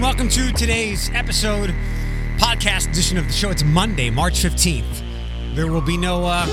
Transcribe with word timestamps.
and 0.00 0.06
welcome 0.06 0.30
to 0.30 0.50
today's 0.52 1.10
episode, 1.10 1.74
podcast 2.38 2.88
edition 2.88 3.18
of 3.18 3.26
the 3.26 3.32
show. 3.34 3.50
It's 3.50 3.62
Monday, 3.62 4.08
March 4.08 4.42
15th. 4.42 5.02
There 5.54 5.70
will 5.70 5.82
be 5.82 5.98
no 5.98 6.24
uh, 6.24 6.46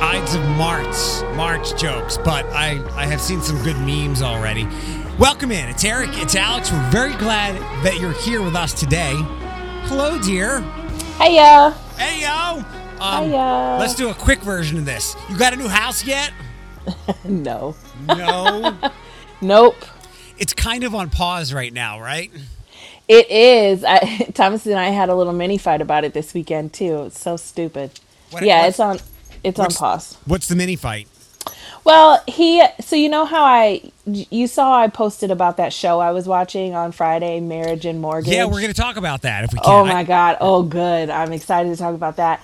Ides 0.00 0.34
of 0.34 0.42
March, 0.56 1.36
March 1.36 1.78
jokes, 1.78 2.16
but 2.16 2.46
I, 2.46 2.82
I 2.96 3.04
have 3.04 3.20
seen 3.20 3.42
some 3.42 3.62
good 3.62 3.76
memes 3.80 4.22
already. 4.22 4.66
Welcome 5.18 5.52
in. 5.52 5.68
It's 5.68 5.84
Eric, 5.84 6.08
it's 6.14 6.34
Alex. 6.34 6.72
We're 6.72 6.90
very 6.90 7.14
glad 7.16 7.60
that 7.84 8.00
you're 8.00 8.12
here 8.12 8.40
with 8.40 8.56
us 8.56 8.72
today. 8.72 9.12
Hello, 9.84 10.18
dear. 10.18 10.60
Hey 11.18 11.36
ya. 11.36 11.72
Hey, 11.98 12.22
yo. 12.22 12.64
Um, 12.98 13.24
Hiya. 13.24 13.76
Let's 13.78 13.94
do 13.94 14.08
a 14.08 14.14
quick 14.14 14.40
version 14.40 14.78
of 14.78 14.86
this. 14.86 15.16
You 15.28 15.36
got 15.36 15.52
a 15.52 15.56
new 15.56 15.68
house 15.68 16.02
yet? 16.04 16.32
No. 17.24 17.74
No. 18.08 18.78
Nope. 19.42 19.76
it's 20.38 20.54
kind 20.54 20.84
of 20.84 20.94
on 20.94 21.10
pause 21.10 21.52
right 21.52 21.72
now, 21.72 22.00
right? 22.00 22.30
It 23.10 23.28
is. 23.28 23.82
I, 23.82 23.98
Thomas 24.34 24.64
and 24.66 24.78
I 24.78 24.90
had 24.90 25.08
a 25.08 25.16
little 25.16 25.32
mini 25.32 25.58
fight 25.58 25.80
about 25.80 26.04
it 26.04 26.14
this 26.14 26.32
weekend 26.32 26.72
too. 26.72 27.04
It's 27.06 27.20
so 27.20 27.36
stupid. 27.36 27.90
What- 28.30 28.44
yeah, 28.44 28.66
it's 28.66 28.78
on. 28.78 29.00
It's 29.42 29.58
on 29.58 29.70
pause. 29.72 30.16
What's 30.26 30.46
the 30.46 30.54
mini 30.54 30.76
fight? 30.76 31.08
Well, 31.82 32.22
he. 32.28 32.62
So 32.80 32.94
you 32.94 33.08
know 33.08 33.24
how 33.24 33.42
I. 33.42 33.90
You 34.06 34.46
saw 34.46 34.78
I 34.78 34.86
posted 34.86 35.32
about 35.32 35.56
that 35.56 35.72
show 35.72 35.98
I 35.98 36.12
was 36.12 36.28
watching 36.28 36.74
on 36.76 36.92
Friday, 36.92 37.40
Marriage 37.40 37.84
and 37.84 38.00
Mortgage. 38.00 38.32
Yeah, 38.32 38.44
we're 38.44 38.60
going 38.60 38.72
to 38.72 38.80
talk 38.80 38.96
about 38.96 39.22
that 39.22 39.42
if 39.42 39.52
we 39.52 39.58
can. 39.58 39.68
Oh 39.72 39.84
I- 39.84 39.92
my 39.92 40.04
god! 40.04 40.36
Oh, 40.40 40.62
good. 40.62 41.10
I'm 41.10 41.32
excited 41.32 41.70
to 41.70 41.76
talk 41.76 41.96
about 41.96 42.16
that. 42.16 42.40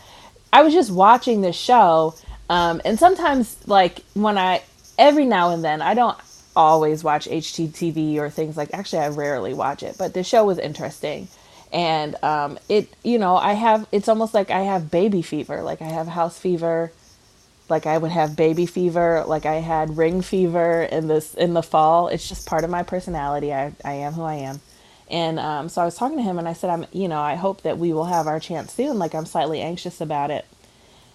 I 0.53 0.62
was 0.62 0.75
just 0.75 0.91
watching 0.91 1.42
this 1.42 1.55
show, 1.55 2.14
um, 2.48 2.80
and 2.84 2.98
sometimes, 2.98 3.56
like 3.69 4.01
when 4.14 4.37
I, 4.37 4.62
every 4.98 5.27
now 5.27 5.51
and 5.51 5.62
then, 5.62 5.80
I 5.83 5.95
don't 5.95 6.19
always 6.56 7.05
watch 7.05 7.28
HGTV 7.28 8.16
or 8.16 8.30
things 8.30 8.56
like. 8.56 8.70
Actually, 8.73 9.00
I 9.00 9.08
rarely 9.08 9.55
watch 9.55 9.83
it, 9.83 9.97
but 9.98 10.14
the 10.14 10.25
show 10.25 10.44
was 10.44 10.58
interesting, 10.58 11.28
and 11.72 12.17
um, 12.25 12.58
it, 12.69 12.89
you 13.05 13.19
know, 13.19 13.36
I 13.36 13.53
have. 13.53 13.86
It's 13.92 14.08
almost 14.08 14.34
like 14.34 14.50
I 14.50 14.62
have 14.62 14.91
baby 14.91 15.22
fever. 15.22 15.62
Like 15.62 15.83
I 15.83 15.89
have 15.89 16.08
house 16.08 16.39
fever. 16.39 16.92
Like 17.69 17.86
I 17.86 17.98
would 17.98 18.12
have 18.12 18.36
baby 18.36 18.67
fever. 18.67 19.25
Like 19.27 19.47
I 19.47 19.56
had 19.56 19.97
ring 19.97 20.22
fever 20.22 20.83
in 20.83 21.08
this 21.08 21.34
in 21.34 21.55
the 21.55 21.62
fall. 21.62 22.08
It's 22.08 22.28
just 22.28 22.47
part 22.48 22.64
of 22.64 22.70
my 22.70 22.83
personality. 22.83 23.52
I 23.52 23.73
I 23.84 23.92
am 23.92 24.14
who 24.14 24.23
I 24.23 24.36
am. 24.36 24.61
And 25.08 25.39
um, 25.39 25.69
so 25.69 25.83
I 25.83 25.84
was 25.84 25.95
talking 25.95 26.17
to 26.17 26.23
him 26.23 26.39
and 26.39 26.48
I 26.48 26.52
said, 26.52 26.70
I'm, 26.70 26.86
you 26.92 27.08
know, 27.08 27.20
I 27.20 27.36
hope 27.36 27.62
that 27.62 27.78
we 27.78 27.92
will 27.92 28.06
have 28.06 28.27
our 28.27 28.41
chance 28.41 28.73
soon. 28.73 28.98
Like 28.98 29.14
I'm 29.14 29.27
slightly 29.27 29.61
anxious 29.61 30.00
about 30.00 30.30
it. 30.30 30.45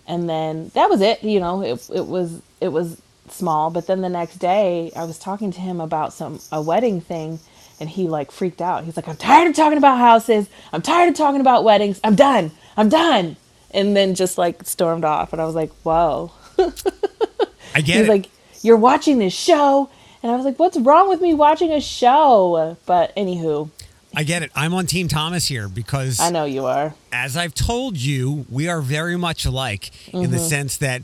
And 0.07 0.29
then 0.29 0.71
that 0.73 0.89
was 0.89 1.01
it. 1.01 1.23
You 1.23 1.39
know, 1.39 1.61
it, 1.61 1.89
it 1.93 2.07
was, 2.07 2.41
it 2.61 2.69
was 2.69 3.01
small. 3.29 3.69
But 3.69 3.87
then 3.87 4.01
the 4.01 4.09
next 4.09 4.37
day 4.37 4.91
I 4.95 5.03
was 5.05 5.17
talking 5.19 5.51
to 5.51 5.59
him 5.61 5.79
about 5.81 6.13
some, 6.13 6.39
a 6.51 6.61
wedding 6.61 7.01
thing 7.01 7.39
and 7.79 7.89
he 7.89 8.07
like 8.07 8.31
freaked 8.31 8.61
out. 8.61 8.83
He's 8.83 8.95
like, 8.95 9.07
I'm 9.07 9.15
tired 9.17 9.47
of 9.49 9.55
talking 9.55 9.77
about 9.77 9.97
houses. 9.97 10.47
I'm 10.73 10.81
tired 10.81 11.09
of 11.09 11.15
talking 11.15 11.41
about 11.41 11.63
weddings. 11.63 11.99
I'm 12.03 12.15
done. 12.15 12.51
I'm 12.77 12.89
done. 12.89 13.37
And 13.71 13.95
then 13.95 14.15
just 14.15 14.37
like 14.37 14.63
stormed 14.65 15.05
off. 15.05 15.33
And 15.33 15.41
I 15.41 15.45
was 15.45 15.55
like, 15.55 15.71
whoa. 15.83 16.31
I 16.57 17.81
get 17.81 17.85
He's 17.85 17.95
it. 17.97 18.07
like, 18.09 18.29
you're 18.61 18.77
watching 18.77 19.19
this 19.19 19.33
show. 19.33 19.89
And 20.23 20.31
I 20.31 20.35
was 20.35 20.45
like, 20.45 20.59
what's 20.59 20.77
wrong 20.77 21.09
with 21.09 21.21
me 21.21 21.33
watching 21.33 21.71
a 21.71 21.81
show? 21.81 22.77
But 22.85 23.15
anywho, 23.15 23.69
I 24.15 24.23
get 24.23 24.43
it. 24.43 24.51
I'm 24.53 24.73
on 24.73 24.85
Team 24.85 25.07
Thomas 25.07 25.47
here 25.47 25.67
because, 25.67 26.19
I 26.19 26.29
know 26.29 26.43
you 26.45 26.65
are. 26.65 26.93
as 27.11 27.35
I've 27.37 27.55
told 27.55 27.97
you, 27.97 28.45
we 28.49 28.67
are 28.67 28.81
very 28.81 29.17
much 29.17 29.45
alike 29.45 29.89
in 30.13 30.21
Mm-hmm. 30.23 30.31
the 30.33 30.39
sense 30.39 30.77
that 30.77 31.01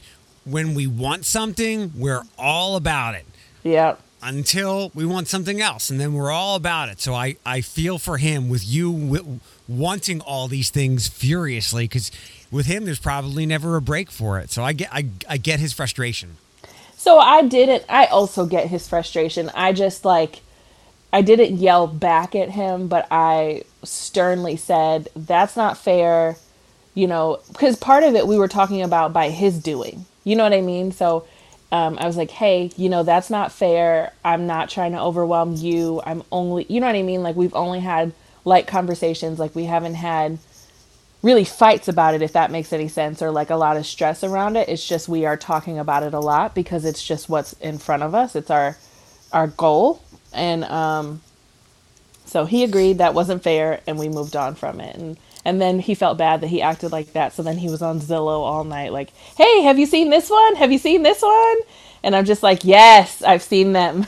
when 0.50 0.74
we 0.74 0.88
want 0.88 1.26
something, 1.26 1.92
we're 1.96 2.24
all 2.38 2.76
about 2.76 3.16
it 3.16 3.26
Yeah. 3.64 3.96
until 4.22 4.92
we 4.96 5.06
want 5.06 5.28
something 5.28 5.62
else, 5.62 5.90
and 5.90 6.00
then 6.00 6.14
we're 6.14 6.32
all 6.32 6.56
about 6.56 6.90
it. 6.90 7.00
So 7.00 7.14
I, 7.14 7.36
I 7.46 7.62
feel 7.62 7.98
for 7.98 8.18
him 8.18 8.50
with 8.50 8.68
you 8.68 8.92
w- 8.94 9.40
wanting 9.68 10.22
all 10.22 10.48
these 10.48 10.70
things 10.70 11.08
furiously 11.08 11.86
because 11.86 12.12
with 12.52 12.66
him, 12.66 12.86
there's 12.86 13.00
probably 13.00 13.46
never 13.46 13.76
a 13.76 13.82
break 13.82 14.10
for 14.10 14.40
it. 14.40 14.50
So 14.52 14.64
I 14.64 14.74
get, 14.74 14.90
I, 14.94 15.08
I 15.30 15.38
get 15.38 15.60
his 15.60 15.74
frustration. 15.74 16.38
So 16.96 17.20
I 17.20 17.44
didn't. 17.44 17.84
I 17.90 18.06
also 18.06 18.46
get 18.46 18.68
his 18.68 18.88
frustration. 18.88 19.52
I 19.54 19.72
just 19.72 20.04
like, 20.04 20.42
I 21.14 21.22
didn't 21.22 21.58
yell 21.58 21.88
back 21.88 22.36
at 22.36 22.50
him, 22.50 22.88
but 22.88 23.08
I 23.12 23.64
sternly 23.84 24.58
said, 24.58 25.08
"That's 25.16 25.56
not 25.56 25.78
fair." 25.78 26.36
You 26.96 27.08
know, 27.08 27.40
because 27.50 27.76
part 27.78 28.04
of 28.04 28.16
it 28.16 28.26
we 28.28 28.38
were 28.38 28.48
talking 28.48 28.82
about 28.82 29.14
by 29.14 29.30
his 29.30 29.60
doing. 29.62 30.06
You 30.28 30.36
know 30.36 30.44
what 30.44 30.54
I 30.54 30.62
mean? 30.62 30.92
So 30.92 31.26
um, 31.72 31.98
I 32.00 32.08
was 32.08 32.18
like, 32.18 32.32
"Hey, 32.32 32.72
you 32.78 32.90
know, 32.90 33.04
that's 33.04 33.30
not 33.30 33.52
fair. 33.54 34.14
I'm 34.26 34.48
not 34.48 34.70
trying 34.70 34.92
to 34.94 35.02
overwhelm 35.02 35.56
you. 35.56 36.02
I'm 36.06 36.24
only, 36.32 36.66
you 36.70 36.82
know 36.82 36.88
what 36.88 36.98
I 36.98 37.04
mean? 37.04 37.24
Like 37.24 37.38
we've 37.38 37.56
only 37.56 37.80
had 37.80 38.14
light 38.46 38.68
conversations. 38.68 39.40
Like 39.40 39.56
we 39.56 39.66
haven't 39.66 39.96
had." 39.96 40.40
really 41.24 41.44
fights 41.44 41.88
about 41.88 42.14
it 42.14 42.22
if 42.22 42.34
that 42.34 42.52
makes 42.52 42.72
any 42.72 42.88
sense 42.88 43.22
or 43.22 43.32
like 43.32 43.50
a 43.50 43.56
lot 43.56 43.76
of 43.76 43.86
stress 43.86 44.24
around 44.24 44.56
it 44.56 44.70
it's 44.70 44.88
just 44.88 45.10
we 45.10 45.26
are 45.26 45.36
talking 45.36 45.80
about 45.80 46.04
it 46.04 46.14
a 46.14 46.20
lot 46.20 46.56
because 46.56 46.86
it's 46.86 47.06
just 47.06 47.28
what's 47.28 47.54
in 47.54 47.78
front 47.78 48.04
of 48.04 48.16
us 48.16 48.36
it's 48.36 48.52
our 48.52 48.78
our 49.34 49.48
goal 49.48 50.02
and 50.32 50.64
um 50.66 51.22
so 52.26 52.46
he 52.46 52.64
agreed 52.64 53.00
that 53.00 53.16
wasn't 53.16 53.44
fair 53.44 53.82
and 53.88 53.98
we 53.98 54.08
moved 54.10 54.36
on 54.36 54.56
from 54.56 54.80
it 54.80 54.96
and 54.96 55.18
and 55.48 55.62
then 55.62 55.80
he 55.80 55.96
felt 55.96 56.18
bad 56.18 56.42
that 56.42 56.48
he 56.48 56.62
acted 56.62 56.92
like 56.92 57.14
that 57.14 57.34
so 57.34 57.42
then 57.42 57.58
he 57.58 57.70
was 57.70 57.82
on 57.82 58.00
zillow 58.00 58.42
all 58.42 58.64
night 58.64 58.92
like 58.92 59.12
hey 59.38 59.62
have 59.62 59.80
you 59.80 59.86
seen 59.86 60.10
this 60.10 60.30
one 60.30 60.56
have 60.56 60.72
you 60.72 60.78
seen 60.78 61.04
this 61.04 61.22
one 61.22 61.58
and 62.04 62.16
i'm 62.16 62.26
just 62.26 62.44
like 62.44 62.64
yes 62.64 63.24
i've 63.24 63.42
seen 63.42 63.74
them 63.74 64.06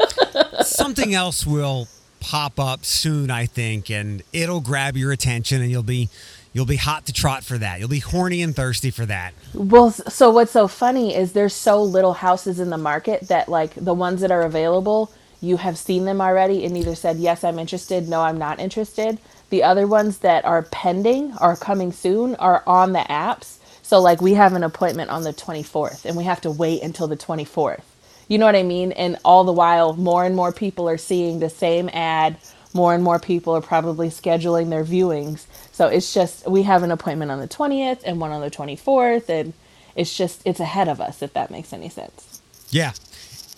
something 0.62 1.14
else 1.14 1.46
will 1.46 1.88
pop 2.20 2.58
up 2.58 2.84
soon, 2.84 3.30
I 3.30 3.46
think, 3.46 3.90
and 3.90 4.22
it'll 4.32 4.60
grab 4.60 4.96
your 4.96 5.12
attention, 5.12 5.62
and 5.62 5.70
you'll 5.70 5.82
be 5.82 6.08
you'll 6.52 6.66
be 6.66 6.76
hot 6.76 7.06
to 7.06 7.12
trot 7.12 7.44
for 7.44 7.58
that. 7.58 7.78
You'll 7.78 7.88
be 7.88 8.00
horny 8.00 8.42
and 8.42 8.54
thirsty 8.54 8.90
for 8.90 9.06
that. 9.06 9.34
Well, 9.54 9.90
so 9.90 10.30
what's 10.30 10.52
so 10.52 10.66
funny 10.66 11.14
is 11.14 11.32
there's 11.32 11.54
so 11.54 11.82
little 11.82 12.14
houses 12.14 12.58
in 12.58 12.70
the 12.70 12.78
market 12.78 13.28
that 13.28 13.48
like 13.48 13.74
the 13.74 13.94
ones 13.94 14.20
that 14.22 14.30
are 14.30 14.42
available, 14.42 15.12
you 15.40 15.58
have 15.58 15.78
seen 15.78 16.04
them 16.04 16.20
already 16.20 16.64
and 16.64 16.76
either 16.76 16.94
said 16.94 17.18
yes, 17.18 17.44
I'm 17.44 17.58
interested, 17.58 18.08
no, 18.08 18.22
I'm 18.22 18.38
not 18.38 18.60
interested. 18.60 19.18
The 19.50 19.62
other 19.62 19.86
ones 19.86 20.18
that 20.18 20.44
are 20.44 20.62
pending 20.62 21.32
are 21.34 21.56
coming 21.56 21.92
soon 21.92 22.34
are 22.36 22.62
on 22.66 22.92
the 22.92 23.00
apps. 23.00 23.58
So 23.82 24.00
like 24.00 24.20
we 24.20 24.34
have 24.34 24.52
an 24.52 24.62
appointment 24.64 25.10
on 25.10 25.22
the 25.22 25.32
24th 25.32 26.04
and 26.04 26.16
we 26.16 26.24
have 26.24 26.40
to 26.42 26.50
wait 26.50 26.82
until 26.82 27.06
the 27.08 27.16
24th. 27.16 27.82
You 28.28 28.36
know 28.36 28.44
what 28.44 28.56
I 28.56 28.62
mean? 28.62 28.92
And 28.92 29.18
all 29.24 29.44
the 29.44 29.52
while 29.52 29.94
more 29.94 30.24
and 30.24 30.36
more 30.36 30.52
people 30.52 30.88
are 30.88 30.98
seeing 30.98 31.38
the 31.38 31.48
same 31.48 31.88
ad, 31.94 32.36
more 32.74 32.94
and 32.94 33.02
more 33.02 33.18
people 33.18 33.56
are 33.56 33.62
probably 33.62 34.10
scheduling 34.10 34.68
their 34.68 34.84
viewings. 34.84 35.46
So 35.72 35.86
it's 35.86 36.12
just 36.12 36.46
we 36.46 36.64
have 36.64 36.82
an 36.82 36.90
appointment 36.90 37.30
on 37.30 37.40
the 37.40 37.48
20th 37.48 38.02
and 38.04 38.20
one 38.20 38.30
on 38.30 38.42
the 38.42 38.50
24th 38.50 39.30
and 39.30 39.54
it's 39.96 40.14
just 40.14 40.42
it's 40.44 40.60
ahead 40.60 40.88
of 40.88 41.00
us 41.00 41.22
if 41.22 41.32
that 41.32 41.50
makes 41.50 41.72
any 41.72 41.88
sense. 41.88 42.42
Yeah, 42.70 42.92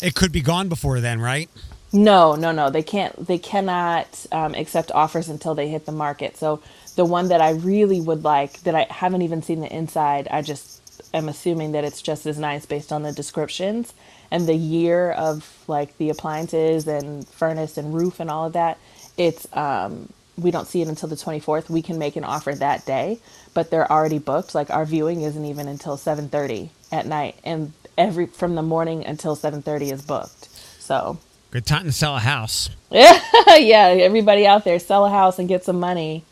it 0.01 0.15
could 0.15 0.31
be 0.31 0.41
gone 0.41 0.69
before 0.69 1.01
then, 1.01 1.21
right? 1.21 1.51
No, 1.93 2.37
no, 2.37 2.53
no. 2.53 2.71
They 2.71 2.85
can't. 2.85 3.27
They 3.27 3.39
cannot 3.39 4.27
um, 4.33 4.55
accept 4.55 4.93
offers 4.93 5.29
until 5.29 5.57
they 5.57 5.69
hit 5.69 5.87
the 5.87 5.93
market. 5.93 6.39
So 6.39 6.63
the 6.97 7.05
one 7.07 7.31
that 7.31 7.43
I 7.43 7.51
really 7.53 8.01
would 8.01 8.25
like, 8.25 8.63
that 8.63 8.77
I 8.77 8.87
haven't 8.91 9.23
even 9.23 9.43
seen 9.43 9.61
the 9.61 9.75
inside, 9.75 10.29
I 10.31 10.43
just 10.43 10.83
am 11.15 11.29
assuming 11.29 11.73
that 11.73 11.85
it's 11.85 12.03
just 12.03 12.27
as 12.27 12.39
nice 12.39 12.67
based 12.67 12.93
on 12.93 13.03
the 13.03 13.13
descriptions 13.13 13.95
and 14.31 14.49
the 14.49 14.55
year 14.55 15.13
of 15.13 15.65
like 15.69 15.99
the 15.99 16.11
appliances 16.11 16.87
and 16.87 17.29
furnace 17.29 17.77
and 17.79 17.95
roof 17.95 18.21
and 18.21 18.31
all 18.31 18.47
of 18.47 18.55
that. 18.55 18.79
It's 19.19 19.49
um, 19.57 20.11
we 20.39 20.53
don't 20.53 20.69
see 20.69 20.83
it 20.83 20.89
until 20.89 21.11
the 21.11 21.17
24th. 21.17 21.71
We 21.71 21.83
can 21.83 21.99
make 21.99 22.17
an 22.17 22.25
offer 22.25 22.55
that 22.55 22.87
day, 22.87 23.19
but 23.55 23.73
they're 23.73 23.91
already 23.93 24.21
booked. 24.21 24.55
Like 24.55 24.71
our 24.71 24.87
viewing 24.87 25.23
isn't 25.23 25.45
even 25.45 25.69
until 25.69 25.99
7:30 25.99 26.71
at 26.93 27.07
night, 27.09 27.37
and 27.45 27.73
every 27.99 28.27
from 28.29 28.55
the 28.55 28.63
morning 28.63 29.05
until 29.07 29.37
7:30 29.37 29.93
is 29.93 30.03
booked. 30.05 30.49
So 30.81 31.19
Good 31.51 31.67
time 31.67 31.85
to 31.85 31.93
sell 31.93 32.17
a 32.17 32.21
house. 32.21 32.71
yeah, 32.91 33.89
everybody 33.89 34.47
out 34.47 34.65
there, 34.65 34.79
sell 34.79 35.05
a 35.05 35.11
house 35.11 35.39
and 35.39 35.49
get 35.49 35.65
some 35.65 35.81
money. 35.81 36.25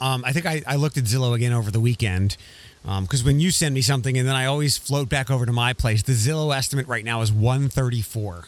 Um, 0.00 0.24
I 0.24 0.32
think 0.32 0.46
I, 0.46 0.62
I 0.66 0.76
looked 0.76 0.96
at 0.96 1.04
Zillow 1.04 1.34
again 1.34 1.52
over 1.52 1.70
the 1.70 1.80
weekend 1.80 2.36
because 2.82 3.22
when 3.22 3.38
you 3.38 3.50
send 3.50 3.74
me 3.74 3.82
something 3.82 4.16
and 4.16 4.26
then 4.26 4.34
I 4.34 4.46
always 4.46 4.78
float 4.78 5.08
back 5.08 5.30
over 5.30 5.46
to 5.46 5.52
my 5.52 5.74
place, 5.74 6.02
the 6.02 6.12
Zillow 6.12 6.56
estimate 6.56 6.88
right 6.88 7.04
now 7.04 7.20
is 7.20 7.30
one 7.30 7.68
thirty 7.68 8.02
four. 8.02 8.46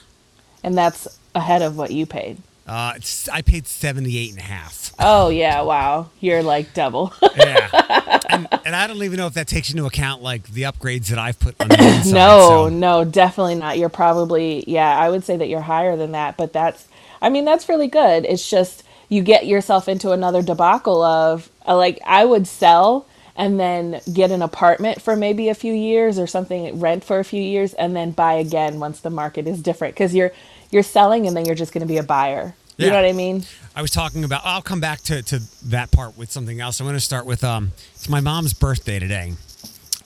And 0.64 0.76
that's 0.76 1.06
ahead 1.34 1.62
of 1.62 1.76
what 1.76 1.90
you 1.90 2.06
paid. 2.06 2.38
Uh, 2.70 2.94
I 3.32 3.42
paid 3.42 3.66
seventy 3.66 4.16
eight 4.16 4.30
and 4.30 4.38
a 4.38 4.42
half. 4.42 4.92
Oh, 5.00 5.28
yeah, 5.28 5.62
wow. 5.62 6.08
You're 6.20 6.42
like 6.42 6.72
double. 6.72 7.12
Yeah, 7.36 8.20
and, 8.28 8.46
and 8.64 8.76
I 8.76 8.86
don't 8.86 9.02
even 9.02 9.16
know 9.16 9.26
if 9.26 9.34
that 9.34 9.46
takes 9.46 9.70
into 9.70 9.86
account 9.86 10.22
like 10.22 10.48
the 10.48 10.62
upgrades 10.62 11.06
that 11.06 11.18
I've 11.18 11.38
put 11.40 11.54
on 11.60 11.68
the 11.68 11.74
inside. 11.74 12.12
no, 12.12 12.48
so- 12.48 12.68
no, 12.68 13.04
definitely 13.04 13.54
not. 13.56 13.78
You're 13.78 13.88
probably, 13.88 14.62
yeah, 14.68 14.96
I 14.98 15.08
would 15.08 15.24
say 15.24 15.36
that 15.36 15.48
you're 15.48 15.60
higher 15.60 15.96
than 15.96 16.12
that, 16.12 16.36
but 16.36 16.52
that's, 16.52 16.86
I 17.22 17.28
mean, 17.28 17.44
that's 17.44 17.68
really 17.68 17.88
good. 17.88 18.24
It's 18.26 18.48
just 18.48 18.84
you 19.08 19.22
get 19.22 19.46
yourself 19.46 19.88
into 19.88 20.12
another 20.12 20.42
debacle 20.42 21.02
of, 21.02 21.50
uh, 21.66 21.76
like, 21.76 21.98
I 22.06 22.24
would 22.24 22.46
sell 22.46 23.06
and 23.36 23.58
then 23.58 24.00
get 24.12 24.30
an 24.30 24.42
apartment 24.42 25.00
for 25.00 25.16
maybe 25.16 25.48
a 25.48 25.54
few 25.54 25.72
years 25.72 26.18
or 26.18 26.26
something, 26.26 26.78
rent 26.78 27.02
for 27.04 27.18
a 27.18 27.24
few 27.24 27.42
years, 27.42 27.72
and 27.74 27.96
then 27.96 28.10
buy 28.10 28.34
again 28.34 28.78
once 28.80 29.00
the 29.00 29.10
market 29.10 29.46
is 29.48 29.62
different. 29.62 29.94
Because 29.94 30.14
you're, 30.14 30.32
you're 30.70 30.82
selling 30.82 31.26
and 31.26 31.36
then 31.36 31.44
you're 31.44 31.54
just 31.54 31.72
going 31.72 31.82
to 31.82 31.86
be 31.88 31.98
a 31.98 32.02
buyer 32.02 32.54
You 32.76 32.90
know 32.90 32.96
what 32.96 33.04
I 33.04 33.12
mean? 33.12 33.44
I 33.76 33.82
was 33.82 33.90
talking 33.90 34.24
about. 34.24 34.40
I'll 34.44 34.62
come 34.62 34.80
back 34.80 35.00
to, 35.02 35.22
to 35.22 35.40
that 35.66 35.90
part 35.90 36.16
with 36.16 36.30
something 36.32 36.60
else. 36.60 36.80
I'm 36.80 36.86
going 36.86 36.96
to 36.96 37.00
start 37.00 37.26
with 37.26 37.44
um. 37.44 37.72
It's 37.94 38.08
my 38.08 38.20
mom's 38.20 38.54
birthday 38.54 38.98
today, 38.98 39.34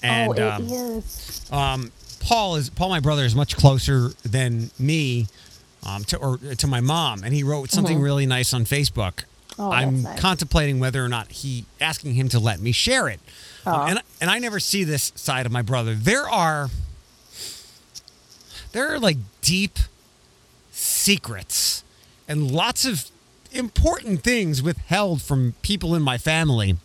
and 0.03 0.31
oh, 0.31 0.33
it 0.33 0.41
um, 0.41 0.65
is. 0.65 1.49
um, 1.53 1.93
Paul 2.21 2.57
is 2.57 2.71
Paul. 2.71 2.89
My 2.89 3.01
brother 3.01 3.25
is 3.25 3.35
much 3.35 3.57
closer 3.57 4.11
than 4.25 4.71
me, 4.79 5.29
um, 5.87 6.05
to 6.05 6.17
or 6.19 6.39
to 6.39 6.67
my 6.67 6.81
mom, 6.81 7.23
and 7.23 7.33
he 7.33 7.43
wrote 7.45 7.71
something 7.71 8.01
really 8.01 8.27
nice 8.27 8.53
on 8.53 8.65
Facebook. 8.65 9.23
Mm-hmm. 9.23 9.63
Oh, 9.63 9.71
I'm 9.71 10.03
nice. 10.03 10.21
contemplating 10.21 10.81
whether 10.81 11.05
or 11.05 11.09
not 11.09 11.31
he 11.31 11.67
asking 11.81 12.15
him 12.15 12.29
to 12.31 12.41
let 12.41 12.59
me 12.61 12.73
share 12.73 13.09
it, 13.09 13.21
Um, 13.67 13.89
and 13.89 14.01
and 14.21 14.31
I 14.31 14.41
never 14.41 14.59
see 14.59 14.83
this 14.83 15.13
side 15.15 15.47
of 15.47 15.53
my 15.53 15.63
brother. 15.63 15.95
There 15.95 16.29
are 16.29 16.71
there 18.73 18.93
are 18.93 18.99
like 18.99 19.19
deep 19.43 19.79
secrets 20.85 21.83
and 22.29 22.51
lots 22.51 22.85
of 22.85 23.11
important 23.53 24.23
things 24.23 24.63
withheld 24.63 25.23
from 25.23 25.55
people 25.63 25.95
in 25.95 26.03
my 26.03 26.19
family. 26.19 26.77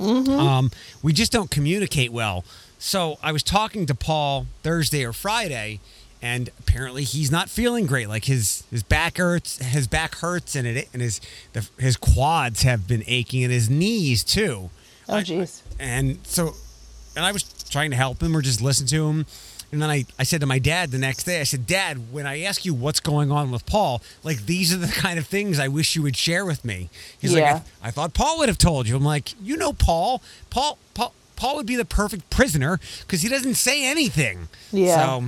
Um, 0.00 0.70
we 1.02 1.12
just 1.12 1.32
don't 1.32 1.50
communicate 1.50 2.12
well. 2.12 2.44
So 2.78 3.18
I 3.20 3.32
was 3.32 3.42
talking 3.42 3.86
to 3.86 3.94
Paul 3.94 4.46
Thursday 4.62 5.04
or 5.04 5.12
Friday, 5.12 5.80
and 6.22 6.50
apparently 6.60 7.02
he's 7.02 7.32
not 7.32 7.50
feeling 7.50 7.86
great. 7.86 8.08
Like 8.08 8.26
his 8.26 8.62
his 8.70 8.84
back 8.84 9.16
hurts, 9.18 9.58
his 9.58 9.88
back 9.88 10.14
hurts, 10.16 10.54
and 10.54 10.66
it 10.68 10.88
and 10.92 11.02
his 11.02 11.20
the, 11.52 11.68
his 11.78 11.96
quads 11.96 12.62
have 12.62 12.86
been 12.86 13.02
aching, 13.08 13.42
and 13.42 13.52
his 13.52 13.68
knees 13.68 14.22
too. 14.22 14.70
Oh, 15.08 15.14
jeez. 15.14 15.62
and 15.80 16.18
so, 16.24 16.52
and 17.16 17.24
I 17.24 17.32
was 17.32 17.42
trying 17.42 17.90
to 17.90 17.96
help 17.96 18.22
him 18.22 18.36
or 18.36 18.42
just 18.42 18.60
listen 18.60 18.86
to 18.88 19.08
him. 19.08 19.26
And 19.70 19.82
then 19.82 19.90
I, 19.90 20.06
I 20.18 20.22
said 20.22 20.40
to 20.40 20.46
my 20.46 20.58
dad 20.58 20.90
the 20.90 20.98
next 20.98 21.24
day, 21.24 21.40
I 21.40 21.44
said, 21.44 21.66
Dad, 21.66 22.10
when 22.10 22.26
I 22.26 22.40
ask 22.42 22.64
you 22.64 22.72
what's 22.72 23.00
going 23.00 23.30
on 23.30 23.50
with 23.50 23.66
Paul, 23.66 24.00
like 24.24 24.46
these 24.46 24.72
are 24.72 24.78
the 24.78 24.86
kind 24.92 25.18
of 25.18 25.26
things 25.26 25.58
I 25.58 25.68
wish 25.68 25.94
you 25.94 26.02
would 26.02 26.16
share 26.16 26.46
with 26.46 26.64
me. 26.64 26.88
He's 27.20 27.34
Yeah. 27.34 27.52
like, 27.54 27.62
I, 27.82 27.88
I 27.88 27.90
thought 27.90 28.14
Paul 28.14 28.38
would 28.38 28.48
have 28.48 28.56
told 28.58 28.88
you. 28.88 28.96
I'm 28.96 29.04
like, 29.04 29.34
you 29.42 29.56
know, 29.58 29.72
Paul, 29.74 30.22
Paul, 30.48 30.78
Paul, 30.94 31.12
Paul 31.36 31.56
would 31.56 31.66
be 31.66 31.76
the 31.76 31.84
perfect 31.84 32.30
prisoner 32.30 32.80
because 33.00 33.20
he 33.22 33.28
doesn't 33.28 33.54
say 33.56 33.84
anything. 33.86 34.48
Yeah. 34.72 34.96
So, 35.20 35.24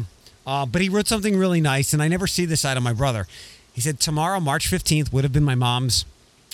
uh, 0.46 0.64
but 0.66 0.80
he 0.80 0.88
wrote 0.88 1.06
something 1.06 1.36
really 1.36 1.60
nice, 1.60 1.92
and 1.92 2.02
I 2.02 2.08
never 2.08 2.26
see 2.26 2.46
this 2.46 2.62
side 2.62 2.76
of 2.78 2.82
my 2.82 2.94
brother. 2.94 3.26
He 3.74 3.80
said, 3.80 4.00
Tomorrow, 4.00 4.40
March 4.40 4.68
15th, 4.70 5.12
would 5.12 5.22
have 5.22 5.32
been 5.32 5.44
my 5.44 5.54
mom's 5.54 6.04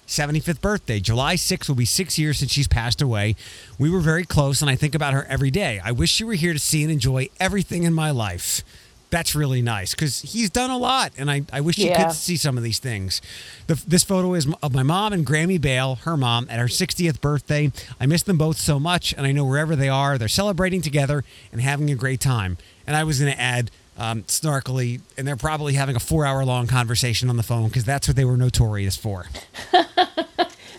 75th 0.06 0.61
birthday. 0.61 1.00
July 1.00 1.35
6th 1.35 1.69
will 1.69 1.75
be 1.76 1.85
six 1.85 2.19
years 2.19 2.38
since 2.38 2.53
she's 2.53 2.69
passed 2.69 3.03
away. 3.03 3.35
We 3.79 3.91
were 3.91 4.00
very 4.00 4.25
close, 4.25 4.61
and 4.61 4.70
I 4.70 4.76
think 4.76 4.94
about 4.94 5.14
her 5.14 5.25
every 5.29 5.50
day. 5.50 5.81
I 5.85 5.93
wish 5.93 6.11
she 6.11 6.25
were 6.25 6.35
here 6.35 6.53
to 6.53 6.58
see 6.58 6.82
and 6.82 6.93
enjoy 6.93 7.29
everything 7.41 7.82
in 7.82 7.93
my 7.93 8.11
life. 8.11 8.62
That's 9.08 9.37
really 9.37 9.62
nice 9.62 9.94
because 9.94 10.20
he's 10.23 10.50
done 10.50 10.70
a 10.70 10.76
lot, 10.79 11.12
and 11.17 11.31
I, 11.31 11.43
I 11.53 11.61
wish 11.61 11.79
you 11.79 11.87
Yeah. 11.91 12.05
could 12.06 12.12
see 12.12 12.37
some 12.37 12.56
of 12.58 12.64
these 12.64 12.81
things. 12.81 13.23
The, 13.69 13.81
this 13.87 14.03
photo 14.03 14.35
is 14.35 14.49
of 14.64 14.75
my 14.75 14.82
mom 14.82 15.12
and 15.12 15.25
Grammy 15.25 15.61
Bale, 15.61 15.94
her 16.03 16.17
mom, 16.17 16.49
at 16.50 16.58
her 16.58 16.67
60th 16.67 17.20
birthday. 17.20 17.70
I 18.00 18.06
miss 18.06 18.23
them 18.25 18.37
both 18.37 18.56
so 18.58 18.81
much, 18.81 19.12
and 19.17 19.25
I 19.25 19.31
know 19.32 19.44
wherever 19.44 19.76
they 19.76 19.88
are, 19.88 20.19
they're 20.19 20.26
celebrating 20.29 20.82
together 20.82 21.23
and 21.53 21.61
having 21.61 21.88
a 21.91 21.94
great 21.94 22.20
time. 22.20 22.58
And 22.87 22.97
I 22.97 23.05
was 23.05 23.20
going 23.20 23.32
to 23.32 23.41
add, 23.41 23.70
um, 23.97 24.25
snarkily, 24.25 25.00
and 25.17 25.26
they're 25.26 25.37
probably 25.37 25.75
having 25.75 25.94
a 25.97 26.00
four 26.00 26.26
hour 26.26 26.44
long 26.44 26.67
conversation 26.67 27.31
on 27.31 27.37
the 27.37 27.43
phone 27.44 27.69
because 27.69 27.85
that's 27.85 28.08
what 28.08 28.17
they 28.17 28.25
were 28.25 28.37
notorious 28.37 28.97
for. 28.97 29.26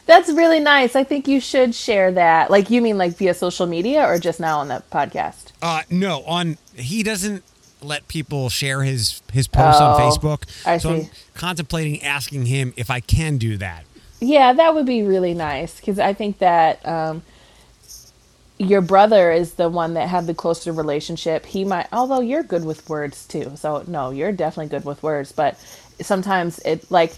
That's 0.08 0.30
really 0.32 0.60
nice. 0.60 0.96
I 0.96 1.04
think 1.04 1.28
you 1.28 1.40
should 1.40 1.76
share 1.76 2.12
that. 2.14 2.50
Like, 2.50 2.70
you 2.70 2.82
mean 2.82 2.98
like 2.98 3.16
via 3.18 3.34
social 3.34 3.68
media 3.68 4.04
or 4.08 4.18
just 4.18 4.40
now 4.40 4.60
on 4.60 4.70
the 4.70 4.82
podcast? 4.92 5.52
Uh, 5.62 5.82
no, 5.90 6.24
on 6.24 6.58
he 6.76 7.04
doesn't 7.04 7.44
let 7.82 8.08
people 8.08 8.50
share 8.50 8.82
his 8.84 9.22
his 9.32 9.48
posts 9.48 9.80
on 9.82 10.02
Oh, 10.02 10.04
Facebook. 10.04 10.44
I 10.66 10.78
so 10.80 10.90
I'm 10.94 11.02
see. 11.04 11.10
contemplating 11.36 12.02
asking 12.04 12.48
him 12.48 12.74
if 12.78 12.90
I 12.90 13.02
can 13.02 13.38
do 13.38 13.58
that. 13.58 13.84
Yeah, 14.20 14.54
that 14.54 14.74
would 14.74 14.86
be 14.88 15.04
really 15.04 15.34
nice 15.36 15.80
because 15.80 16.00
I 16.00 16.14
think 16.14 16.40
that 16.40 16.84
um, 16.88 17.22
your 18.58 18.82
brother 18.82 19.32
is 19.32 19.54
the 19.54 19.70
one 19.70 19.94
that 19.94 20.08
had 20.08 20.26
the 20.26 20.34
closer 20.34 20.72
relationship. 20.72 21.46
He 21.46 21.64
might, 21.64 21.88
although 21.94 22.22
you're 22.22 22.42
good 22.44 22.66
with 22.66 22.90
words 22.90 23.28
too. 23.28 23.52
So 23.56 23.84
no, 23.88 24.10
you're 24.10 24.32
definitely 24.32 24.70
good 24.70 24.86
with 24.86 25.04
words. 25.04 25.32
But 25.32 25.60
sometimes 26.02 26.60
it 26.60 26.90
like 26.92 27.14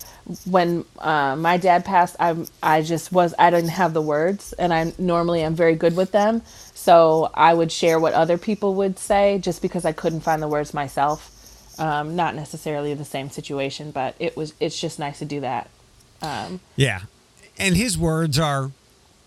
when 0.46 0.86
uh, 1.00 1.36
my 1.36 1.58
dad 1.58 1.86
passed, 1.86 2.16
I 2.20 2.36
I 2.62 2.81
just 2.81 3.12
was 3.12 3.34
I 3.40 3.50
didn't 3.50 3.70
have 3.72 3.94
the 3.94 4.02
words, 4.02 4.54
and 4.54 4.74
I 4.74 4.94
normally 4.98 5.42
am 5.44 5.56
very 5.56 5.76
good 5.76 5.96
with 5.96 6.12
them. 6.12 6.42
So 6.74 7.30
I 7.34 7.54
would 7.54 7.72
share 7.72 8.00
what 8.00 8.14
other 8.14 8.38
people 8.38 8.76
would 8.76 8.98
say 9.00 9.40
just 9.40 9.62
because 9.62 9.86
I 9.86 9.92
couldn't 9.92 10.22
find 10.22 10.42
the 10.42 10.48
words 10.48 10.74
myself. 10.74 11.36
Um, 11.78 12.16
not 12.16 12.36
necessarily 12.36 12.94
the 12.94 13.06
same 13.06 13.30
situation, 13.30 13.92
but 13.92 14.16
it 14.20 14.36
was. 14.38 14.54
It's 14.60 14.80
just 14.80 15.00
nice 15.00 15.20
to 15.20 15.25
do 15.25 15.40
that. 15.42 15.70
Um, 16.22 16.60
Yeah, 16.75 17.02
and 17.58 17.75
his 17.75 17.98
words 17.98 18.38
are 18.38 18.72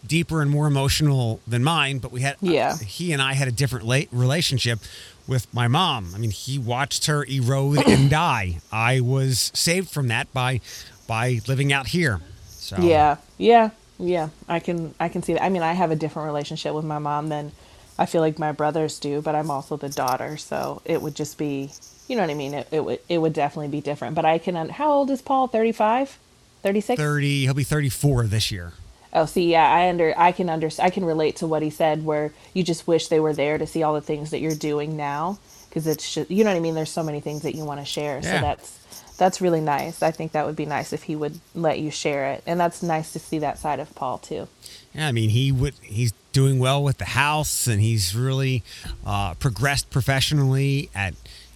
deeper 0.06 0.42
and 0.42 0.50
more 0.50 0.66
emotional 0.66 1.40
than 1.46 1.62
mine. 1.64 1.98
But 1.98 2.12
we 2.12 2.20
had 2.20 2.36
Yeah. 2.40 2.76
he 2.76 3.12
and 3.12 3.22
I 3.22 3.34
had 3.34 3.48
a 3.48 3.52
different 3.52 3.86
late 3.86 4.08
relationship 4.12 4.80
with 5.26 5.52
my 5.54 5.68
mom. 5.68 6.12
I 6.14 6.18
mean, 6.18 6.30
he 6.30 6.58
watched 6.58 7.06
her 7.06 7.24
erode 7.24 7.86
and 7.86 8.10
die. 8.10 8.58
I 8.70 9.00
was 9.00 9.50
saved 9.54 9.90
from 9.90 10.08
that 10.08 10.32
by 10.32 10.60
by 11.06 11.40
living 11.46 11.72
out 11.72 11.88
here. 11.88 12.20
So 12.46 12.76
Yeah, 12.80 13.16
yeah, 13.38 13.70
yeah. 13.98 14.28
I 14.48 14.60
can 14.60 14.94
I 15.00 15.08
can 15.08 15.22
see 15.22 15.34
that. 15.34 15.42
I 15.42 15.48
mean, 15.48 15.62
I 15.62 15.72
have 15.72 15.90
a 15.90 15.96
different 15.96 16.26
relationship 16.26 16.74
with 16.74 16.84
my 16.84 16.98
mom 16.98 17.28
than 17.28 17.52
I 17.98 18.06
feel 18.06 18.20
like 18.20 18.38
my 18.38 18.52
brothers 18.52 18.98
do, 18.98 19.20
but 19.20 19.34
I'm 19.34 19.50
also 19.50 19.76
the 19.76 19.88
daughter, 19.88 20.36
so 20.36 20.80
it 20.84 21.02
would 21.02 21.14
just 21.14 21.36
be, 21.38 21.70
you 22.08 22.16
know 22.16 22.22
what 22.22 22.30
I 22.30 22.34
mean. 22.34 22.54
It, 22.54 22.68
it 22.70 22.84
would 22.84 23.00
it 23.08 23.18
would 23.18 23.32
definitely 23.32 23.68
be 23.68 23.80
different. 23.80 24.14
But 24.14 24.24
I 24.24 24.38
can. 24.38 24.68
How 24.70 24.90
old 24.92 25.10
is 25.10 25.22
Paul? 25.22 25.46
35? 25.46 26.18
36? 26.62 27.00
thirty. 27.00 27.42
He'll 27.42 27.54
be 27.54 27.64
thirty 27.64 27.88
four 27.88 28.24
this 28.26 28.50
year. 28.50 28.72
Oh, 29.14 29.26
see, 29.26 29.50
yeah, 29.50 29.68
I 29.70 29.88
under 29.90 30.14
I 30.16 30.32
can 30.32 30.48
under 30.48 30.70
I 30.78 30.90
can 30.90 31.04
relate 31.04 31.36
to 31.36 31.46
what 31.46 31.62
he 31.62 31.70
said, 31.70 32.04
where 32.04 32.32
you 32.54 32.62
just 32.62 32.86
wish 32.86 33.08
they 33.08 33.20
were 33.20 33.34
there 33.34 33.58
to 33.58 33.66
see 33.66 33.82
all 33.82 33.94
the 33.94 34.00
things 34.00 34.30
that 34.30 34.40
you're 34.40 34.54
doing 34.54 34.96
now, 34.96 35.38
because 35.68 35.86
it's 35.86 36.14
just 36.14 36.30
you 36.30 36.44
know 36.44 36.50
what 36.50 36.56
I 36.56 36.60
mean. 36.60 36.74
There's 36.74 36.90
so 36.90 37.02
many 37.02 37.20
things 37.20 37.42
that 37.42 37.54
you 37.54 37.64
want 37.64 37.80
to 37.80 37.84
share, 37.86 38.20
Yeah. 38.22 38.36
so 38.36 38.40
that's 38.40 38.78
that's 39.18 39.40
really 39.42 39.60
nice. 39.60 40.02
I 40.02 40.10
think 40.10 40.32
that 40.32 40.46
would 40.46 40.56
be 40.56 40.64
nice 40.66 40.92
if 40.92 41.02
he 41.04 41.14
would 41.14 41.38
let 41.54 41.78
you 41.78 41.90
share 41.90 42.32
it, 42.32 42.42
and 42.46 42.58
that's 42.58 42.82
nice 42.82 43.12
to 43.12 43.18
see 43.18 43.38
that 43.40 43.58
side 43.58 43.80
of 43.80 43.94
Paul 43.94 44.18
too. 44.18 44.48
Yeah, 44.94 45.08
I 45.08 45.12
mean, 45.12 45.30
he 45.30 45.52
would. 45.52 45.74
He's 45.82 46.12
doing 46.32 46.58
well 46.58 46.82
with 46.82 46.96
the 46.96 47.04
house, 47.04 47.66
and 47.66 47.80
he's 47.82 48.16
really 48.16 48.62
uh, 49.04 49.34
progressed 49.34 49.90
professionally 49.90 50.88
at 50.94 51.14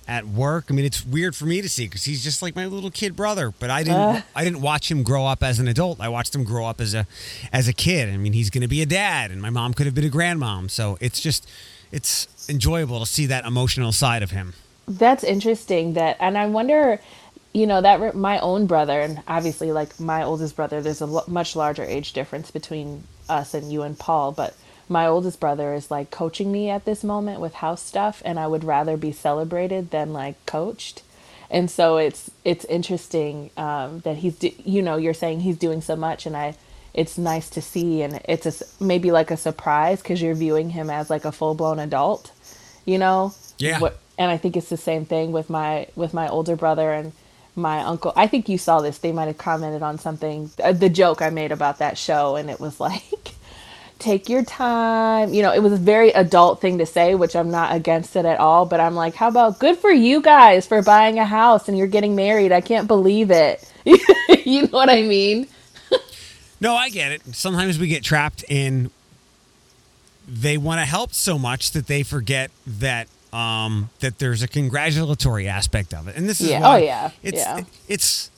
at 0.09 0.27
work. 0.27 0.67
I 0.71 0.73
mean, 0.73 0.85
it's 0.85 1.05
weird 1.05 1.35
for 1.35 1.47
me 1.47 1.61
to 1.63 1.69
see 1.69 1.87
because 1.87 2.05
he's 2.05 2.23
just 2.23 2.43
like 2.43 2.55
my 2.55 2.67
little 2.67 2.91
kid 2.91 3.17
brother. 3.17 3.53
But 3.59 3.71
I 3.71 3.83
didn't. 3.83 3.97
Uh. 3.97 4.23
I 4.35 4.45
didn't 4.45 4.61
watch 4.61 4.91
him 4.91 5.03
grow 5.03 5.27
up 5.27 5.43
as 5.43 5.59
an 5.59 5.69
adult. 5.69 6.01
I 6.01 6.09
watched 6.09 6.35
him 6.35 6.45
grow 6.45 6.67
up 6.67 6.81
as 6.81 6.95
a 6.95 7.07
as 7.53 7.69
a 7.69 7.73
kid. 7.73 8.09
I 8.09 8.17
mean, 8.17 8.33
he's 8.33 8.51
going 8.51 8.63
to 8.63 8.69
be 8.69 8.83
a 8.83 8.87
dad, 8.87 9.31
and 9.31 9.41
my 9.43 9.51
mom 9.51 9.75
could 9.75 9.87
have 9.87 9.95
been 9.95 10.05
a 10.05 10.11
grandmom. 10.11 10.71
So 10.71 10.97
it's 11.01 11.21
just 11.21 11.49
it's 11.93 12.49
enjoyable 12.49 13.01
to 13.01 13.07
see 13.07 13.27
that 13.27 13.45
emotional 13.45 13.93
side 13.93 14.23
of 14.23 14.31
him. 14.31 14.55
That's 14.89 15.25
interesting. 15.25 15.95
That, 15.95 16.17
and 16.21 16.39
I 16.39 16.47
wonder, 16.47 17.01
you 17.53 17.67
know, 17.67 17.81
that 17.81 18.15
my 18.15 18.39
own 18.39 18.67
brother, 18.67 19.01
and 19.01 19.23
obviously, 19.27 19.73
like 19.73 19.99
my 19.99 20.23
oldest 20.23 20.57
brother, 20.57 20.81
there's 20.81 21.01
a 21.01 21.29
much 21.29 21.57
larger 21.57 21.85
age 21.85 22.13
difference 22.13 22.51
between 22.51 23.03
us 23.29 23.55
and 23.55 23.73
you 23.73 23.83
and 23.83 23.99
Paul. 23.99 24.33
But 24.33 24.55
my 24.89 25.07
oldest 25.07 25.41
brother 25.41 25.75
is 25.75 25.91
like 25.91 26.11
coaching 26.11 26.53
me 26.53 26.71
at 26.71 26.85
this 26.85 27.05
moment 27.05 27.41
with 27.41 27.55
house 27.55 27.83
stuff, 27.83 28.23
and 28.25 28.39
I 28.39 28.47
would 28.47 28.65
rather 28.65 28.97
be 28.97 29.13
celebrated 29.13 29.91
than 29.91 30.13
like 30.13 30.45
coached. 30.47 31.03
And 31.51 31.71
so 31.71 31.99
it's 31.99 32.31
it's 32.45 32.65
interesting 32.67 33.51
um, 33.57 34.01
that 34.01 34.19
he's, 34.19 34.37
do- 34.39 34.53
you 34.65 34.83
know, 34.83 34.97
you're 34.97 35.15
saying 35.15 35.41
he's 35.41 35.59
doing 35.59 35.81
so 35.81 35.97
much, 35.97 36.27
and 36.27 36.37
I. 36.37 36.57
It's 36.95 37.19
nice 37.19 37.51
to 37.51 37.63
see, 37.63 38.03
and 38.03 38.21
it's 38.27 38.47
a, 38.47 38.83
maybe 38.83 39.13
like 39.13 39.31
a 39.31 39.37
surprise 39.37 40.01
because 40.03 40.23
you're 40.23 40.35
viewing 40.35 40.71
him 40.71 40.91
as 40.91 41.11
like 41.11 41.27
a 41.27 41.33
full 41.33 41.55
blown 41.55 41.79
adult, 41.79 42.33
you 42.87 42.99
know. 42.99 43.35
Yeah. 43.59 43.81
What, 43.81 43.99
and 44.19 44.31
I 44.31 44.39
think 44.39 44.57
it's 44.57 44.71
the 44.71 44.77
same 44.79 45.05
thing 45.05 45.33
with 45.33 45.51
my 45.51 45.89
with 45.95 46.15
my 46.15 46.29
older 46.29 46.57
brother 46.57 46.93
and 46.93 47.13
my 47.57 47.81
uncle. 47.81 48.13
I 48.17 48.27
think 48.27 48.49
you 48.49 48.59
saw 48.59 48.81
this. 48.81 48.99
They 48.99 49.13
might 49.13 49.27
have 49.27 49.39
commented 49.39 49.83
on 49.83 49.99
something, 49.99 50.51
uh, 50.63 50.73
the 50.73 50.89
joke 50.91 51.23
I 51.23 51.31
made 51.31 51.53
about 51.53 51.79
that 51.79 51.99
show, 51.99 52.37
and 52.37 52.51
it 52.51 52.61
was 52.61 52.81
like, 52.89 53.36
"Take 53.99 54.29
your 54.29 54.45
time." 54.45 55.33
You 55.35 55.43
know, 55.43 55.53
it 55.53 55.61
was 55.63 55.73
a 55.73 55.77
very 55.79 56.11
adult 56.11 56.61
thing 56.61 56.79
to 56.79 56.87
say, 56.87 57.15
which 57.15 57.35
I'm 57.37 57.51
not 57.51 57.75
against 57.75 58.17
it 58.17 58.25
at 58.25 58.39
all. 58.41 58.67
But 58.67 58.81
I'm 58.81 58.95
like, 58.95 59.15
how 59.15 59.29
about 59.29 59.59
good 59.59 59.77
for 59.79 59.91
you 59.91 60.21
guys 60.23 60.67
for 60.67 60.83
buying 60.83 61.19
a 61.19 61.25
house 61.25 61.69
and 61.69 61.77
you're 61.79 61.87
getting 61.87 62.15
married? 62.17 62.53
I 62.53 62.61
can't 62.61 62.87
believe 62.89 63.31
it. 63.31 63.71
you 63.85 64.63
know 64.63 64.69
what 64.69 64.91
I 64.91 65.03
mean? 65.03 65.49
No, 66.61 66.75
I 66.75 66.89
get 66.89 67.13
it. 67.13 67.23
Sometimes 67.35 67.79
we 67.79 67.87
get 67.89 68.03
trapped 68.03 68.45
in 68.49 68.91
they 70.29 70.57
want 70.59 70.81
to 70.81 70.85
help 70.85 71.13
so 71.15 71.39
much 71.39 71.71
that 71.73 71.87
they 71.87 72.03
forget 72.03 72.51
that 72.67 73.09
um, 73.33 73.91
that 74.01 74.19
there's 74.19 74.43
a 74.43 74.49
congratulatory 74.49 75.47
aspect 75.47 75.93
of 75.95 76.09
it. 76.09 76.17
And 76.17 76.29
this 76.29 76.41
is 76.41 76.49
Yeah. 76.49 76.61
why 76.61 76.75
Oh, 76.81 76.85
yeah. 76.85 77.11
it's 77.23 77.39
Yeah. 77.39 77.61
it's 77.89 78.31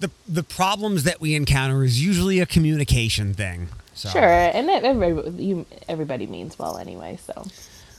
the 0.00 0.10
the 0.26 0.42
problems 0.42 1.04
that 1.04 1.20
we 1.20 1.34
encounter 1.34 1.84
is 1.84 2.02
usually 2.04 2.40
a 2.40 2.46
communication 2.46 3.34
thing. 3.34 3.68
So 3.98 4.08
Sure, 4.10 4.22
and 4.22 4.68
it, 4.70 4.84
everybody, 4.84 5.42
you, 5.42 5.66
everybody 5.88 6.26
means 6.28 6.56
well 6.56 6.78
anyway, 6.78 7.18
so 7.26 7.32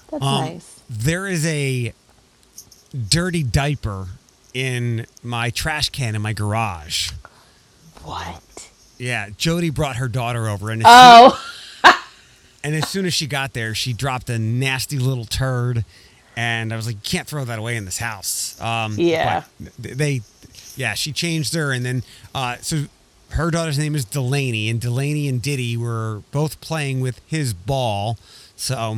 that's 0.09 0.23
um, 0.23 0.45
nice. 0.45 0.79
there 0.89 1.27
is 1.27 1.45
a 1.45 1.93
dirty 3.09 3.43
diaper 3.43 4.07
in 4.53 5.05
my 5.21 5.49
trash 5.49 5.89
can 5.89 6.15
in 6.15 6.21
my 6.21 6.31
garage. 6.31 7.11
What? 8.03 8.69
Yeah, 8.97 9.29
Jody 9.37 9.69
brought 9.71 9.97
her 9.97 10.07
daughter 10.07 10.47
over, 10.47 10.69
and 10.71 10.81
as, 10.83 10.87
Oh, 10.89 11.41
soon, 11.83 11.93
and 12.63 12.75
as 12.75 12.87
soon 12.87 13.05
as 13.05 13.13
she 13.13 13.27
got 13.27 13.51
there, 13.53 13.75
she 13.75 13.91
dropped 13.91 14.29
a 14.29 14.39
nasty 14.39 14.97
little 14.99 15.25
turd, 15.25 15.83
and 16.37 16.71
I 16.71 16.77
was 16.77 16.85
like, 16.87 16.95
"You 16.95 17.01
can't 17.03 17.27
throw 17.27 17.43
that 17.43 17.59
away 17.59 17.75
in 17.75 17.83
this 17.83 17.97
house." 17.97 18.59
Um, 18.61 18.95
Yeah. 18.97 19.43
they, 19.77 20.21
yeah, 20.77 20.93
she 20.93 21.11
changed 21.11 21.53
her, 21.55 21.71
and 21.73 21.85
then 21.85 22.03
uh, 22.33 22.55
so 22.61 22.85
her 23.31 23.51
daughter's 23.51 23.77
name 23.77 23.95
is 23.95 24.05
Delaney, 24.05 24.69
and 24.69 24.79
Delaney 24.81 25.27
and 25.27 25.41
Diddy 25.41 25.77
were 25.77 26.23
both 26.31 26.59
playing 26.61 26.99
with 27.01 27.21
his 27.27 27.53
ball. 27.53 28.17
So 28.55 28.97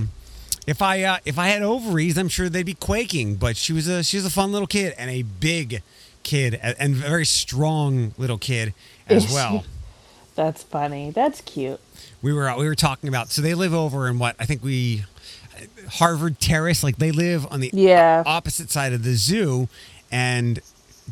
if 0.68 0.82
I 0.82 1.04
uh, 1.04 1.18
if 1.26 1.38
I 1.38 1.48
had 1.50 1.62
ovaries, 1.62 2.18
I'm 2.18 2.30
sure 2.30 2.50
they'd 2.50 2.66
be 2.66 2.74
quaking. 2.74 3.36
But 3.36 3.58
she 3.58 3.74
was 3.74 3.88
a 3.88 4.04
she 4.04 4.18
was 4.18 4.26
a 4.26 4.30
fun 4.30 4.52
little 4.52 4.68
kid 4.68 4.94
and 4.98 5.10
a 5.10 5.22
big 5.24 5.82
kid 6.24 6.60
and 6.64 6.94
a 6.94 6.98
very 6.98 7.26
strong 7.26 8.14
little 8.18 8.38
kid 8.38 8.74
Is 9.10 9.24
as 9.26 9.30
she? 9.30 9.36
well. 9.36 9.64
that's 10.36 10.64
funny. 10.64 11.12
That's 11.12 11.42
cute. 11.42 11.80
We 12.22 12.32
were 12.34 12.50
uh, 12.50 12.58
we 12.58 12.66
were 12.68 12.76
talking 12.76 13.10
about 13.10 13.30
so 13.30 13.42
they 13.42 13.54
live 13.54 13.74
over 13.74 14.08
in 14.08 14.18
what 14.20 14.36
I 14.40 14.46
think 14.46 14.64
we 14.64 15.04
Harvard 15.90 16.40
Terrace 16.40 16.84
like 16.84 16.98
they 16.98 17.12
live 17.12 17.46
on 17.52 17.60
the 17.60 17.70
Yeah. 17.74 18.24
opposite 18.26 18.70
side 18.72 18.94
of 18.94 19.04
the 19.04 19.14
zoo 19.16 19.68
and 20.12 20.60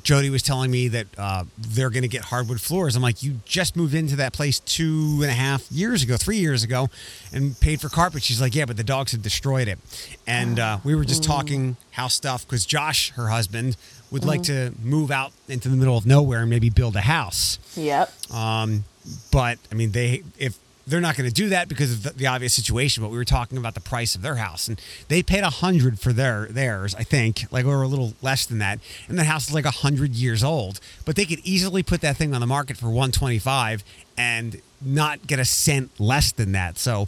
Jody 0.04 0.30
was 0.30 0.42
telling 0.42 0.72
me 0.72 0.88
that 0.90 1.08
uh, 1.18 1.44
they're 1.58 1.90
going 1.90 2.04
to 2.04 2.10
get 2.10 2.24
hardwood 2.24 2.62
floors. 2.62 2.96
I'm 2.96 3.02
like, 3.02 3.24
you 3.24 3.40
just 3.46 3.76
moved 3.76 3.94
into 3.94 4.16
that 4.18 4.34
place 4.34 4.60
two 4.60 5.20
and 5.22 5.32
a 5.32 5.34
half 5.34 5.72
years 5.72 6.04
ago, 6.04 6.18
three 6.18 6.38
years 6.38 6.64
ago, 6.64 6.90
and 7.34 7.60
paid 7.60 7.82
for 7.82 7.90
carpet. 7.90 8.24
She's 8.24 8.42
like, 8.42 8.56
yeah, 8.56 8.66
but 8.66 8.78
the 8.78 8.84
dogs 8.84 9.12
had 9.12 9.22
destroyed 9.22 9.68
it. 9.68 9.80
And 10.28 10.60
uh, 10.60 10.80
we 10.84 10.96
were 10.96 11.06
just 11.06 11.24
talking 11.24 11.78
house 11.92 12.14
stuff 12.14 12.46
because 12.46 12.66
Josh, 12.66 13.12
her 13.12 13.30
husband, 13.30 13.78
would 14.12 14.26
like 14.26 14.44
to 14.44 14.74
move 14.84 15.12
out 15.12 15.32
into 15.48 15.70
the 15.70 15.76
middle 15.76 15.98
of 15.98 16.06
nowhere 16.06 16.42
and 16.42 16.50
maybe 16.50 16.70
build 16.70 16.96
a 16.96 17.02
house. 17.02 17.60
Yep. 17.76 18.12
Um, 18.34 18.86
but 19.32 19.60
I 19.72 19.76
mean, 19.76 19.92
they 19.92 20.24
if 20.38 20.58
they're 20.90 21.02
not 21.02 21.16
going 21.16 21.30
to 21.30 21.34
do 21.34 21.50
that 21.50 21.70
because 21.70 21.92
of 21.92 22.04
the, 22.04 22.10
the 22.12 22.28
obvious 22.28 22.54
situation. 22.54 23.04
But 23.04 23.10
we 23.10 23.18
were 23.18 23.26
talking 23.26 23.58
about 23.58 23.74
the 23.74 23.80
price 23.82 24.16
of 24.16 24.22
their 24.22 24.36
house, 24.36 24.68
and 24.68 24.82
they 25.08 25.24
paid 25.24 25.44
a 25.44 25.50
hundred 25.50 26.00
for 26.00 26.12
their 26.14 26.48
theirs, 26.48 26.96
I 26.96 27.04
think, 27.04 27.46
like 27.52 27.66
or 27.66 27.82
a 27.82 27.88
little 27.88 28.14
less 28.22 28.46
than 28.46 28.60
that. 28.60 28.80
And 29.08 29.18
the 29.18 29.24
house 29.26 29.48
is 29.48 29.54
like 29.54 29.66
a 29.66 29.72
hundred 29.72 30.16
years 30.16 30.44
old, 30.44 30.80
but 31.06 31.16
they 31.16 31.26
could 31.26 31.40
easily 31.40 31.84
put 31.84 32.02
that 32.02 32.18
thing 32.18 32.34
on 32.34 32.42
the 32.42 32.48
market 32.48 32.78
for 32.78 32.90
one 32.90 33.12
twenty 33.12 33.40
five 33.40 33.84
and 34.18 34.62
not 34.82 35.28
get 35.28 35.40
a 35.40 35.46
cent 35.46 35.92
less 36.00 36.32
than 36.32 36.52
that. 36.54 36.78
So 36.78 37.08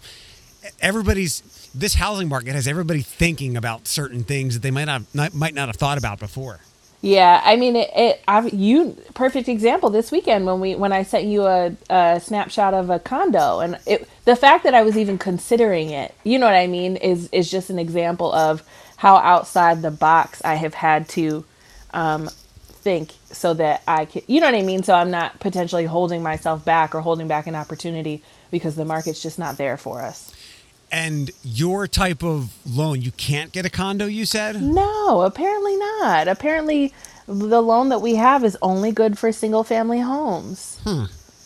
everybody's 0.80 1.42
this 1.74 1.96
housing 1.96 2.28
market 2.28 2.54
has 2.54 2.68
everybody 2.68 3.02
thinking 3.02 3.56
about 3.58 3.88
certain 3.88 4.24
things 4.24 4.54
that 4.54 4.62
they 4.62 4.72
might 4.72 4.86
not, 4.86 5.34
might 5.34 5.54
not 5.54 5.70
have 5.70 5.78
thought 5.78 5.98
about 5.98 6.20
before. 6.20 6.60
Yeah, 7.02 7.42
I 7.46 7.56
mean, 7.56 7.78
it. 7.78 7.90
it 7.96 8.22
I've, 8.28 8.54
you 8.54 8.98
perfect 9.16 9.50
example 9.50 9.90
this 9.90 10.12
weekend 10.12 10.46
when 10.46 10.60
we 10.60 10.76
when 10.76 10.94
I 10.94 11.04
sent 11.04 11.26
you 11.26 11.46
a, 11.48 11.76
a 11.90 12.20
snapshot 12.22 12.76
of 12.76 12.92
a 12.92 13.00
condo, 13.00 13.62
and 13.62 13.80
it 13.88 14.08
the 14.26 14.36
fact 14.36 14.66
that 14.66 14.76
I 14.76 14.84
was 14.84 14.98
even 14.98 15.18
considering 15.18 15.92
it, 15.92 16.14
you 16.26 16.40
know 16.40 16.48
what 16.48 16.56
I 16.56 16.68
mean, 16.68 16.98
is 16.98 17.30
is 17.32 17.50
just 17.50 17.72
an 17.72 17.80
example 17.80 18.34
of 18.34 18.64
how 18.98 19.18
outside 19.18 19.82
the 19.82 19.92
box 19.92 20.44
I 20.46 20.56
have 20.56 20.76
had 20.76 21.10
to 21.10 21.46
um, 21.94 22.30
think 22.70 23.14
so 23.32 23.54
that 23.56 23.84
I 23.88 24.06
can, 24.06 24.24
you 24.28 24.42
know 24.42 24.48
what 24.48 24.56
I 24.56 24.64
mean. 24.64 24.84
So 24.84 24.94
I'm 24.94 25.12
not 25.12 25.40
potentially 25.40 25.86
holding 25.86 26.24
myself 26.24 26.66
back 26.66 26.94
or 26.96 27.02
holding 27.02 27.28
back 27.30 27.48
an 27.48 27.56
opportunity 27.56 28.24
because 28.52 28.76
the 28.76 28.86
market's 28.86 29.24
just 29.24 29.40
not 29.40 29.58
there 29.58 29.78
for 29.78 30.02
us. 30.02 30.34
And 30.92 31.32
your 31.44 31.88
type 31.88 32.24
of 32.24 32.54
loan, 32.70 33.02
you 33.02 33.12
can't 33.12 33.52
get 33.52 33.66
a 33.66 33.70
condo. 33.70 34.06
You 34.06 34.26
said. 34.26 34.62
No, 34.62 35.22
apparently 35.22 35.78
not. 35.78 36.28
Apparently, 36.28 36.94
the 37.28 37.62
loan 37.62 37.90
that 37.90 38.02
we 38.02 38.16
have 38.16 38.44
is 38.44 38.58
only 38.62 38.92
good 38.92 39.18
for 39.18 39.32
single 39.32 39.64
family 39.64 40.00
homes. 40.02 40.82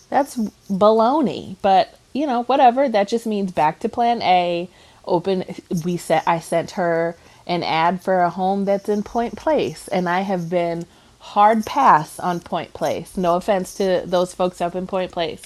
That's 0.09 0.37
baloney. 0.69 1.57
But, 1.61 1.97
you 2.13 2.25
know, 2.25 2.43
whatever. 2.43 2.89
That 2.89 3.07
just 3.07 3.25
means 3.25 3.51
back 3.51 3.79
to 3.81 3.89
plan 3.89 4.21
A. 4.21 4.69
Open 5.07 5.45
we 5.83 5.97
set 5.97 6.23
I 6.25 6.39
sent 6.39 6.71
her 6.71 7.15
an 7.45 7.61
ad 7.61 8.01
for 8.01 8.21
a 8.21 8.29
home 8.31 8.65
that's 8.65 8.89
in 8.89 9.03
Point 9.03 9.35
Place 9.35 9.87
and 9.87 10.09
I 10.09 10.21
have 10.21 10.49
been 10.49 10.85
hard 11.19 11.65
pass 11.65 12.19
on 12.19 12.39
Point 12.39 12.73
Place. 12.73 13.15
No 13.15 13.35
offense 13.35 13.75
to 13.75 14.03
those 14.05 14.33
folks 14.33 14.61
up 14.61 14.75
in 14.75 14.87
Point 14.87 15.11
Place. 15.11 15.43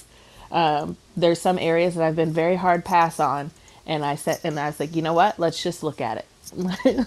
Um, 0.50 0.96
there's 1.16 1.40
some 1.40 1.58
areas 1.58 1.94
that 1.94 2.04
I've 2.04 2.16
been 2.16 2.32
very 2.32 2.56
hard 2.56 2.84
pass 2.84 3.20
on 3.20 3.50
and 3.86 4.04
I 4.04 4.14
said 4.16 4.40
and 4.44 4.58
I 4.58 4.66
was 4.66 4.78
like, 4.80 4.94
"You 4.94 5.02
know 5.02 5.12
what? 5.14 5.38
Let's 5.38 5.62
just 5.62 5.82
look 5.82 6.00
at 6.00 6.18
it. 6.18 6.26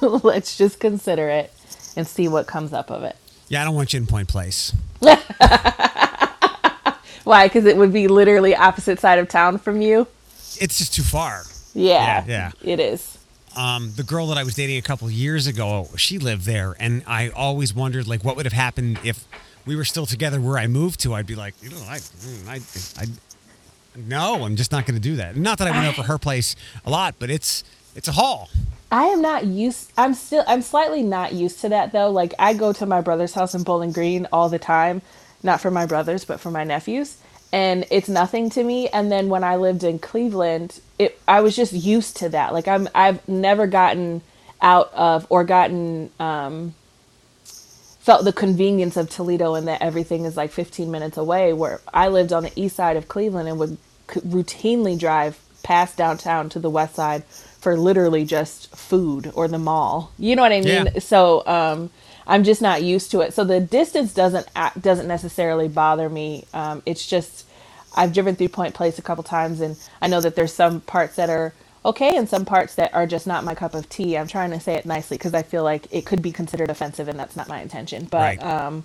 Let's 0.23 0.57
just 0.57 0.79
consider 0.79 1.29
it 1.29 1.53
and 1.95 2.07
see 2.07 2.27
what 2.27 2.47
comes 2.47 2.73
up 2.73 2.89
of 2.91 3.03
it." 3.03 3.15
Yeah, 3.49 3.61
I 3.61 3.65
don't 3.65 3.75
want 3.75 3.93
you 3.93 3.97
in 3.99 4.07
Point 4.07 4.27
Place. 4.29 4.73
Why? 7.23 7.47
Cuz 7.49 7.65
it 7.65 7.77
would 7.77 7.93
be 7.93 8.07
literally 8.07 8.55
opposite 8.55 8.99
side 8.99 9.19
of 9.19 9.29
town 9.29 9.57
from 9.57 9.81
you. 9.81 10.07
It's 10.59 10.77
just 10.77 10.93
too 10.93 11.03
far. 11.03 11.43
Yeah. 11.73 12.23
Yeah, 12.27 12.51
It 12.61 12.79
is. 12.79 13.17
Um, 13.55 13.93
the 13.95 14.03
girl 14.03 14.27
that 14.27 14.37
I 14.37 14.43
was 14.43 14.55
dating 14.55 14.77
a 14.77 14.81
couple 14.81 15.09
years 15.11 15.45
ago, 15.47 15.89
she 15.95 16.17
lived 16.17 16.45
there, 16.45 16.75
and 16.79 17.03
I 17.05 17.29
always 17.29 17.73
wondered 17.73 18.07
like 18.07 18.23
what 18.23 18.35
would 18.35 18.45
have 18.45 18.53
happened 18.53 18.99
if 19.03 19.25
we 19.65 19.75
were 19.75 19.85
still 19.85 20.05
together 20.05 20.41
where 20.41 20.57
I 20.57 20.67
moved 20.67 20.99
to. 21.01 21.13
I'd 21.13 21.27
be 21.27 21.35
like, 21.35 21.53
you 21.61 21.69
know, 21.69 21.77
I, 21.87 21.99
I, 22.47 22.59
I 22.97 23.05
no, 23.95 24.43
I'm 24.43 24.55
just 24.55 24.71
not 24.71 24.85
going 24.85 24.95
to 24.95 25.01
do 25.01 25.15
that. 25.17 25.35
Not 25.35 25.57
that 25.59 25.67
I 25.67 25.71
went 25.71 25.87
over 25.87 26.07
her 26.07 26.17
place 26.17 26.55
a 26.85 26.89
lot, 26.89 27.15
but 27.19 27.29
it's 27.29 27.63
it's 27.95 28.07
a 28.07 28.13
haul. 28.13 28.49
I 28.91 29.05
am 29.05 29.21
not 29.21 29.45
used. 29.45 29.91
I'm 29.97 30.13
still. 30.13 30.43
I'm 30.47 30.61
slightly 30.61 31.01
not 31.01 31.33
used 31.33 31.61
to 31.61 31.69
that 31.69 31.91
though. 31.91 32.11
Like 32.11 32.33
I 32.37 32.53
go 32.53 32.73
to 32.73 32.85
my 32.85 33.01
brother's 33.01 33.33
house 33.33 33.55
in 33.55 33.63
Bowling 33.63 33.91
Green 33.91 34.27
all 34.31 34.49
the 34.49 34.59
time, 34.59 35.01
not 35.41 35.61
for 35.61 35.71
my 35.71 35.85
brothers, 35.85 36.25
but 36.25 36.39
for 36.39 36.51
my 36.51 36.63
nephews, 36.63 37.17
and 37.51 37.85
it's 37.89 38.09
nothing 38.09 38.49
to 38.51 38.63
me. 38.63 38.89
And 38.89 39.11
then 39.11 39.29
when 39.29 39.43
I 39.43 39.55
lived 39.55 39.83
in 39.83 39.99
Cleveland, 39.99 40.79
it 40.99 41.19
I 41.27 41.41
was 41.41 41.55
just 41.55 41.73
used 41.73 42.17
to 42.17 42.29
that. 42.29 42.53
Like 42.53 42.67
I'm. 42.67 42.87
I've 42.93 43.27
never 43.27 43.67
gotten 43.67 44.21
out 44.61 44.93
of 44.93 45.27
or 45.29 45.43
gotten 45.43 46.09
um, 46.19 46.73
felt 48.03 48.25
the 48.25 48.33
convenience 48.33 48.97
of 48.97 49.09
Toledo 49.09 49.55
and 49.55 49.65
that 49.69 49.81
everything 49.81 50.25
is 50.25 50.35
like 50.35 50.51
15 50.51 50.91
minutes 50.91 51.17
away. 51.17 51.53
Where 51.53 51.79
I 51.93 52.09
lived 52.09 52.33
on 52.33 52.43
the 52.43 52.51
east 52.55 52.75
side 52.75 52.97
of 52.97 53.07
Cleveland 53.07 53.47
and 53.47 53.57
would 53.57 53.77
c- 54.11 54.19
routinely 54.21 54.99
drive 54.99 55.39
past 55.63 55.95
downtown 55.95 56.49
to 56.49 56.59
the 56.59 56.69
west 56.69 56.95
side 56.95 57.23
for 57.25 57.77
literally 57.77 58.25
just 58.25 58.75
food 58.75 59.31
or 59.33 59.47
the 59.47 59.57
mall. 59.57 60.11
You 60.19 60.35
know 60.35 60.41
what 60.41 60.51
I 60.51 60.59
mean? 60.59 60.87
Yeah. 60.93 60.99
So 60.99 61.47
um, 61.47 61.91
I'm 62.27 62.43
just 62.43 62.61
not 62.61 62.83
used 62.83 63.09
to 63.11 63.21
it. 63.21 63.33
So 63.33 63.45
the 63.45 63.61
distance 63.61 64.13
doesn't 64.13 64.47
act, 64.53 64.81
doesn't 64.81 65.07
necessarily 65.07 65.69
bother 65.69 66.09
me. 66.09 66.45
Um, 66.53 66.83
it's 66.85 67.07
just 67.07 67.47
I've 67.95 68.13
driven 68.13 68.35
through 68.35 68.49
Point 68.49 68.73
Place 68.73 68.99
a 68.99 69.01
couple 69.01 69.23
times, 69.23 69.61
and 69.61 69.77
I 70.01 70.07
know 70.07 70.19
that 70.19 70.35
there's 70.35 70.53
some 70.53 70.81
parts 70.81 71.15
that 71.15 71.29
are 71.29 71.53
okay 71.85 72.15
and 72.15 72.27
some 72.29 72.45
parts 72.45 72.75
that 72.75 72.93
are 72.93 73.05
just 73.07 73.27
not 73.27 73.43
my 73.43 73.55
cup 73.55 73.73
of 73.75 73.89
tea. 73.89 74.17
I'm 74.17 74.27
trying 74.27 74.51
to 74.51 74.59
say 74.59 74.75
it 74.75 74.85
nicely 74.85 75.17
because 75.17 75.33
I 75.33 75.43
feel 75.43 75.63
like 75.63 75.87
it 75.91 76.05
could 76.05 76.21
be 76.21 76.31
considered 76.31 76.69
offensive, 76.69 77.07
and 77.07 77.19
that's 77.19 77.35
not 77.35 77.47
my 77.47 77.61
intention. 77.61 78.05
But 78.05 78.37
Right. 78.39 78.43
um, 78.43 78.83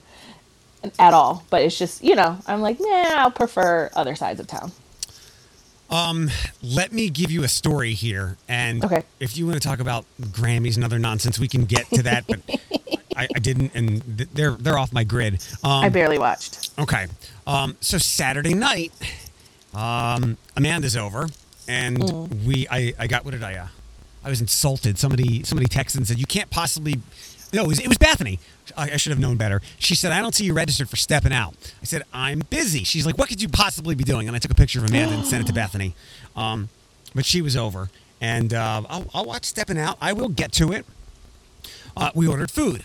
at 0.99 1.13
all. 1.15 1.45
But 1.51 1.63
it's 1.63 1.79
just 1.79 2.03
you 2.03 2.15
know 2.15 2.39
I'm 2.47 2.61
like, 2.61 2.79
nah, 2.81 2.87
I'll 3.23 3.31
prefer 3.31 3.91
other 3.95 4.15
sides 4.15 4.41
of 4.41 4.47
town. 4.47 4.73
Um, 5.91 6.31
let 6.63 6.93
me 6.93 7.09
give 7.09 7.31
you 7.31 7.45
a 7.45 7.49
story 7.49 7.95
here, 7.95 8.37
and 8.47 8.85
Okay. 8.85 9.03
if 9.21 9.39
you 9.39 9.47
want 9.47 9.61
to 9.61 9.67
talk 9.67 9.81
about 9.81 10.05
Grammys 10.21 10.77
and 10.77 10.85
other 10.85 10.99
nonsense, 10.99 11.39
we 11.39 11.49
can 11.49 11.65
get 11.65 11.91
to 11.95 12.03
that. 12.03 12.29
but 12.29 12.41
I, 13.17 13.29
I 13.35 13.39
didn't, 13.39 13.73
and 13.75 14.03
they're 14.03 14.53
they're 14.53 14.79
off 14.79 14.93
my 14.93 15.05
grid. 15.05 15.35
Um, 15.65 15.85
I 15.85 15.89
barely 15.89 16.19
watched. 16.19 16.71
Okay. 16.79 17.07
Um, 17.47 17.77
so 17.81 17.97
Saturday 17.97 18.53
night, 18.55 18.93
um, 19.73 20.37
Amanda's 20.57 20.95
over, 20.97 21.29
and 21.69 22.47
we 22.47 22.67
I, 22.71 22.95
I 22.99 23.07
got 23.07 23.25
what 23.25 23.33
did 23.33 23.43
I 23.43 23.55
uh, 23.57 23.67
I 24.25 24.31
was 24.31 24.41
insulted. 24.41 24.99
Somebody 24.99 25.43
somebody 25.45 25.69
texted 25.69 25.97
and 25.99 26.07
said 26.09 26.19
you 26.19 26.27
can't 26.27 26.51
possibly. 26.51 26.97
No, 27.51 27.65
it 27.65 27.69
was, 27.69 27.81
it 27.81 27.89
was 27.89 27.97
Bethany. 27.97 28.41
I, 28.77 28.91
I 28.91 28.97
should 28.99 29.09
have 29.09 29.19
known 29.19 29.39
better. 29.39 29.63
She 29.79 29.95
said, 29.95 30.13
I 30.13 30.21
don't 30.21 30.35
see 30.35 30.45
you 30.45 30.53
registered 30.53 30.91
for 30.91 30.97
stepping 30.97 31.33
out. 31.33 31.55
I 31.81 31.87
said, 31.87 32.03
I'm 32.13 32.41
busy. 32.51 32.85
She's 32.85 33.07
like, 33.07 33.17
What 33.17 33.31
could 33.31 33.41
you 33.41 33.49
possibly 33.49 33.95
be 33.95 34.05
doing? 34.05 34.27
And 34.27 34.37
I 34.37 34.39
took 34.39 34.51
a 34.51 34.55
picture 34.55 34.81
of 34.81 34.91
Amanda 34.91 35.15
and 35.15 35.25
sent 35.25 35.45
it 35.45 35.47
to 35.47 35.53
Bethany. 35.55 35.95
Um, 36.37 36.69
but 37.15 37.25
she 37.25 37.41
was 37.41 37.57
over. 37.57 37.89
And 38.21 38.53
uh, 38.53 38.83
I'll, 38.89 39.07
I'll 39.15 39.25
watch 39.25 39.45
Stepping 39.47 39.79
Out. 39.79 39.97
I 40.01 40.13
will 40.13 40.29
get 40.29 40.53
to 40.53 40.73
it. 40.73 40.85
Uh, 41.97 42.11
we 42.15 42.27
ordered 42.27 42.51
food 42.51 42.85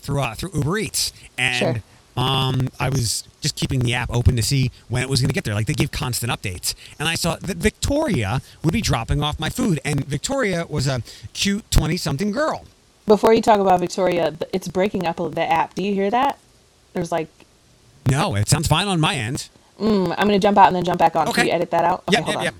through 0.00 0.20
uh, 0.20 0.34
through 0.34 0.50
Uber 0.54 0.76
Eats, 0.78 1.12
and 1.38 1.56
Sure. 1.76 1.82
Um, 2.16 2.68
I 2.78 2.88
was 2.88 3.24
just 3.40 3.56
keeping 3.56 3.80
the 3.80 3.94
app 3.94 4.10
open 4.10 4.36
to 4.36 4.42
see 4.42 4.70
when 4.88 5.02
it 5.02 5.08
was 5.08 5.20
going 5.20 5.28
to 5.28 5.34
get 5.34 5.44
there. 5.44 5.54
Like 5.54 5.66
they 5.66 5.72
give 5.74 5.90
constant 5.90 6.30
updates, 6.32 6.74
and 6.98 7.08
I 7.08 7.14
saw 7.14 7.36
that 7.36 7.56
Victoria 7.56 8.40
would 8.62 8.72
be 8.72 8.80
dropping 8.82 9.22
off 9.22 9.40
my 9.40 9.48
food, 9.48 9.80
and 9.84 10.04
Victoria 10.04 10.66
was 10.68 10.86
a 10.86 11.02
cute 11.32 11.70
twenty-something 11.70 12.30
girl. 12.32 12.64
Before 13.06 13.32
you 13.32 13.42
talk 13.42 13.58
about 13.58 13.80
Victoria, 13.80 14.34
it's 14.52 14.68
breaking 14.68 15.06
up 15.06 15.16
the 15.16 15.42
app. 15.42 15.74
Do 15.74 15.82
you 15.82 15.92
hear 15.94 16.10
that? 16.10 16.38
There's 16.92 17.10
like, 17.10 17.28
No, 18.08 18.36
it 18.36 18.48
sounds 18.48 18.68
fine 18.68 18.86
on 18.86 19.00
my 19.00 19.14
end. 19.16 19.48
mm, 19.80 20.10
I'm 20.16 20.26
gonna 20.26 20.38
jump 20.38 20.58
out 20.58 20.68
and 20.68 20.76
then 20.76 20.84
jump 20.84 20.98
back 20.98 21.16
on. 21.16 21.26
Okay. 21.28 21.42
Can 21.42 21.46
you 21.48 21.52
edit 21.52 21.70
that 21.72 21.84
out? 21.84 22.04
Okay, 22.08 22.18
yep, 22.18 22.24
hold 22.24 22.34
yep, 22.34 22.38
on. 22.38 22.44
yep. 22.44 22.54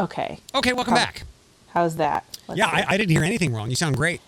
Okay. 0.00 0.38
Okay, 0.54 0.72
welcome 0.72 0.94
Prob- 0.94 1.06
back. 1.06 1.22
How's 1.68 1.96
that? 1.96 2.24
Let's 2.48 2.58
Yeah. 2.58 2.66
I, 2.66 2.84
I 2.88 2.96
didn't 2.96 3.10
hear 3.10 3.22
anything 3.22 3.52
wrong. 3.52 3.68
You 3.68 3.76
sound 3.76 3.96
great. 3.96 4.20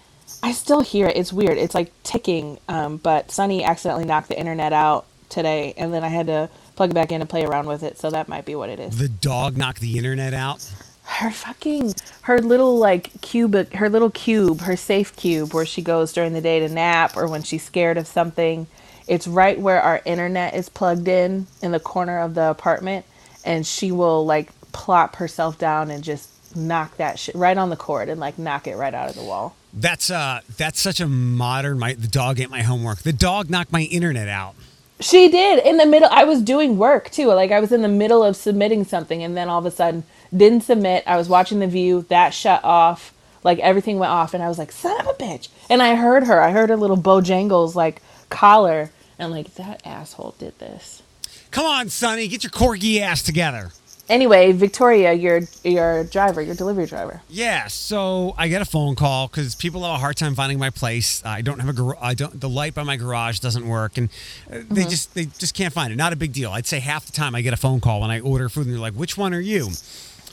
I 0.43 0.53
still 0.53 0.81
hear 0.81 1.07
it. 1.09 1.17
It's 1.17 1.33
weird. 1.33 1.57
It's 1.57 1.75
like 1.75 1.91
ticking. 2.03 2.59
Um, 2.69 2.99
but 2.99 3.31
Sunny 3.31 3.65
accidentally 3.65 4.05
knocked 4.05 4.29
the 4.29 4.39
internet 4.39 4.73
out 4.73 5.07
today, 5.29 5.73
and 5.77 5.93
then 5.95 6.05
I 6.05 6.09
had 6.09 6.27
to 6.27 6.51
plug 6.77 6.91
it 6.91 6.95
back 6.95 7.11
in 7.11 7.21
and 7.21 7.31
play 7.31 7.45
around 7.45 7.67
with 7.67 7.83
it. 7.83 7.99
So 7.99 8.11
that 8.11 8.29
might 8.29 8.45
be 8.45 8.55
what 8.55 8.69
it 8.69 8.79
is. 8.79 8.99
The 8.99 9.09
dog 9.09 9.57
knocked 9.57 9.81
the 9.81 9.97
internet 9.97 10.35
out. 10.35 10.71
Her 11.05 11.31
fucking 11.31 11.95
her 12.23 12.39
little 12.39 12.79
like 12.79 13.21
cube, 13.23 13.73
her 13.75 13.89
little 13.89 14.11
cube, 14.11 14.61
her 14.61 14.77
safe 14.77 15.17
cube, 15.17 15.53
where 15.55 15.67
she 15.67 15.83
goes 15.83 16.13
during 16.13 16.33
the 16.33 16.41
day 16.41 16.61
to 16.61 16.69
nap 16.69 17.17
or 17.17 17.27
when 17.27 17.43
she's 17.43 17.65
scared 17.65 17.97
of 17.97 18.07
something. 18.07 18.67
It's 19.09 19.27
right 19.27 19.59
where 19.59 19.83
our 19.83 20.01
internet 20.05 20.55
is 20.55 20.69
plugged 20.69 21.09
in 21.09 21.47
in 21.61 21.73
the 21.73 21.81
corner 21.81 22.21
of 22.21 22.35
the 22.35 22.51
apartment, 22.51 23.05
and 23.45 23.67
she 23.67 23.91
will 23.91 24.25
like 24.25 24.51
plop 24.73 25.17
herself 25.17 25.59
down 25.59 25.91
and 25.91 26.03
just 26.03 26.31
knock 26.57 26.97
that 26.97 27.19
shit 27.19 27.35
right 27.35 27.57
on 27.57 27.71
the 27.71 27.77
cord 27.77 28.09
and 28.09 28.21
like 28.21 28.39
knock 28.39 28.67
it 28.67 28.77
right 28.77 28.95
out 28.95 29.09
of 29.09 29.15
the 29.15 29.23
wall. 29.23 29.57
That's 29.73 30.11
uh 30.11 30.41
that's 30.57 30.81
such 30.81 31.01
a 31.01 31.07
modern 31.07 31.79
my 31.79 31.95
the 31.95 32.09
dog 32.09 32.41
ate 32.41 32.51
my 32.51 32.63
homework. 32.63 32.99
The 32.99 33.13
dog 33.13 33.51
knocked 33.51 33.73
my 33.73 33.83
internet 33.83 34.29
out. 34.29 34.55
She 35.01 35.29
did 35.29 35.65
in 35.67 35.79
the 35.79 35.87
middle. 35.87 36.09
I 36.13 36.25
was 36.25 36.43
doing 36.43 36.79
work 36.79 37.11
too. 37.11 37.27
Like 37.29 37.51
I 37.51 37.61
was 37.61 37.73
in 37.73 37.83
the 37.83 37.89
middle 37.89 38.23
of 38.23 38.37
submitting 38.37 38.85
something, 38.85 39.23
and 39.23 39.37
then 39.37 39.49
all 39.49 39.59
of 39.59 39.67
a 39.67 39.71
sudden 39.71 40.05
didn't 40.35 40.63
submit. 40.63 41.03
I 41.07 41.17
was 41.17 41.29
watching 41.29 41.59
the 41.59 41.67
view 41.67 42.07
that 42.09 42.35
shut 42.35 42.63
off. 42.65 43.13
Like 43.43 43.59
everything 43.59 43.99
went 43.99 44.13
off, 44.13 44.35
and 44.35 44.43
I 44.43 44.49
was 44.49 44.59
like, 44.59 44.71
"Son 44.71 44.99
of 45.01 45.07
a 45.07 45.15
bitch!" 45.15 45.49
And 45.69 45.83
I 45.83 45.97
heard 45.97 46.25
her. 46.25 46.41
I 46.41 46.53
heard 46.53 46.69
her 46.69 46.77
little 46.77 46.97
Bojangles 46.97 47.75
like 47.75 48.01
collar, 48.29 48.91
and 49.19 49.33
like 49.33 49.55
that 49.55 49.85
asshole 49.85 50.37
did 50.39 50.59
this. 50.61 51.03
Come 51.51 51.67
on, 51.67 51.89
Sunny, 51.89 52.29
get 52.29 52.45
your 52.45 52.51
corgi 52.51 53.01
ass 53.01 53.23
together. 53.23 53.73
Anyway, 54.13 54.53
Victoria, 54.53 55.15
your 55.15 55.41
your 55.65 56.05
driver, 56.05 56.43
your 56.43 56.55
delivery 56.55 56.85
driver. 56.85 57.23
Yeah, 57.31 57.67
so 57.69 58.35
I 58.37 58.49
get 58.49 58.61
a 58.61 58.67
phone 58.67 58.95
call 58.95 59.27
because 59.27 59.55
people 59.55 59.85
have 59.85 59.95
a 59.95 59.99
hard 59.99 60.19
time 60.19 60.35
finding 60.35 60.59
my 60.59 60.69
place. 60.69 61.25
I 61.25 61.41
don't 61.41 61.61
have 61.61 61.71
a 61.71 61.73
gar- 61.73 61.97
I 61.99 62.13
don't 62.13 62.39
the 62.39 62.49
light 62.49 62.75
by 62.75 62.83
my 62.83 62.97
garage 62.97 63.39
doesn't 63.39 63.67
work, 63.67 63.97
and 63.97 64.11
uh, 64.53 64.59
they 64.69 64.85
just 64.85 65.15
they 65.15 65.25
just 65.25 65.55
can't 65.55 65.73
find 65.73 65.95
it. 65.95 65.97
Not 65.97 66.13
a 66.13 66.17
big 66.17 66.35
deal. 66.35 66.51
I'd 66.53 66.67
say 66.67 66.79
half 66.79 67.07
the 67.07 67.13
time 67.13 67.35
I 67.35 67.41
get 67.41 67.55
a 67.55 67.57
phone 67.57 67.81
call 67.81 68.03
when 68.03 68.11
I 68.11 68.21
order 68.21 68.51
food, 68.51 68.67
and 68.67 68.75
they're 68.75 68.83
like, 68.83 68.93
"Which 68.93 69.17
one 69.17 69.33
are 69.33 69.41
you?" 69.41 69.71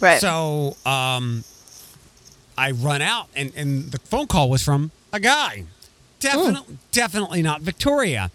Right. 0.01 0.19
So 0.19 0.75
um, 0.85 1.45
I 2.57 2.71
run 2.71 3.01
out, 3.01 3.29
and 3.33 3.53
and 3.55 3.93
the 3.93 3.99
phone 3.99 4.27
call 4.27 4.49
was 4.49 4.61
from 4.61 4.91
a 5.13 5.21
guy, 5.21 5.63
definitely 6.19 6.77
definitely 6.91 7.41
not 7.41 7.61
Victoria, 7.61 8.29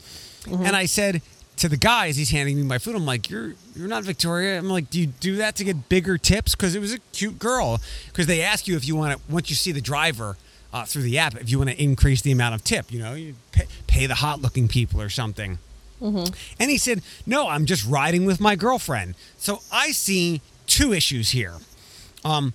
and 0.50 0.74
I 0.74 0.86
said. 0.86 1.20
To 1.58 1.68
the 1.68 1.76
guy 1.76 2.08
as 2.08 2.16
he's 2.16 2.30
handing 2.30 2.56
me 2.56 2.62
my 2.62 2.78
food, 2.78 2.96
I'm 2.96 3.06
like, 3.06 3.30
"You're 3.30 3.54
you're 3.76 3.88
not 3.88 4.02
Victoria." 4.02 4.58
I'm 4.58 4.68
like, 4.68 4.90
"Do 4.90 5.00
you 5.00 5.06
do 5.06 5.36
that 5.36 5.54
to 5.56 5.64
get 5.64 5.88
bigger 5.88 6.18
tips?" 6.18 6.54
Because 6.54 6.74
it 6.74 6.80
was 6.80 6.92
a 6.92 6.98
cute 7.12 7.38
girl. 7.38 7.80
Because 8.08 8.26
they 8.26 8.42
ask 8.42 8.66
you 8.66 8.76
if 8.76 8.86
you 8.86 8.96
want 8.96 9.16
to 9.16 9.32
once 9.32 9.50
you 9.50 9.56
see 9.56 9.70
the 9.72 9.80
driver 9.80 10.36
uh, 10.72 10.84
through 10.84 11.02
the 11.02 11.16
app, 11.18 11.36
if 11.36 11.48
you 11.50 11.58
want 11.58 11.70
to 11.70 11.80
increase 11.82 12.22
the 12.22 12.32
amount 12.32 12.56
of 12.56 12.64
tip, 12.64 12.92
you 12.92 12.98
know, 12.98 13.14
you 13.14 13.34
pay, 13.52 13.66
pay 13.86 14.06
the 14.06 14.16
hot 14.16 14.42
looking 14.42 14.66
people 14.66 15.00
or 15.00 15.08
something. 15.08 15.58
And 16.58 16.70
he 16.70 16.76
said, 16.76 17.02
No, 17.24 17.48
I'm 17.48 17.64
just 17.66 17.86
riding 17.86 18.24
with 18.26 18.40
my 18.40 18.56
girlfriend. 18.56 19.14
So 19.38 19.60
I 19.72 19.92
see 19.92 20.40
two 20.66 20.92
issues 20.92 21.30
here. 21.30 21.54
Um, 22.24 22.52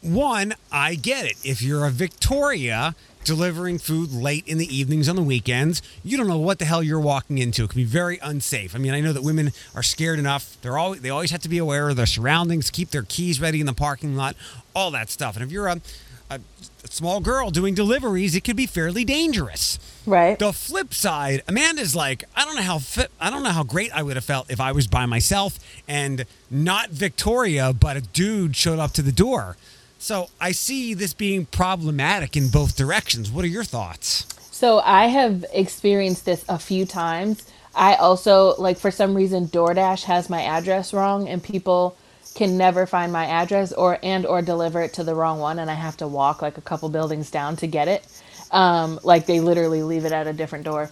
one, 0.00 0.54
I 0.70 0.94
get 0.94 1.26
it. 1.26 1.36
If 1.44 1.60
you're 1.62 1.84
a 1.86 1.90
Victoria 1.90 2.94
delivering 3.24 3.78
food 3.78 4.12
late 4.12 4.46
in 4.46 4.58
the 4.58 4.76
evenings 4.76 5.08
on 5.08 5.16
the 5.16 5.22
weekends, 5.22 5.82
you 6.04 6.16
don't 6.16 6.28
know 6.28 6.38
what 6.38 6.58
the 6.58 6.64
hell 6.64 6.82
you're 6.82 7.00
walking 7.00 7.38
into. 7.38 7.64
It 7.64 7.70
can 7.70 7.80
be 7.80 7.84
very 7.84 8.18
unsafe. 8.22 8.74
I 8.74 8.78
mean, 8.78 8.92
I 8.92 9.00
know 9.00 9.12
that 9.12 9.22
women 9.22 9.52
are 9.74 9.82
scared 9.82 10.18
enough. 10.18 10.56
They're 10.62 10.78
always 10.78 11.00
they 11.00 11.10
always 11.10 11.30
have 11.30 11.42
to 11.42 11.48
be 11.48 11.58
aware 11.58 11.88
of 11.88 11.96
their 11.96 12.06
surroundings, 12.06 12.70
keep 12.70 12.90
their 12.90 13.02
keys 13.02 13.40
ready 13.40 13.60
in 13.60 13.66
the 13.66 13.72
parking 13.72 14.16
lot, 14.16 14.36
all 14.74 14.90
that 14.92 15.10
stuff. 15.10 15.36
And 15.36 15.44
if 15.44 15.50
you're 15.50 15.68
a, 15.68 15.80
a, 16.30 16.40
small 16.84 17.20
girl 17.20 17.50
doing 17.50 17.74
deliveries, 17.74 18.34
it 18.34 18.42
could 18.42 18.56
be 18.56 18.66
fairly 18.66 19.04
dangerous. 19.04 19.78
right. 20.04 20.38
The 20.38 20.52
flip 20.52 20.92
side, 20.92 21.42
Amanda's 21.48 21.94
like, 21.94 22.24
I 22.36 22.44
don't 22.44 22.56
know 22.56 22.62
how 22.62 22.78
fit, 22.78 23.10
I 23.20 23.30
don't 23.30 23.42
know 23.42 23.50
how 23.50 23.64
great 23.64 23.92
I 23.96 24.02
would 24.02 24.16
have 24.16 24.24
felt 24.24 24.50
if 24.50 24.60
I 24.60 24.72
was 24.72 24.86
by 24.86 25.06
myself 25.06 25.58
and 25.86 26.26
not 26.50 26.90
Victoria, 26.90 27.72
but 27.72 27.96
a 27.96 28.00
dude 28.00 28.56
showed 28.56 28.78
up 28.78 28.92
to 28.92 29.02
the 29.02 29.12
door. 29.12 29.56
So 30.02 30.30
I 30.40 30.50
see 30.50 30.94
this 30.94 31.14
being 31.14 31.46
problematic 31.46 32.36
in 32.36 32.48
both 32.48 32.74
directions. 32.74 33.30
What 33.30 33.44
are 33.44 33.48
your 33.48 33.62
thoughts? 33.62 34.26
So 34.50 34.80
I 34.80 35.06
have 35.06 35.44
experienced 35.52 36.24
this 36.24 36.44
a 36.48 36.58
few 36.58 36.86
times. 36.86 37.46
I 37.72 37.94
also 37.94 38.56
like 38.58 38.78
for 38.78 38.90
some 38.90 39.14
reason 39.14 39.46
DoorDash 39.46 40.02
has 40.02 40.28
my 40.28 40.42
address 40.42 40.92
wrong 40.92 41.28
and 41.28 41.40
people 41.40 41.96
can 42.34 42.58
never 42.58 42.84
find 42.84 43.12
my 43.12 43.26
address 43.26 43.72
or 43.72 44.00
and 44.02 44.26
or 44.26 44.42
deliver 44.42 44.82
it 44.82 44.92
to 44.94 45.04
the 45.04 45.14
wrong 45.14 45.38
one 45.38 45.60
and 45.60 45.70
I 45.70 45.74
have 45.74 45.96
to 45.98 46.08
walk 46.08 46.42
like 46.42 46.58
a 46.58 46.62
couple 46.62 46.88
buildings 46.88 47.30
down 47.30 47.54
to 47.58 47.68
get 47.68 47.86
it. 47.86 48.04
Um 48.50 48.98
like 49.04 49.26
they 49.26 49.38
literally 49.38 49.84
leave 49.84 50.04
it 50.04 50.10
at 50.10 50.26
a 50.26 50.32
different 50.32 50.64
door. 50.64 50.90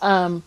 Um 0.00 0.44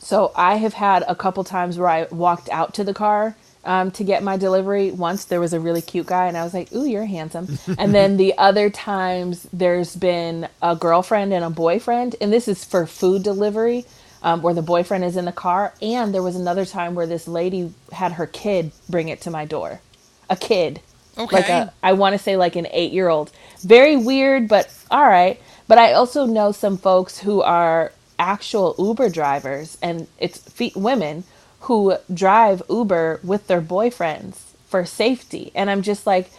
so 0.00 0.32
I 0.34 0.56
have 0.56 0.74
had 0.74 1.04
a 1.06 1.14
couple 1.14 1.44
times 1.44 1.78
where 1.78 1.88
I 1.88 2.08
walked 2.10 2.48
out 2.48 2.74
to 2.74 2.82
the 2.82 2.94
car 2.94 3.36
um, 3.68 3.92
to 3.92 4.04
get 4.04 4.24
my 4.24 4.38
delivery. 4.38 4.92
Once 4.92 5.26
there 5.26 5.40
was 5.40 5.54
a 5.54 5.60
really 5.60 5.82
cute 5.82 6.08
guy, 6.08 6.28
and 6.28 6.38
I 6.38 6.44
was 6.44 6.54
like, 6.54 6.72
"Ooh, 6.74 6.86
you're 6.86 7.06
handsome." 7.06 7.50
and 7.78 7.94
then 7.94 8.18
the 8.18 8.34
other 8.38 8.70
times, 8.70 9.48
there's 9.54 9.96
been 9.96 10.48
a 10.62 10.76
girlfriend 10.76 11.34
and 11.34 11.44
a 11.46 11.50
boyfriend, 11.50 12.16
and 12.22 12.32
this 12.32 12.48
is 12.48 12.64
for 12.66 12.86
food 12.88 13.24
delivery, 13.24 13.86
um, 14.22 14.42
where 14.42 14.54
the 14.54 14.62
boyfriend 14.62 15.04
is 15.04 15.16
in 15.18 15.26
the 15.26 15.32
car. 15.32 15.76
And 15.82 16.14
there 16.14 16.24
was 16.24 16.36
another 16.36 16.66
time 16.66 16.96
where 16.96 17.08
this 17.08 17.28
lady 17.28 17.74
had 17.92 18.14
her 18.14 18.26
kid 18.28 18.72
bring 18.90 19.10
it 19.10 19.22
to 19.22 19.32
my 19.32 19.46
door, 19.46 19.82
a 20.30 20.36
kid, 20.36 20.82
like 21.30 21.48
Okay. 21.48 21.50
a 21.50 21.74
I 21.84 21.94
want 21.94 22.14
to 22.14 22.18
say 22.20 22.36
like 22.38 22.56
an 22.56 22.68
eight 22.72 22.92
year 22.92 23.08
old. 23.10 23.32
Very 23.64 23.96
weird, 23.98 24.48
but 24.48 24.72
all 24.90 25.06
right. 25.08 25.40
But 25.68 25.78
I 25.78 25.94
also 25.94 26.26
know 26.26 26.52
some 26.52 26.78
folks 26.78 27.20
who 27.20 27.42
are 27.42 27.94
actual 28.18 28.76
Uber 28.78 29.10
drivers, 29.10 29.78
and 29.82 30.08
it's 30.18 30.38
fe- 30.38 30.72
women 30.76 31.24
who 31.60 31.96
drive 32.12 32.62
Uber 32.70 33.20
with 33.22 33.46
their 33.46 33.60
boyfriends 33.60 34.38
for 34.68 34.84
safety. 34.84 35.50
And 35.54 35.70
I'm 35.70 35.82
just 35.82 36.06
like, 36.06 36.30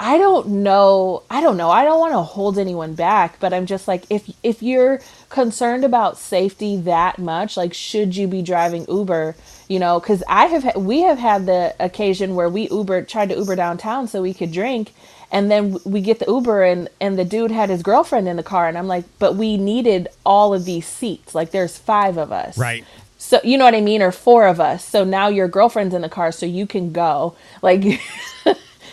I 0.00 0.18
don't 0.18 0.48
know. 0.48 1.22
I 1.30 1.40
don't 1.40 1.56
know. 1.56 1.70
I 1.70 1.84
don't 1.84 2.00
want 2.00 2.12
to 2.12 2.22
hold 2.22 2.58
anyone 2.58 2.94
back, 2.94 3.38
but 3.38 3.52
I'm 3.52 3.66
just 3.66 3.86
like, 3.86 4.04
if 4.10 4.28
if 4.42 4.60
you're 4.60 5.00
concerned 5.28 5.84
about 5.84 6.18
safety 6.18 6.76
that 6.78 7.18
much, 7.18 7.56
like, 7.56 7.72
should 7.72 8.16
you 8.16 8.26
be 8.26 8.42
driving 8.42 8.84
Uber? 8.88 9.36
You 9.68 9.78
know, 9.78 10.00
because 10.00 10.24
I 10.28 10.46
have 10.46 10.74
we 10.76 11.02
have 11.02 11.18
had 11.18 11.46
the 11.46 11.76
occasion 11.78 12.34
where 12.34 12.48
we 12.48 12.68
Uber 12.68 13.02
tried 13.02 13.28
to 13.28 13.36
Uber 13.36 13.54
downtown 13.54 14.08
so 14.08 14.22
we 14.22 14.34
could 14.34 14.50
drink, 14.50 14.92
and 15.30 15.50
then 15.52 15.78
we 15.84 16.00
get 16.00 16.18
the 16.18 16.26
Uber 16.26 16.64
and 16.64 16.88
and 17.00 17.16
the 17.16 17.24
dude 17.24 17.52
had 17.52 17.70
his 17.70 17.82
girlfriend 17.84 18.26
in 18.26 18.36
the 18.36 18.42
car, 18.42 18.66
and 18.66 18.76
I'm 18.76 18.88
like, 18.88 19.04
but 19.20 19.36
we 19.36 19.56
needed 19.56 20.08
all 20.26 20.52
of 20.52 20.64
these 20.64 20.86
seats. 20.86 21.32
Like, 21.32 21.52
there's 21.52 21.78
five 21.78 22.16
of 22.16 22.32
us, 22.32 22.58
Right. 22.58 22.84
So 23.32 23.40
you 23.42 23.56
know 23.56 23.64
what 23.64 23.74
I 23.74 23.80
mean, 23.80 24.02
or 24.02 24.12
four 24.12 24.46
of 24.46 24.60
us. 24.60 24.84
So 24.84 25.04
now 25.04 25.28
your 25.28 25.48
girlfriend's 25.48 25.94
in 25.94 26.02
the 26.02 26.10
car, 26.10 26.32
so 26.32 26.44
you 26.44 26.66
can 26.66 26.92
go. 26.92 27.34
Like, 27.62 27.80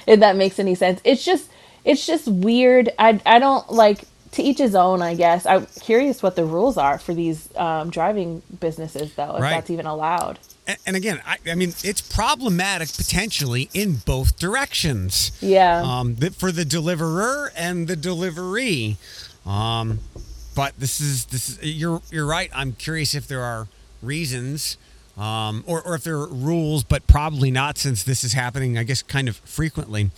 if 0.07 0.19
that 0.21 0.37
makes 0.37 0.59
any 0.59 0.75
sense. 0.75 1.01
It's 1.03 1.25
just, 1.25 1.49
it's 1.83 2.05
just 2.07 2.25
weird. 2.29 2.89
I, 2.97 3.19
I 3.25 3.39
don't 3.39 3.69
like 3.69 4.05
to 4.31 4.41
each 4.41 4.59
his 4.59 4.75
own. 4.75 5.01
I 5.01 5.13
guess 5.15 5.45
I'm 5.45 5.65
curious 5.81 6.23
what 6.23 6.37
the 6.37 6.45
rules 6.45 6.77
are 6.77 6.97
for 6.99 7.13
these 7.13 7.53
um, 7.57 7.89
driving 7.89 8.41
businesses, 8.61 9.13
though, 9.15 9.35
if 9.35 9.41
Right. 9.41 9.49
that's 9.49 9.69
even 9.69 9.87
allowed. 9.87 10.39
And, 10.67 10.77
and 10.85 10.95
again, 10.95 11.19
I, 11.25 11.37
I 11.51 11.55
mean, 11.55 11.73
it's 11.83 11.99
problematic 11.99 12.93
potentially 12.95 13.69
in 13.73 13.95
both 14.05 14.39
directions. 14.39 15.33
Yeah. 15.41 15.81
Um, 15.83 16.15
for 16.15 16.53
the 16.53 16.63
deliverer 16.63 17.51
and 17.57 17.89
the 17.89 17.97
delivery. 17.97 18.95
Um, 19.45 19.99
but 20.55 20.79
this 20.79 21.01
is 21.01 21.25
this 21.25 21.49
is 21.49 21.63
you're 21.63 22.01
you're 22.09 22.25
right. 22.25 22.49
I'm 22.53 22.71
curious 22.73 23.13
if 23.15 23.27
there 23.27 23.41
are 23.41 23.67
reasons. 24.01 24.77
Um, 25.17 25.65
or, 25.67 25.81
or 25.81 25.95
if 25.95 26.03
there 26.05 26.15
are 26.15 26.27
rules, 26.27 26.85
but 26.85 27.05
probably 27.05 27.51
not 27.51 27.77
since 27.77 28.03
this 28.03 28.23
is 28.23 28.31
happening, 28.31 28.77
I 28.77 28.83
guess, 28.83 29.01
kind 29.01 29.27
of 29.27 29.35
frequently. 29.37 30.11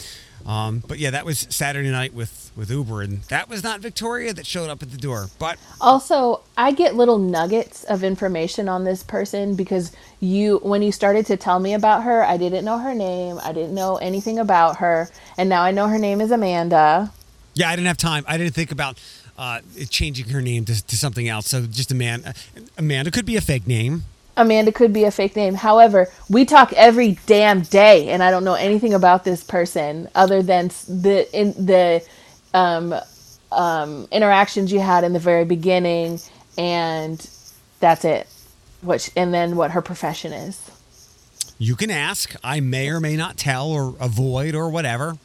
Um, 0.46 0.84
but 0.88 1.00
yeah, 1.00 1.12
that 1.12 1.26
was 1.26 1.48
Saturday 1.50 1.90
night 1.90 2.14
with, 2.14 2.52
with 2.56 2.70
Uber, 2.70 3.02
and 3.02 3.24
that 3.24 3.50
was 3.50 3.64
not 3.64 3.80
Victoria 3.80 4.34
that 4.34 4.46
showed 4.46 4.70
up 4.70 4.84
at 4.84 4.92
the 4.92 4.98
door. 4.98 5.28
But 5.40 5.58
Also, 5.80 6.42
I 6.58 6.72
get 6.72 6.96
little 6.96 7.18
nuggets 7.18 7.84
of 7.86 8.04
information 8.04 8.70
on 8.70 8.84
this 8.84 9.04
person 9.04 9.56
because 9.56 9.92
you, 10.20 10.60
when 10.64 10.82
you 10.82 10.92
started 10.92 11.26
to 11.28 11.38
tell 11.38 11.60
me 11.60 11.74
about 11.74 12.04
her, 12.04 12.24
I 12.24 12.38
didn't 12.38 12.66
know 12.66 12.78
her 12.78 12.94
name. 12.94 13.40
I 13.44 13.54
didn't 13.54 13.74
know 13.74 13.98
anything 13.98 14.40
about 14.40 14.78
her. 14.78 15.10
And 15.38 15.50
now 15.50 15.64
I 15.64 15.72
know 15.72 15.88
her 15.88 16.00
name 16.00 16.22
is 16.22 16.32
Amanda. 16.32 17.12
Yeah, 17.54 17.70
I 17.70 17.76
didn't 17.76 17.88
have 17.88 17.98
time. 17.98 18.24
I 18.28 18.38
didn't 18.38 18.54
think 18.54 18.72
about 18.72 19.00
uh, 19.42 19.60
changing 19.90 20.30
her 20.30 20.40
name 20.40 20.66
to, 20.66 20.86
to 20.86 20.96
something 20.96 21.28
else. 21.28 21.48
So 21.48 21.64
just 21.66 21.92
Amanda. 21.92 22.36
Amanda 22.78 23.10
could 23.10 23.26
be 23.26 23.38
a 23.38 23.42
fake 23.42 23.66
name. 23.66 24.04
Amanda 24.38 24.72
could 24.72 24.94
be 24.94 25.04
a 25.04 25.12
fake 25.12 25.36
name. 25.36 25.56
However, 25.56 26.08
we 26.30 26.46
talk 26.46 26.72
every 26.74 27.18
damn 27.26 27.62
day, 27.62 28.10
and 28.10 28.22
I 28.22 28.30
don't 28.30 28.44
know 28.44 28.54
anything 28.54 28.94
about 28.94 29.24
this 29.24 29.44
person 29.44 30.08
other 30.14 30.44
than 30.44 30.68
the 30.88 31.28
in 31.34 31.54
the 31.54 32.06
um, 32.54 32.94
um, 33.52 34.08
interactions 34.12 34.72
you 34.72 34.80
had 34.80 35.04
in 35.04 35.14
the 35.14 35.20
very 35.20 35.44
beginning, 35.44 36.20
and 36.56 37.28
that's 37.80 38.06
it. 38.06 38.28
Which 38.84 39.10
and 39.16 39.34
then 39.34 39.56
what 39.56 39.72
her 39.72 39.82
profession 39.82 40.34
is. 40.34 40.70
You 41.58 41.76
can 41.76 41.90
ask. 41.90 42.36
I 42.44 42.60
may 42.60 42.90
or 42.90 43.00
may 43.00 43.18
not 43.18 43.38
tell 43.38 43.70
or 43.70 43.96
avoid 44.00 44.54
or 44.54 44.70
whatever. 44.70 45.18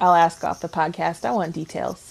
I'll 0.00 0.14
ask 0.14 0.42
off 0.42 0.60
the 0.60 0.68
podcast. 0.68 1.26
I 1.26 1.32
want 1.32 1.54
details. 1.54 2.07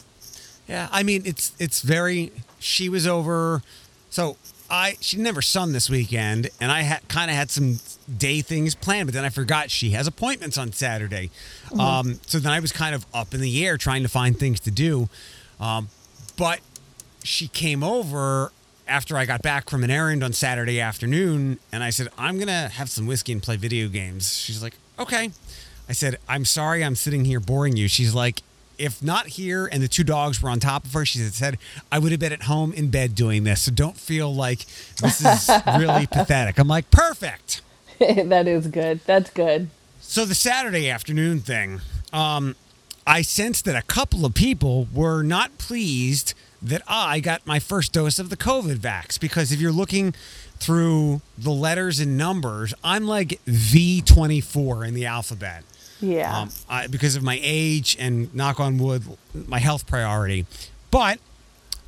Yeah, 0.67 0.87
I 0.91 1.03
mean 1.03 1.23
it's 1.25 1.53
it's 1.59 1.81
very. 1.81 2.31
She 2.59 2.89
was 2.89 3.05
over, 3.05 3.61
so 4.09 4.37
I 4.69 4.95
she 4.99 5.17
never 5.17 5.41
sun 5.41 5.71
this 5.71 5.89
weekend, 5.89 6.49
and 6.59 6.71
I 6.71 6.81
had 6.81 7.07
kind 7.07 7.29
of 7.31 7.37
had 7.37 7.49
some 7.49 7.79
day 8.17 8.41
things 8.41 8.75
planned, 8.75 9.07
but 9.07 9.13
then 9.13 9.23
I 9.23 9.29
forgot 9.29 9.71
she 9.71 9.91
has 9.91 10.07
appointments 10.07 10.57
on 10.57 10.73
Saturday. 10.73 11.29
Um, 11.77 12.19
so 12.25 12.39
then 12.39 12.51
I 12.51 12.59
was 12.59 12.71
kind 12.71 12.93
of 12.95 13.05
up 13.13 13.33
in 13.33 13.41
the 13.41 13.65
air 13.65 13.77
trying 13.77 14.03
to 14.03 14.09
find 14.09 14.37
things 14.37 14.59
to 14.61 14.71
do, 14.71 15.07
um, 15.59 15.89
but 16.35 16.59
she 17.23 17.47
came 17.47 17.83
over 17.83 18.51
after 18.87 19.17
I 19.17 19.25
got 19.25 19.41
back 19.41 19.69
from 19.69 19.83
an 19.83 19.91
errand 19.91 20.23
on 20.23 20.33
Saturday 20.33 20.81
afternoon, 20.81 21.59
and 21.71 21.83
I 21.83 21.89
said 21.89 22.09
I'm 22.17 22.39
gonna 22.39 22.69
have 22.69 22.89
some 22.89 23.05
whiskey 23.05 23.31
and 23.31 23.41
play 23.43 23.55
video 23.55 23.87
games. 23.87 24.37
She's 24.37 24.61
like, 24.61 24.75
okay. 24.99 25.31
I 25.89 25.93
said, 25.93 26.17
I'm 26.27 26.43
sorry, 26.43 26.83
I'm 26.83 26.95
sitting 26.95 27.23
here 27.23 27.39
boring 27.39 27.77
you. 27.77 27.87
She's 27.87 28.13
like, 28.13 28.41
if 28.77 29.03
not 29.03 29.27
here 29.27 29.67
and 29.71 29.81
the 29.81 29.87
two 29.87 30.03
dogs 30.03 30.41
were 30.41 30.49
on 30.49 30.59
top 30.59 30.85
of 30.85 30.93
her, 30.93 31.05
she 31.05 31.19
said, 31.19 31.57
I 31.91 31.99
would 31.99 32.11
have 32.11 32.19
been 32.19 32.33
at 32.33 32.43
home 32.43 32.73
in 32.73 32.89
bed 32.89 33.15
doing 33.15 33.43
this. 33.43 33.63
So 33.63 33.71
don't 33.71 33.97
feel 33.97 34.33
like 34.33 34.65
this 35.01 35.21
is 35.21 35.49
really 35.77 36.07
pathetic. 36.07 36.57
I'm 36.59 36.67
like, 36.67 36.91
perfect. 36.91 37.61
that 37.99 38.47
is 38.47 38.67
good. 38.67 38.99
That's 39.05 39.29
good. 39.29 39.69
So 39.99 40.25
the 40.25 40.35
Saturday 40.35 40.89
afternoon 40.89 41.39
thing, 41.39 41.81
um, 42.13 42.55
I 43.05 43.21
sensed 43.21 43.65
that 43.65 43.75
a 43.75 43.85
couple 43.85 44.25
of 44.25 44.33
people 44.33 44.87
were 44.93 45.23
not 45.23 45.57
pleased 45.57 46.33
that 46.61 46.81
I 46.87 47.19
got 47.19 47.45
my 47.45 47.59
first 47.59 47.93
dose 47.93 48.19
of 48.19 48.29
the 48.29 48.37
COVID 48.37 48.77
vax 48.77 49.19
because 49.19 49.51
if 49.51 49.59
you're 49.59 49.71
looking 49.71 50.13
through 50.59 51.21
the 51.37 51.51
letters 51.51 51.99
and 51.99 52.17
numbers, 52.17 52.73
I'm 52.83 53.05
like 53.05 53.39
V24 53.45 54.87
in 54.87 54.93
the 54.93 55.05
alphabet. 55.05 55.63
Yeah. 56.01 56.41
um, 56.41 56.49
I, 56.69 56.87
because 56.87 57.15
of 57.15 57.23
my 57.23 57.39
age 57.41 57.97
and 57.99 58.33
knock 58.33 58.59
on 58.59 58.77
wood, 58.77 59.03
my 59.33 59.59
health 59.59 59.87
priority. 59.87 60.45
But 60.91 61.19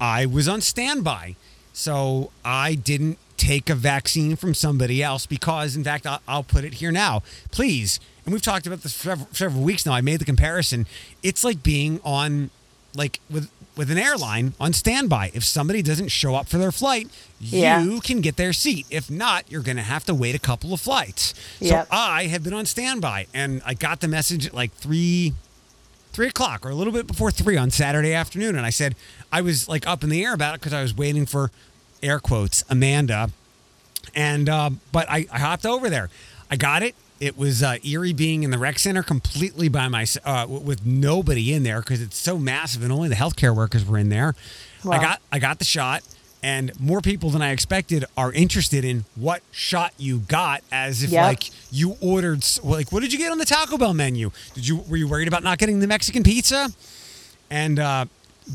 I 0.01 0.25
was 0.25 0.47
on 0.47 0.61
standby, 0.61 1.35
so 1.73 2.31
I 2.43 2.75
didn't 2.75 3.17
take 3.37 3.69
a 3.69 3.75
vaccine 3.75 4.35
from 4.35 4.53
somebody 4.53 5.01
else 5.01 5.25
because, 5.25 5.75
in 5.75 5.83
fact, 5.83 6.05
I'll, 6.05 6.21
I'll 6.27 6.43
put 6.43 6.63
it 6.65 6.75
here 6.75 6.91
now, 6.91 7.23
please. 7.51 7.99
And 8.25 8.33
we've 8.33 8.41
talked 8.41 8.67
about 8.67 8.81
this 8.81 8.93
for 8.93 9.03
several, 9.03 9.27
several 9.31 9.63
weeks 9.63 9.85
now. 9.85 9.93
I 9.93 10.01
made 10.01 10.19
the 10.19 10.25
comparison. 10.25 10.85
It's 11.23 11.43
like 11.43 11.63
being 11.63 11.99
on, 12.03 12.49
like 12.95 13.19
with 13.29 13.49
with 13.75 13.89
an 13.91 13.97
airline 13.97 14.53
on 14.59 14.73
standby. 14.73 15.31
If 15.33 15.45
somebody 15.45 15.81
doesn't 15.81 16.09
show 16.09 16.35
up 16.35 16.49
for 16.49 16.57
their 16.57 16.71
flight, 16.71 17.07
Yeah. 17.39 17.81
you 17.81 18.01
can 18.01 18.19
get 18.19 18.35
their 18.35 18.51
seat. 18.51 18.85
If 18.89 19.09
not, 19.09 19.49
you're 19.49 19.61
going 19.61 19.77
to 19.77 19.83
have 19.83 20.03
to 20.05 20.13
wait 20.13 20.35
a 20.35 20.39
couple 20.39 20.73
of 20.73 20.81
flights. 20.81 21.33
Yep. 21.61 21.87
So 21.87 21.95
I 21.95 22.25
have 22.25 22.43
been 22.43 22.53
on 22.53 22.65
standby, 22.65 23.27
and 23.33 23.61
I 23.65 23.75
got 23.75 24.01
the 24.01 24.09
message 24.09 24.45
at 24.47 24.53
like 24.53 24.73
three, 24.73 25.33
three 26.11 26.27
o'clock 26.27 26.65
or 26.65 26.69
a 26.69 26.75
little 26.75 26.91
bit 26.91 27.07
before 27.07 27.31
three 27.31 27.55
on 27.55 27.71
Saturday 27.71 28.13
afternoon, 28.13 28.57
and 28.57 28.65
I 28.65 28.69
said 28.69 28.95
I 29.31 29.39
was 29.41 29.69
like 29.69 29.87
up 29.87 30.03
in 30.03 30.09
the 30.09 30.25
air 30.25 30.33
about 30.33 30.55
it 30.55 30.59
because 30.59 30.73
I 30.73 30.81
was 30.81 30.93
waiting 30.97 31.25
for 31.25 31.49
air 32.03 32.19
quotes 32.19 32.65
Amanda, 32.69 33.29
and 34.13 34.49
uh, 34.49 34.71
but 34.91 35.09
I, 35.09 35.25
I 35.31 35.39
hopped 35.39 35.65
over 35.65 35.89
there. 35.89 36.09
I 36.51 36.57
got 36.57 36.83
it. 36.83 36.95
It 37.19 37.37
was 37.37 37.61
uh, 37.61 37.77
eerie 37.83 38.13
being 38.13 38.43
in 38.43 38.51
the 38.51 38.57
rec 38.57 38.79
center 38.79 39.03
completely 39.03 39.67
by 39.67 39.87
myself, 39.89 40.25
uh, 40.25 40.45
with 40.49 40.85
nobody 40.85 41.53
in 41.53 41.63
there 41.63 41.81
because 41.81 42.01
it's 42.01 42.17
so 42.17 42.37
massive 42.37 42.81
and 42.81 42.91
only 42.93 43.09
the 43.09 43.15
healthcare 43.15 43.53
workers 43.55 43.85
were 43.85 43.97
in 43.97 44.09
there. 44.09 44.35
I 44.89 44.99
got 45.01 45.21
I 45.31 45.39
got 45.39 45.59
the 45.59 45.65
shot, 45.65 46.03
and 46.41 46.71
more 46.79 47.01
people 47.01 47.29
than 47.29 47.41
I 47.41 47.51
expected 47.51 48.05
are 48.15 48.31
interested 48.31 48.85
in 48.85 49.03
what 49.15 49.41
shot 49.51 49.91
you 49.97 50.19
got, 50.19 50.63
as 50.71 51.03
if 51.03 51.09
Yep. 51.09 51.23
like 51.23 51.49
you 51.71 51.97
ordered. 51.99 52.45
Like, 52.63 52.93
what 52.93 53.01
did 53.01 53.11
you 53.11 53.19
get 53.19 53.31
on 53.33 53.37
the 53.37 53.45
Taco 53.45 53.77
Bell 53.77 53.93
menu? 53.93 54.31
Did 54.53 54.65
you 54.65 54.77
were 54.87 54.95
you 54.95 55.07
worried 55.09 55.27
about 55.27 55.43
not 55.43 55.57
getting 55.57 55.79
the 55.81 55.87
Mexican 55.87 56.23
pizza? 56.23 56.69
And 57.51 57.79
uh, 57.79 58.05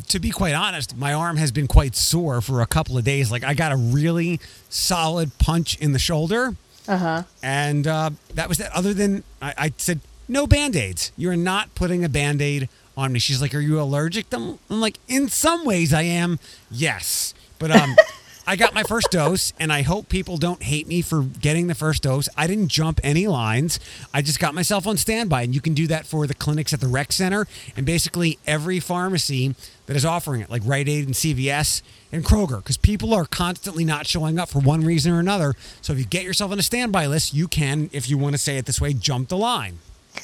to 0.09 0.19
be 0.19 0.31
quite 0.31 0.55
honest, 0.55 0.97
my 0.97 1.13
arm 1.13 1.37
has 1.37 1.53
been 1.53 1.67
quite 1.67 1.95
sore 1.95 2.41
for 2.41 2.63
a 2.63 2.67
couple 2.67 2.97
of 2.97 3.05
days. 3.05 3.31
Like 3.31 3.45
I 3.45 3.53
got 3.53 3.73
a 3.73 3.77
really 3.77 4.41
solid 4.71 5.37
punch 5.39 5.77
in 5.79 5.93
the 5.93 5.99
shoulder, 5.99 6.57
Uh 6.87 6.97
huh. 6.99 7.23
and 7.43 7.87
uh, 7.87 8.11
that 8.35 8.49
was 8.49 8.59
that. 8.59 8.73
Other 8.73 8.93
than 8.93 9.25
I, 9.41 9.55
I 9.57 9.73
said, 9.79 10.01
no 10.29 10.47
band 10.47 10.77
aids. 10.77 11.13
You're 11.17 11.37
not 11.37 11.75
putting 11.75 12.05
a 12.05 12.09
band 12.09 12.43
aid 12.43 12.69
on 12.97 13.13
me. 13.13 13.19
She's 13.19 13.41
like, 13.41 13.55
are 13.55 13.61
you 13.61 13.81
allergic? 13.81 14.27
I'm, 14.33 14.59
I'm 14.71 14.81
like, 14.81 14.99
in 15.09 15.29
some 15.29 15.65
ways 15.65 15.93
I 15.95 16.03
am. 16.03 16.39
Yes, 16.71 17.35
but 17.59 17.71
um. 17.71 17.97
I 18.47 18.57
got 18.57 18.75
my 18.75 18.83
first 18.83 19.11
dose, 19.11 19.55
and 19.59 19.73
I 19.73 19.83
hope 19.83 20.11
people 20.11 20.37
don't 20.37 20.63
hate 20.63 20.87
me 20.87 21.01
for 21.01 21.23
getting 21.23 21.67
the 21.67 21.75
first 21.75 22.03
dose. 22.03 22.29
I 22.37 22.47
didn't 22.47 22.69
jump 22.69 23.01
any 23.03 23.27
lines. 23.27 23.81
I 24.13 24.21
just 24.21 24.39
got 24.39 24.55
myself 24.55 24.87
on 24.87 24.99
standby, 24.99 25.43
and 25.43 25.55
you 25.55 25.63
can 25.63 25.73
do 25.73 25.87
that 25.87 26.07
for 26.07 26.27
the 26.27 26.35
clinics 26.35 26.75
at 26.75 26.81
the 26.81 26.87
rec 26.87 27.13
center 27.13 27.47
and 27.75 27.87
basically 27.87 28.39
every 28.47 28.81
pharmacy 28.81 29.55
that 29.87 29.97
is 29.97 30.05
offering 30.05 30.43
it, 30.43 30.51
like 30.51 30.63
Rite 30.65 30.89
Aid 30.89 31.07
and 31.07 31.15
CVS 31.15 31.81
and 32.13 32.23
Kroger, 32.23 32.59
because 32.59 32.77
people 32.77 33.15
are 33.15 33.25
constantly 33.25 33.85
not 33.85 34.07
showing 34.07 34.39
up 34.39 34.51
for 34.51 34.59
one 34.59 34.85
reason 34.85 35.13
or 35.13 35.21
another. 35.21 35.55
So 35.81 35.95
if 35.95 35.99
you 35.99 36.05
get 36.05 36.25
yourself 36.25 36.53
on 36.53 36.59
a 36.59 36.63
standby 36.63 37.07
list, 37.07 37.33
you 37.33 37.49
can, 37.49 37.89
if 37.93 38.11
you 38.11 38.19
want 38.19 38.35
to 38.35 38.39
say 38.39 38.59
it 38.59 38.67
this 38.67 38.81
way, 38.81 38.93
jump 38.93 39.31
the 39.31 39.39
line. 39.39 39.79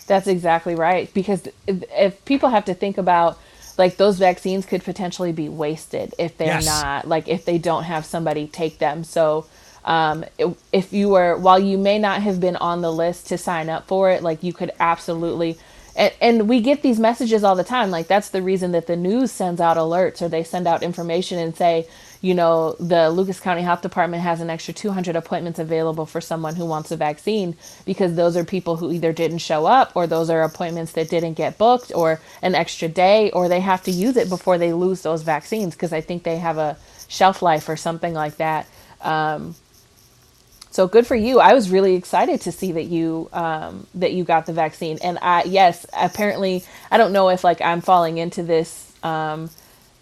That's 0.06 0.26
exactly 0.26 0.74
right. 0.74 1.12
Because 1.14 1.48
if, 1.66 1.84
if 1.90 2.24
people 2.26 2.50
have 2.50 2.66
to 2.66 2.74
think 2.74 2.98
about, 2.98 3.38
like, 3.80 3.96
those 3.98 4.18
vaccines 4.18 4.66
could 4.66 4.84
potentially 4.84 5.32
be 5.32 5.48
wasted 5.48 6.14
if 6.18 6.38
they're 6.38 6.62
Yes. 6.62 6.64
not, 6.64 7.08
like, 7.08 7.28
if 7.28 7.44
they 7.44 7.58
don't 7.58 7.84
have 7.84 8.06
somebody 8.06 8.46
take 8.46 8.78
them. 8.78 9.04
So, 9.04 9.46
um, 9.84 10.24
if 10.72 10.92
you 10.92 11.08
were, 11.10 11.36
while 11.36 11.58
you 11.58 11.78
may 11.78 11.98
not 11.98 12.22
have 12.22 12.40
been 12.40 12.56
on 12.56 12.82
the 12.82 12.92
list 12.92 13.28
to 13.28 13.38
sign 13.38 13.68
up 13.70 13.88
for 13.88 14.10
it, 14.10 14.22
like, 14.22 14.44
you 14.44 14.52
could 14.52 14.72
absolutely. 14.78 15.58
And, 15.96 16.12
and 16.20 16.48
we 16.48 16.60
get 16.60 16.82
these 16.82 17.00
messages 17.00 17.42
all 17.44 17.56
the 17.56 17.64
time. 17.64 17.90
Like, 17.90 18.06
that's 18.06 18.30
the 18.30 18.42
reason 18.42 18.72
that 18.72 18.86
the 18.86 18.96
news 18.96 19.32
sends 19.32 19.60
out 19.60 19.76
alerts 19.78 20.22
or 20.22 20.28
they 20.28 20.44
send 20.44 20.68
out 20.68 20.82
information 20.84 21.38
and 21.38 21.56
say, 21.56 21.88
you 22.22 22.34
know, 22.34 22.76
the 22.78 23.10
Lucas 23.10 23.40
County 23.40 23.62
Health 23.62 23.82
Department 23.82 24.22
has 24.22 24.40
an 24.40 24.50
extra 24.50 24.74
200 24.74 25.16
appointments 25.16 25.58
available 25.58 26.06
for 26.06 26.20
someone 26.20 26.56
who 26.56 26.66
wants 26.66 26.90
a 26.90 26.96
vaccine 26.96 27.56
because 27.86 28.14
those 28.14 28.36
are 28.36 28.44
people 28.44 28.76
who 28.76 28.92
either 28.92 29.12
didn't 29.12 29.38
show 29.38 29.66
up 29.66 29.92
or 29.94 30.06
those 30.06 30.30
are 30.30 30.42
appointments 30.42 30.92
that 30.92 31.08
didn't 31.10 31.34
get 31.34 31.58
booked 31.58 31.92
or 31.94 32.20
an 32.42 32.54
extra 32.54 32.88
day 32.88 33.30
or 33.30 33.48
they 33.48 33.60
have 33.60 33.82
to 33.84 33.90
use 33.90 34.16
it 34.16 34.28
before 34.28 34.58
they 34.58 34.72
lose 34.72 35.02
those 35.02 35.22
vaccines 35.22 35.74
because 35.74 35.92
I 35.92 36.00
think 36.02 36.24
they 36.24 36.38
have 36.38 36.58
a 36.58 36.76
shelf 37.08 37.42
life 37.42 37.68
or 37.68 37.76
something 37.76 38.14
like 38.14 38.36
that. 38.36 38.68
Um, 39.00 39.54
so 40.70 40.86
good 40.86 41.06
for 41.06 41.16
you. 41.16 41.40
I 41.40 41.54
was 41.54 41.70
really 41.70 41.96
excited 41.96 42.42
to 42.42 42.52
see 42.52 42.72
that 42.72 42.84
you 42.84 43.28
um, 43.32 43.86
that 43.94 44.12
you 44.12 44.24
got 44.24 44.46
the 44.46 44.52
vaccine. 44.52 44.98
And 45.02 45.18
I 45.20 45.44
yes, 45.44 45.84
apparently 45.92 46.64
I 46.90 46.96
don't 46.98 47.12
know 47.12 47.28
if 47.30 47.44
like 47.44 47.60
I'm 47.60 47.80
falling 47.80 48.18
into 48.18 48.42
this 48.42 48.92
um, 49.02 49.50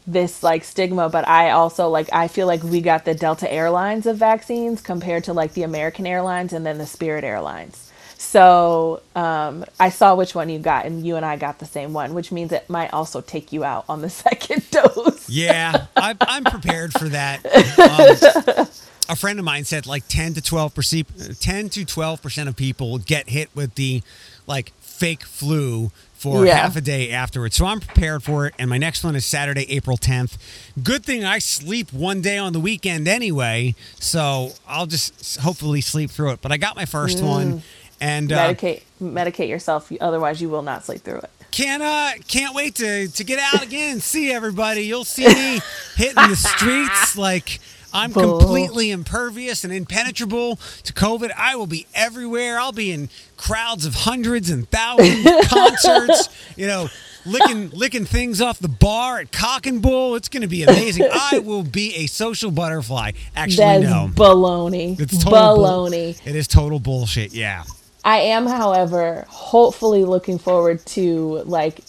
this 0.09 0.43
like 0.43 0.65
stigma, 0.65 1.09
but 1.09 1.29
I 1.29 1.51
also 1.51 1.89
like 1.89 2.09
I 2.13 2.29
feel 2.29 2.47
like 2.47 2.63
we 2.63 2.81
got 2.81 3.05
the 3.05 3.15
Delta 3.15 3.51
Airlines 3.53 4.07
of 4.07 4.17
vaccines 4.17 4.81
compared 4.81 5.25
to 5.25 5.33
like 5.33 5.53
the 5.53 5.63
American 5.63 6.07
Airlines 6.07 6.53
and 6.53 6.65
then 6.67 6.79
the 6.79 6.87
Spirit 6.87 7.25
Airlines. 7.25 7.85
So 8.17 9.01
um, 9.15 9.65
I 9.79 9.91
saw 9.91 10.17
which 10.17 10.35
one 10.35 10.49
you 10.49 10.59
got, 10.59 10.87
and 10.87 11.07
you 11.07 11.15
and 11.15 11.25
I 11.25 11.37
got 11.37 11.61
the 11.61 11.67
same 11.67 11.93
one, 11.93 12.15
which 12.15 12.33
means 12.33 12.51
it 12.51 12.69
might 12.69 12.93
also 12.93 13.21
take 13.21 13.53
you 13.53 13.63
out 13.63 13.85
on 13.89 14.03
the 14.03 14.11
second 14.25 14.69
dose. 14.71 15.29
Yeah, 15.29 15.87
I, 15.97 16.17
I'm 16.21 16.45
prepared 16.45 16.93
for 16.93 17.09
that. 17.11 17.45
Um, 18.59 18.67
a 19.09 19.17
friend 19.17 19.39
of 19.39 19.45
mine 19.45 19.65
said 19.65 19.87
like 19.87 20.07
10 20.09 20.35
to 20.35 20.43
12 20.43 20.75
percent, 20.75 21.41
10 21.41 21.69
to 21.71 21.85
12 21.85 22.21
percent 22.21 22.49
of 22.49 22.57
people 22.57 22.99
get 22.99 23.31
hit 23.31 23.49
with 23.55 23.75
the 23.77 24.03
like 24.47 24.73
fake 24.81 25.23
flu 25.23 25.91
for 26.19 26.45
Yeah. 26.45 26.57
half 26.57 26.77
a 26.77 26.81
day 26.81 27.11
afterwards. 27.11 27.57
So 27.57 27.65
I'm 27.65 27.81
prepared 27.81 28.23
for 28.25 28.47
it. 28.47 28.55
And 28.59 28.69
my 28.69 28.77
next 28.79 29.05
one 29.05 29.15
is 29.17 29.25
Saturday, 29.25 29.65
April 29.73 29.97
10th. 29.97 30.37
Good 30.83 31.05
thing 31.05 31.25
I 31.25 31.39
sleep 31.39 31.93
one 31.93 32.21
day 32.21 32.37
on 32.39 32.53
the 32.53 32.61
weekend 32.61 33.07
anyway, 33.09 33.75
so 34.01 34.53
I'll 34.67 34.87
just 34.87 35.39
hopefully 35.41 35.81
sleep 35.81 36.11
through 36.11 36.33
it. 36.33 36.41
But 36.43 36.51
I 36.53 36.57
got 36.57 36.75
my 36.77 36.85
first 36.87 37.23
one, 37.23 37.63
and 38.01 38.33
uh, 38.33 38.53
medicate 38.53 38.83
medicate 39.01 39.49
yourself, 39.49 39.91
otherwise 40.01 40.41
you 40.43 40.49
will 40.49 40.63
not 40.63 40.85
sleep 40.85 41.03
through 41.03 41.19
it. 41.19 41.31
can't 41.53 41.83
uh 41.83 42.11
can't 42.27 42.55
wait 42.55 42.75
to 42.77 43.09
to 43.09 43.25
get 43.25 43.39
out 43.39 43.63
again 43.63 43.93
and 43.93 44.03
see 44.03 44.33
everybody. 44.33 44.83
You'll 44.83 45.05
see 45.05 45.27
me 45.27 45.61
hitting 45.97 46.29
the 46.29 46.37
streets 46.57 47.17
like 47.17 47.61
I'm 47.93 48.13
Bull. 48.13 48.39
completely 48.39 48.91
impervious 48.91 49.65
and 49.65 49.73
impenetrable 49.73 50.57
to 50.85 50.93
COVID. 50.93 51.31
I 51.37 51.57
will 51.57 51.67
be 51.67 51.87
everywhere. 51.95 52.59
I'll 52.59 52.73
be 52.73 52.93
in 52.93 53.09
crowds 53.37 53.87
of 53.87 53.95
hundreds 53.95 54.51
and 54.51 54.69
thousands, 54.71 55.25
concerts, 55.49 56.29
you 56.57 56.67
know, 56.67 56.89
licking 57.25 57.71
licking 57.71 58.05
things 58.05 58.41
off 58.41 58.59
the 58.59 58.69
bar 58.69 59.19
at 59.21 59.33
Cock 59.33 59.67
and 59.67 59.81
Bull. 59.83 60.15
It's 60.17 60.29
going 60.29 60.43
to 60.43 60.49
be 60.49 60.63
amazing. 60.65 61.09
I 61.13 61.39
will 61.41 61.63
be 61.63 61.95
a 61.97 62.07
social 62.07 62.51
butterfly. 62.51 63.13
Actually, 63.37 63.85
That's 63.85 63.85
no. 63.85 64.09
baloney. 64.15 64.99
It's 65.01 65.23
total 65.23 65.57
bull- 65.57 65.67
baloney. 65.91 66.21
It 66.27 66.35
is 66.37 66.47
total 66.49 66.79
bullshit. 66.81 67.33
Yeah. 67.33 67.65
I 68.05 68.19
am, 68.21 68.47
however, 68.47 69.27
hopefully 69.29 70.05
looking 70.05 70.39
forward 70.39 70.85
to 70.87 71.43
like 71.45 71.81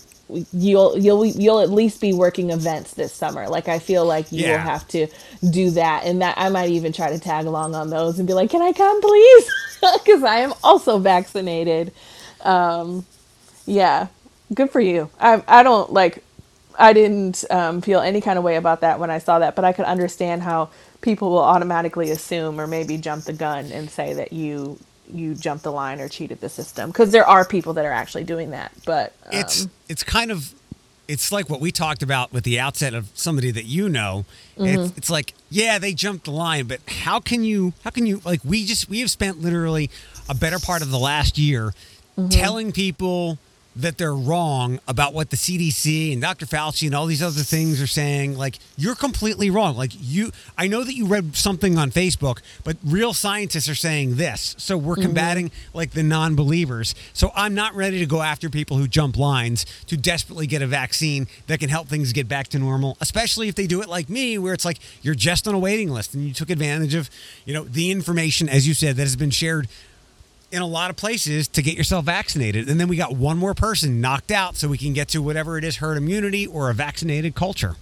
you'll 0.54 0.98
you'll 0.98 1.26
you'll 1.26 1.62
at 1.62 1.72
least 1.72 2.02
be 2.02 2.14
working 2.14 2.52
events 2.52 2.94
this 2.96 3.14
summer. 3.14 3.48
Like 3.50 3.68
I 3.70 3.80
feel 3.80 4.06
like 4.06 4.32
you 4.32 4.46
Yeah. 4.46 4.48
will 4.48 4.60
have 4.60 4.88
to 4.90 5.08
do 5.50 5.72
that, 5.72 6.06
and 6.06 6.22
that 6.22 6.36
I 6.38 6.50
might 6.50 6.72
even 6.72 6.94
try 6.94 7.12
to 7.12 7.20
tag 7.20 7.48
along 7.48 7.76
on 7.76 7.90
those 7.92 8.20
and 8.20 8.28
be 8.28 8.34
like, 8.36 8.52
"Can 8.52 8.62
I 8.64 8.74
come, 8.74 9.02
please?" 9.02 9.52
Because 10.06 10.24
I 10.24 10.38
am 10.40 10.54
also 10.64 11.00
vaccinated. 11.00 11.94
Um, 12.42 13.06
yeah, 13.66 14.08
good 14.54 14.72
for 14.72 14.82
you. 14.82 15.12
I 15.20 15.44
I 15.48 15.64
don't 15.64 15.94
like 15.94 16.24
I 16.80 16.94
didn't 16.94 17.46
um, 17.52 17.82
feel 17.82 18.02
any 18.02 18.22
kind 18.22 18.38
of 18.38 18.46
way 18.46 18.58
about 18.58 18.82
that 18.82 19.00
when 19.00 19.12
I 19.12 19.20
saw 19.20 19.40
that, 19.40 19.56
but 19.56 19.66
I 19.66 19.74
could 19.74 19.86
understand 19.86 20.44
how 20.44 20.70
people 21.02 21.32
will 21.32 21.40
automatically 21.40 22.12
assume 22.12 22.60
or 22.60 22.68
maybe 22.68 22.98
jump 22.98 23.26
the 23.26 23.34
gun 23.34 23.72
and 23.72 23.90
say 23.92 24.14
that 24.16 24.34
you 24.34 24.80
you 25.14 25.36
jumped 25.36 25.64
the 25.64 25.72
line 25.72 26.00
or 26.00 26.08
cheated 26.08 26.42
the 26.42 26.50
system 26.50 26.90
because 26.90 27.12
there 27.12 27.26
are 27.28 27.46
people 27.46 27.74
that 27.74 27.86
are 27.86 27.92
actually 27.92 28.24
doing 28.24 28.52
that. 28.52 28.72
But 28.86 29.14
um, 29.26 29.40
it's 29.40 29.68
it's 29.88 30.04
kind 30.04 30.32
of 30.32 30.54
it's 31.08 31.32
like 31.32 31.50
what 31.50 31.60
we 31.60 31.72
talked 31.72 32.04
about 32.04 32.32
with 32.32 32.44
the 32.44 32.60
outset 32.60 32.94
of 32.94 33.10
somebody 33.14 33.52
that 33.52 33.66
you 33.66 33.90
know. 33.90 34.26
Mm-hmm. 34.58 34.82
It's, 34.82 34.98
it's 34.98 35.10
like 35.10 35.34
yeah, 35.50 35.80
they 35.80 35.94
jumped 35.94 36.26
the 36.26 36.32
line, 36.32 36.68
but 36.68 36.80
how 36.88 37.20
can 37.20 37.44
you 37.44 37.74
how 37.84 37.90
can 37.90 38.06
you 38.06 38.22
like 38.26 38.42
we 38.44 38.66
just 38.66 38.90
we 38.90 39.00
have 39.00 39.12
spent 39.12 39.42
literally 39.42 39.90
a 40.28 40.36
better 40.36 40.60
part 40.60 40.82
of 40.82 40.92
the 40.92 41.00
last 41.00 41.38
year 41.38 41.74
Mm-hmm. 42.20 42.30
telling 42.30 42.72
people 42.74 43.38
that 43.82 43.98
they're 43.98 44.16
wrong 44.16 44.80
about 44.88 45.14
what 45.14 45.30
the 45.30 45.38
CDC 45.38 46.12
and 46.12 46.22
Dr. 46.22 46.46
Fauci 46.46 46.86
and 46.86 46.96
all 46.96 47.06
these 47.06 47.24
other 47.24 47.42
things 47.42 47.82
are 47.82 47.88
saying. 47.88 48.38
Like, 48.38 48.60
you're 48.78 48.96
completely 48.96 49.50
wrong. 49.50 49.78
Like, 49.78 49.92
you, 50.00 50.32
I 50.58 50.68
know 50.68 50.84
that 50.84 50.94
you 50.94 51.06
read 51.06 51.36
something 51.36 51.78
on 51.78 51.92
Facebook, 51.92 52.40
but 52.64 52.78
real 52.86 53.14
scientists 53.14 53.70
are 53.70 53.76
saying 53.76 54.16
this. 54.16 54.56
So 54.58 54.78
we're 54.78 54.96
mm-hmm. 54.96 55.04
combating 55.04 55.52
like 55.74 55.92
the 55.92 56.04
non 56.04 56.36
believers. 56.36 56.94
So 57.14 57.32
I'm 57.36 57.56
not 57.56 57.74
ready 57.74 58.00
to 58.00 58.06
go 58.06 58.22
after 58.22 58.50
people 58.50 58.78
who 58.78 58.88
jump 58.88 59.18
lines 59.18 59.66
to 59.88 59.96
desperately 59.98 60.48
get 60.48 60.62
a 60.62 60.68
vaccine 60.68 61.28
that 61.48 61.60
can 61.60 61.70
help 61.70 61.88
things 61.88 62.12
get 62.14 62.28
back 62.28 62.50
to 62.50 62.60
normal, 62.60 62.98
especially 63.00 63.48
if 63.48 63.56
they 63.56 63.68
do 63.68 63.82
it 63.82 63.90
like 63.90 64.10
me, 64.10 64.38
where 64.38 64.54
it's 64.54 64.66
like 64.66 64.80
you're 65.02 65.16
just 65.16 65.48
on 65.48 65.56
a 65.56 65.60
waiting 65.60 65.90
list 65.90 66.14
and 66.14 66.24
you 66.26 66.34
took 66.34 66.50
advantage 66.50 66.96
of, 66.96 67.10
you 67.46 67.54
know, 67.54 67.64
the 67.64 67.92
information, 67.92 68.50
as 68.50 68.68
you 68.68 68.74
said, 68.74 68.98
that 68.98 69.04
has 69.04 69.16
been 69.16 69.30
shared 69.30 69.68
in 70.52 70.62
a 70.62 70.68
lot 70.68 70.90
of 70.90 70.96
places 70.96 71.48
to 71.50 71.62
get 71.62 71.76
yourself 71.78 72.06
vaccinated. 72.06 72.70
And 72.70 72.80
then 72.80 72.88
we 72.88 72.98
got 72.98 73.16
one 73.16 73.38
more 73.38 73.54
person 73.54 74.02
knocked 74.02 74.32
out 74.32 74.56
so 74.56 74.68
we 74.68 74.78
can 74.78 74.94
get 74.94 75.08
to 75.10 75.22
whatever 75.22 75.58
it 75.58 75.64
is 75.64 75.78
herd 75.78 75.98
immunity 75.98 76.48
or 76.48 76.70
a 76.70 76.74
vaccinated 76.74 77.36
culture. 77.36 77.76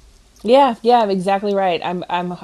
yeah, 0.43 0.75
yeah, 0.81 1.05
exactly 1.07 1.53
right. 1.55 1.81
I'm 1.83 2.03
I'm 2.09 2.35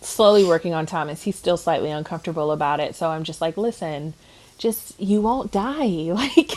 slowly 0.00 0.44
working 0.44 0.74
on 0.74 0.86
Thomas. 0.86 1.22
He's 1.22 1.36
still 1.36 1.56
slightly 1.56 1.90
uncomfortable 1.90 2.50
about 2.52 2.80
it, 2.80 2.94
so 2.94 3.08
I'm 3.10 3.22
just 3.24 3.40
like, 3.40 3.56
listen, 3.56 4.14
just 4.58 4.98
you 5.00 5.20
won't 5.20 5.50
die. 5.52 6.12
Like, 6.12 6.52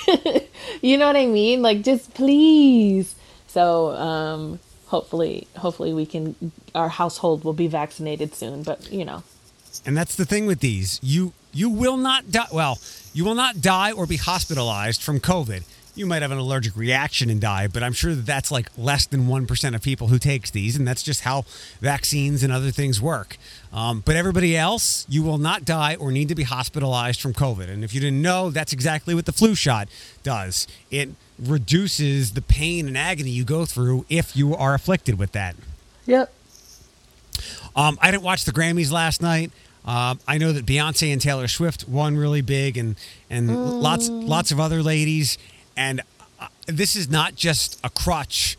you 0.82 0.98
know 0.98 1.08
what 1.08 1.16
I 1.16 1.26
mean? 1.28 1.62
Like, 1.62 1.82
just 1.84 2.14
please. 2.14 3.16
So, 3.48 3.92
um, 3.92 4.60
hopefully, 4.88 5.48
hopefully 5.58 5.94
we 5.94 6.06
can. 6.06 6.36
Our 6.74 6.90
household 6.90 7.44
will 7.44 7.54
be 7.54 7.68
vaccinated 7.68 8.34
soon. 8.36 8.64
But 8.64 8.92
you 8.92 9.06
know, 9.06 9.24
And 9.86 9.96
that's 9.96 10.16
the 10.16 10.26
thing 10.26 10.46
with 10.46 10.60
these. 10.60 11.00
You 11.02 11.34
you 11.56 11.70
will 11.70 11.98
not 11.98 12.30
die 12.32 12.48
well, 12.52 12.80
you 13.14 13.24
will 13.24 13.34
not 13.34 13.62
die 13.62 13.92
or 13.92 14.06
be 14.06 14.18
hospitalized 14.18 15.02
from 15.02 15.20
COVID. 15.22 15.64
You 15.96 16.06
might 16.06 16.22
have 16.22 16.32
an 16.32 16.38
allergic 16.38 16.76
reaction 16.76 17.30
and 17.30 17.40
die, 17.40 17.68
but 17.68 17.82
I'm 17.82 17.94
sure 17.94 18.14
that 18.14 18.26
that's 18.26 18.52
like 18.52 18.70
less 18.78 19.06
than 19.06 19.28
1% 19.28 19.74
of 19.76 19.82
people 19.82 20.08
who 20.08 20.20
takes 20.20 20.52
these, 20.52 20.76
and 20.76 20.86
that's 20.86 21.02
just 21.02 21.22
how 21.22 21.46
vaccines 21.80 22.44
and 22.44 22.52
other 22.52 22.70
things 22.72 23.02
work. 23.02 23.38
Um, 23.72 24.04
but 24.06 24.18
everybody 24.18 24.58
else, 24.58 25.06
you 25.08 25.24
will 25.24 25.38
not 25.38 25.64
die 25.64 25.96
or 25.96 26.12
need 26.12 26.28
to 26.28 26.36
be 26.36 26.44
hospitalized 26.44 27.22
from 27.22 27.34
COVID. 27.34 27.70
And 27.70 27.86
if 27.86 27.94
you 27.94 28.02
didn't 28.02 28.22
know, 28.22 28.50
that's 28.50 28.74
exactly 28.74 29.16
what 29.16 29.26
the 29.26 29.32
flu 29.32 29.56
shot 29.56 29.88
does. 30.22 30.68
It 30.92 31.12
reduces 31.40 32.34
the 32.34 32.42
pain 32.42 32.88
and 32.88 32.98
agony 32.98 33.30
you 33.30 33.46
go 33.46 33.64
through 33.64 34.06
if 34.10 34.36
you 34.36 34.54
are 34.54 34.74
afflicted 34.74 35.18
with 35.18 35.32
that. 35.32 35.56
yep. 36.06 36.34
Um, 37.76 37.98
I 38.02 38.12
didn't 38.12 38.24
watch 38.24 38.46
the 38.46 38.54
Grammys 38.54 38.92
last 38.92 39.22
night. 39.22 39.52
Um, 39.86 40.20
I 40.28 40.38
know 40.40 40.52
that 40.52 40.66
Beyonce 40.66 41.14
and 41.14 41.22
Taylor 41.22 41.48
Swift 41.48 41.88
won 41.88 42.18
really 42.18 42.42
big, 42.42 42.78
and 42.78 42.96
and 43.30 43.82
lots 43.82 44.10
lots 44.10 44.52
of 44.52 44.60
other 44.60 44.82
ladies. 44.82 45.38
And 45.78 46.02
uh, 46.40 46.48
this 46.66 46.96
is 46.96 47.10
not 47.10 47.36
just 47.36 47.80
a 47.84 47.90
crutch 47.90 48.58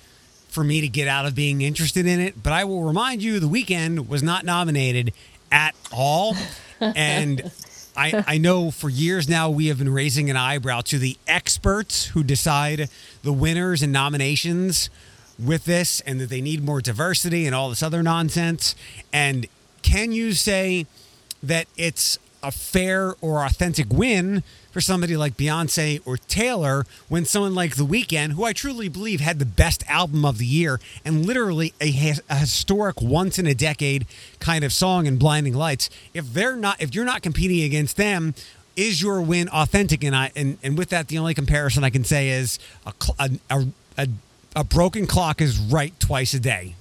for 0.48 0.62
me 0.62 0.80
to 0.80 0.88
get 0.88 1.08
out 1.08 1.26
of 1.26 1.34
being 1.34 1.60
interested 1.62 2.06
in 2.06 2.20
it. 2.20 2.42
But 2.42 2.52
I 2.52 2.64
will 2.64 2.84
remind 2.84 3.22
you, 3.22 3.40
The 3.40 3.48
Weeknd 3.48 4.08
was 4.08 4.22
not 4.22 4.44
nominated 4.44 5.12
at 5.50 5.74
all, 5.92 6.36
and. 6.80 7.50
I, 7.98 8.24
I 8.26 8.36
know 8.36 8.70
for 8.70 8.90
years 8.90 9.26
now 9.26 9.48
we 9.48 9.68
have 9.68 9.78
been 9.78 9.90
raising 9.90 10.28
an 10.28 10.36
eyebrow 10.36 10.82
to 10.82 10.98
the 10.98 11.16
experts 11.26 12.08
who 12.08 12.22
decide 12.22 12.90
the 13.22 13.32
winners 13.32 13.82
and 13.82 13.90
nominations 13.90 14.90
with 15.42 15.64
this 15.64 16.02
and 16.02 16.20
that 16.20 16.28
they 16.28 16.42
need 16.42 16.62
more 16.62 16.82
diversity 16.82 17.46
and 17.46 17.54
all 17.54 17.70
this 17.70 17.82
other 17.82 18.02
nonsense. 18.02 18.74
And 19.14 19.46
can 19.80 20.12
you 20.12 20.32
say 20.34 20.84
that 21.46 21.66
it's 21.76 22.18
a 22.42 22.50
fair 22.50 23.14
or 23.20 23.44
authentic 23.44 23.86
win 23.90 24.42
for 24.70 24.80
somebody 24.80 25.16
like 25.16 25.36
Beyonce 25.36 26.00
or 26.04 26.16
Taylor 26.16 26.84
when 27.08 27.24
someone 27.24 27.54
like 27.54 27.76
The 27.76 27.86
Weeknd, 27.86 28.32
who 28.32 28.44
I 28.44 28.52
truly 28.52 28.88
believe 28.88 29.20
had 29.20 29.38
the 29.38 29.46
best 29.46 29.82
album 29.88 30.24
of 30.24 30.38
the 30.38 30.46
year 30.46 30.78
and 31.04 31.24
literally 31.24 31.72
a, 31.80 32.14
a 32.28 32.36
historic 32.36 33.00
once 33.00 33.38
in 33.38 33.46
a 33.46 33.54
decade 33.54 34.06
kind 34.38 34.64
of 34.64 34.72
song 34.72 35.06
in 35.06 35.16
Blinding 35.16 35.54
Lights, 35.54 35.88
if 36.12 36.32
they're 36.32 36.56
not 36.56 36.80
if 36.80 36.94
you're 36.94 37.06
not 37.06 37.22
competing 37.22 37.62
against 37.62 37.96
them, 37.96 38.34
is 38.76 39.00
your 39.00 39.22
win 39.22 39.48
authentic? 39.48 40.04
And 40.04 40.14
I 40.14 40.30
and, 40.36 40.58
and 40.62 40.76
with 40.76 40.90
that, 40.90 41.08
the 41.08 41.18
only 41.18 41.34
comparison 41.34 41.82
I 41.82 41.90
can 41.90 42.04
say 42.04 42.28
is 42.28 42.58
a 42.84 42.92
a, 43.50 43.66
a, 43.96 44.08
a 44.54 44.64
broken 44.64 45.06
clock 45.06 45.40
is 45.40 45.58
right 45.58 45.98
twice 45.98 46.34
a 46.34 46.40
day. 46.40 46.74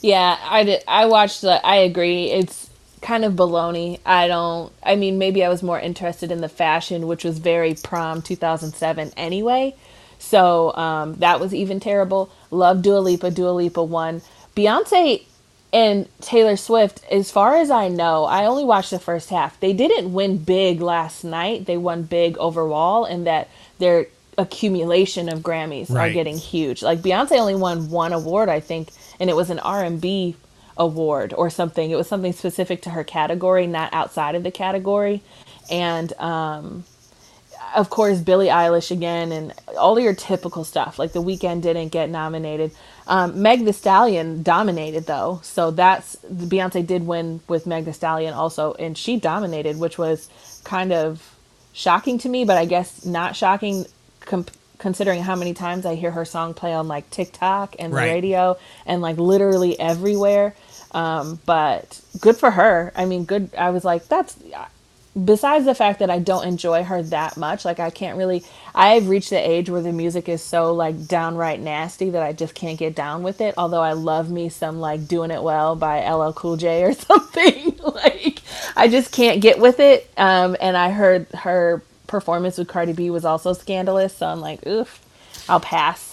Yeah, 0.00 0.36
I 0.42 0.64
did. 0.64 0.84
I 0.86 1.06
watched 1.06 1.40
the. 1.40 1.64
I 1.64 1.76
agree. 1.76 2.30
It's 2.30 2.63
kind 3.04 3.24
of 3.24 3.34
baloney. 3.34 4.00
I 4.04 4.26
don't. 4.26 4.72
I 4.82 4.96
mean, 4.96 5.18
maybe 5.18 5.44
I 5.44 5.48
was 5.48 5.62
more 5.62 5.78
interested 5.78 6.32
in 6.32 6.40
the 6.40 6.48
fashion, 6.48 7.06
which 7.06 7.22
was 7.22 7.38
very 7.38 7.74
prom 7.74 8.22
2007 8.22 9.12
anyway. 9.16 9.76
So 10.18 10.74
um, 10.74 11.14
that 11.16 11.38
was 11.38 11.54
even 11.54 11.78
terrible. 11.78 12.30
Love 12.50 12.82
Dua 12.82 12.98
Lipa. 12.98 13.30
Dua 13.30 13.50
Lipa 13.50 13.82
won. 13.84 14.22
Beyonce 14.56 15.24
and 15.72 16.08
Taylor 16.20 16.56
Swift, 16.56 17.04
as 17.10 17.32
far 17.32 17.56
as 17.56 17.68
I 17.68 17.88
know, 17.88 18.24
I 18.24 18.46
only 18.46 18.64
watched 18.64 18.90
the 18.90 18.98
first 19.00 19.28
half. 19.30 19.58
They 19.58 19.72
didn't 19.72 20.12
win 20.12 20.38
big 20.38 20.80
last 20.80 21.24
night. 21.24 21.66
They 21.66 21.76
won 21.76 22.04
big 22.04 22.38
overall, 22.38 23.04
in 23.04 23.24
that 23.24 23.48
their 23.80 24.06
accumulation 24.38 25.28
of 25.28 25.40
Grammys 25.40 25.90
are 25.90 26.10
getting 26.10 26.38
huge. 26.38 26.82
Like 26.82 27.00
Beyonce 27.00 27.38
only 27.38 27.56
won 27.56 27.90
one 27.90 28.12
award, 28.12 28.48
I 28.48 28.60
think, 28.60 28.88
and 29.20 29.28
it 29.28 29.36
was 29.36 29.50
an 29.50 29.58
R 29.58 29.82
and 29.82 30.00
B 30.00 30.36
award 30.76 31.34
or 31.36 31.50
something. 31.50 31.90
It 31.90 31.96
was 31.96 32.08
something 32.08 32.32
specific 32.32 32.82
to 32.82 32.90
her 32.90 33.04
category, 33.04 33.66
not 33.66 33.92
outside 33.94 34.34
of 34.34 34.42
the 34.44 34.50
category. 34.52 35.22
And 35.70 36.12
um, 36.14 36.84
of 37.74 37.90
course, 37.90 38.20
Billie 38.20 38.48
Eilish 38.48 38.90
again, 38.90 39.32
and 39.32 39.52
all 39.78 39.98
your 39.98 40.14
typical 40.14 40.64
stuff. 40.64 40.98
Like 40.98 41.12
the 41.12 41.22
Weeknd 41.22 41.62
didn't 41.62 41.88
get 41.90 42.10
nominated. 42.10 42.72
Um, 43.06 43.42
Meg 43.42 43.64
Thee 43.64 43.72
Stallion 43.72 44.42
dominated 44.42 45.06
though, 45.06 45.40
so 45.42 45.70
that's 45.72 46.16
Beyonce 46.30 46.86
did 46.86 47.06
win 47.06 47.40
with 47.48 47.66
Meg 47.66 47.84
Thee 47.86 47.92
Stallion 47.92 48.34
also, 48.34 48.74
and 48.74 48.96
she 48.98 49.18
dominated, 49.18 49.78
which 49.78 49.98
was 49.98 50.28
kind 50.64 50.92
of 50.92 51.36
shocking 51.72 52.18
to 52.18 52.28
me, 52.28 52.44
but 52.44 52.56
I 52.58 52.64
guess 52.66 53.04
not 53.04 53.36
shocking 53.36 53.86
com- 54.20 54.46
considering 54.78 55.22
how 55.22 55.36
many 55.36 55.54
times 55.54 55.86
I 55.86 55.96
hear 55.96 56.12
her 56.12 56.24
song 56.24 56.54
play 56.54 56.72
on 56.74 56.88
like 56.88 57.10
TikTok 57.10 57.76
and 57.78 57.96
the 57.96 57.98
Right. 57.98 58.12
radio 58.12 58.56
and 58.86 59.02
like 59.02 59.18
literally 59.18 59.78
everywhere. 59.78 60.54
Um, 60.94 61.40
but 61.44 62.00
good 62.20 62.36
for 62.36 62.52
her. 62.52 62.92
I 62.96 63.04
mean, 63.04 63.24
good. 63.24 63.50
I 63.58 63.70
was 63.70 63.84
like, 63.84 64.06
that's 64.06 64.36
besides 65.22 65.64
the 65.64 65.74
fact 65.74 65.98
that 66.00 66.10
I 66.10 66.18
don't 66.18 66.46
enjoy 66.46 66.82
her 66.84 67.02
that 67.04 67.36
much, 67.36 67.64
like 67.64 67.78
I 67.78 67.90
can't 67.90 68.16
really 68.16 68.42
I've 68.74 69.08
reached 69.08 69.30
the 69.30 69.36
age 69.38 69.70
where 69.70 69.82
the 69.82 69.92
music 69.92 70.28
is 70.28 70.42
so 70.42 70.72
like 70.72 71.06
downright 71.06 71.60
nasty 71.60 72.10
that 72.10 72.22
I 72.22 72.32
just 72.32 72.54
can't 72.54 72.78
get 72.78 72.94
down 72.94 73.22
with 73.22 73.40
it. 73.40 73.54
Although 73.56 73.82
I 73.82 73.92
love 73.92 74.30
me 74.30 74.48
some 74.48 74.80
like 74.80 75.06
Doing 75.06 75.30
It 75.30 75.42
Well 75.42 75.76
by 75.76 76.08
LL 76.08 76.32
Cool 76.32 76.56
J 76.56 76.84
or 76.84 76.92
something. 76.94 77.76
like 77.82 78.40
I 78.76 78.88
just 78.88 79.12
can't 79.12 79.40
get 79.40 79.58
with 79.58 79.80
it. 79.80 80.08
Um 80.16 80.56
and 80.60 80.76
I 80.76 80.90
heard 80.90 81.26
her 81.34 81.82
performance 82.06 82.58
with 82.58 82.68
Cardi 82.68 82.92
B 82.92 83.10
was 83.10 83.24
also 83.24 83.52
scandalous, 83.52 84.16
so 84.16 84.26
I'm 84.26 84.40
like, 84.40 84.66
oof, 84.66 85.00
I'll 85.48 85.60
pass. 85.60 86.12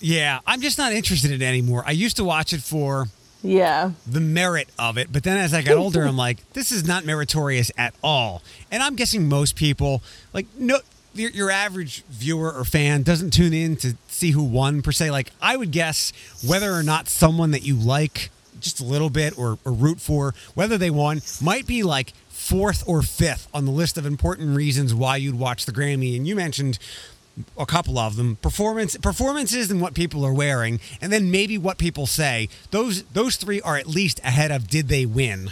Yeah, 0.00 0.40
I'm 0.46 0.60
just 0.62 0.78
not 0.78 0.92
interested 0.92 1.30
in 1.30 1.42
it 1.42 1.44
anymore. 1.44 1.84
I 1.86 1.90
used 1.90 2.16
to 2.16 2.24
watch 2.24 2.52
it 2.52 2.62
for 2.62 3.08
Yeah. 3.42 3.92
the 4.06 4.20
merit 4.20 4.68
of 4.78 4.98
it. 4.98 5.12
But 5.12 5.22
then 5.22 5.38
as 5.38 5.54
I 5.54 5.62
got 5.62 5.76
older, 5.76 6.02
I'm 6.02 6.16
like, 6.16 6.52
this 6.52 6.70
is 6.70 6.86
not 6.86 7.04
meritorious 7.04 7.70
at 7.76 7.94
all. 8.02 8.42
And 8.70 8.82
I'm 8.82 8.96
guessing 8.96 9.28
most 9.28 9.56
people, 9.56 10.02
like, 10.32 10.46
no, 10.58 10.78
your, 11.14 11.30
your 11.30 11.50
average 11.50 12.04
viewer 12.04 12.52
or 12.52 12.64
fan 12.64 13.02
doesn't 13.02 13.30
tune 13.30 13.52
in 13.52 13.76
to 13.76 13.96
see 14.08 14.30
who 14.32 14.42
won 14.42 14.82
per 14.82 14.92
se. 14.92 15.10
Like, 15.10 15.32
I 15.40 15.56
would 15.56 15.70
guess 15.70 16.12
whether 16.46 16.72
or 16.72 16.82
not 16.82 17.08
someone 17.08 17.50
that 17.52 17.62
you 17.62 17.74
like 17.76 18.30
just 18.60 18.80
a 18.80 18.84
little 18.84 19.10
bit 19.10 19.38
or, 19.38 19.58
or 19.64 19.72
root 19.72 20.00
for, 20.00 20.34
whether 20.54 20.76
they 20.76 20.90
won, 20.90 21.22
might 21.40 21.66
be 21.66 21.82
like 21.82 22.12
fourth 22.28 22.82
or 22.86 23.02
fifth 23.02 23.48
on 23.54 23.64
the 23.64 23.70
list 23.70 23.96
of 23.96 24.04
important 24.06 24.56
reasons 24.56 24.94
why 24.94 25.16
you'd 25.16 25.38
watch 25.38 25.66
the 25.66 25.72
Grammy. 25.72 26.16
And 26.16 26.26
you 26.26 26.36
mentioned 26.36 26.78
a 27.56 27.66
couple 27.66 27.98
of 27.98 28.16
them 28.16 28.36
performance 28.36 28.96
performances 28.96 29.70
and 29.70 29.80
what 29.80 29.94
people 29.94 30.24
are 30.24 30.34
wearing 30.34 30.80
and 31.00 31.12
then 31.12 31.30
maybe 31.30 31.56
what 31.56 31.78
people 31.78 32.06
say 32.06 32.48
those 32.70 33.02
those 33.04 33.36
three 33.36 33.60
are 33.62 33.76
at 33.76 33.86
least 33.86 34.20
ahead 34.20 34.50
of 34.50 34.68
did 34.68 34.88
they 34.88 35.06
win 35.06 35.50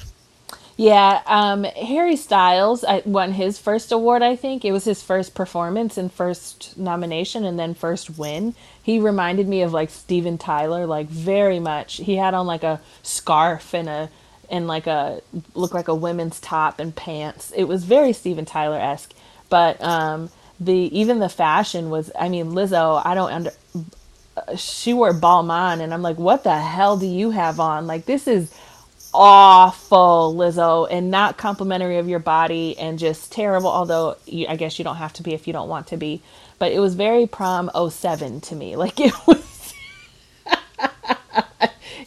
Yeah, 0.81 1.23
um, 1.27 1.64
Harry 1.64 2.14
Styles 2.14 2.85
won 3.05 3.33
his 3.33 3.59
first 3.59 3.91
award. 3.91 4.23
I 4.23 4.37
think 4.37 4.64
it 4.64 4.71
was 4.71 4.85
his 4.85 5.03
first 5.03 5.35
performance 5.35 5.99
and 5.99 6.12
first 6.12 6.79
nomination, 6.79 7.45
and 7.45 7.59
then 7.59 7.75
first 7.75 8.17
win. 8.17 8.55
He 8.81 9.01
reminded 9.01 9.49
me 9.49 9.62
of 9.62 9.73
like 9.73 9.91
Steven 9.91 10.38
Tyler, 10.38 10.87
like 10.87 11.09
very 11.09 11.59
much. 11.59 11.97
He 11.97 12.14
had 12.14 12.33
on 12.33 12.47
like 12.47 12.62
a 12.62 12.81
scarf 13.03 13.75
and 13.75 13.88
a 13.88 14.09
and 14.49 14.69
like 14.69 14.87
a 14.87 15.21
looked 15.55 15.75
like 15.75 15.88
a 15.88 15.95
women's 15.97 16.38
top 16.38 16.79
and 16.79 16.95
pants. 16.95 17.53
It 17.57 17.64
was 17.64 17.83
very 17.83 18.12
Steven 18.12 18.45
Tyler 18.45 18.79
esque, 18.79 19.12
but 19.49 19.83
um, 19.83 20.31
the 20.61 20.75
even 20.99 21.18
the 21.18 21.29
fashion 21.29 21.90
was. 21.90 22.11
I 22.18 22.29
mean, 22.29 22.53
Lizzo. 22.53 23.03
I 23.05 23.14
don't 23.14 23.33
under. 23.33 23.53
She 24.57 24.94
wore 24.94 25.12
Balmain, 25.12 25.81
and 25.81 25.92
I'm 25.92 26.03
like, 26.03 26.18
what 26.18 26.44
the 26.44 26.59
hell 26.59 26.97
do 26.97 27.07
you 27.07 27.31
have 27.31 27.61
on? 27.61 27.87
Like 27.87 28.07
this 28.07 28.29
is 28.29 28.55
awful, 29.12 30.35
Lizzo, 30.37 30.87
and 30.90 31.11
not 31.11 31.37
complimentary 31.37 31.99
of 31.99 32.09
your 32.09 32.18
body 32.18 32.79
and 32.79 32.99
just 32.99 33.33
terrible. 33.33 33.71
Although 33.71 34.16
you, 34.27 34.47
I 34.49 34.57
guess 34.57 34.79
you 34.79 34.85
don't 34.85 34.97
have 34.97 35.12
to 35.14 35.23
be 35.23 35.35
if 35.35 35.47
you 35.47 35.53
don't 35.53 35.68
want 35.68 35.88
to 35.88 35.97
be, 35.97 36.23
but 36.59 36.73
it 36.73 36.81
was 36.81 36.94
very 36.94 37.27
prom 37.27 37.71
07 37.90 38.40
to 38.42 38.55
me. 38.55 38.77
Like 38.77 39.01
it 39.01 39.14
was, 39.27 39.75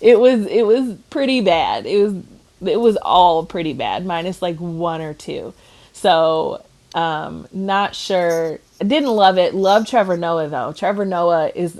it 0.01 0.19
was, 0.19 0.45
it 0.47 0.65
was 0.65 0.95
pretty 1.09 1.41
bad. 1.41 1.85
It 1.85 2.01
was, 2.03 2.23
it 2.65 2.79
was 2.79 2.97
all 2.97 3.45
pretty 3.45 3.73
bad, 3.73 4.05
minus 4.05 4.41
like 4.41 4.57
one 4.57 5.01
or 5.01 5.13
two. 5.13 5.53
So, 5.93 6.63
um, 6.93 7.47
not 7.51 7.95
sure. 7.95 8.59
I 8.79 8.83
didn't 8.83 9.09
love 9.09 9.37
it. 9.37 9.53
Love 9.53 9.87
Trevor 9.87 10.17
Noah 10.17 10.49
though. 10.49 10.73
Trevor 10.73 11.05
Noah 11.05 11.51
is 11.53 11.79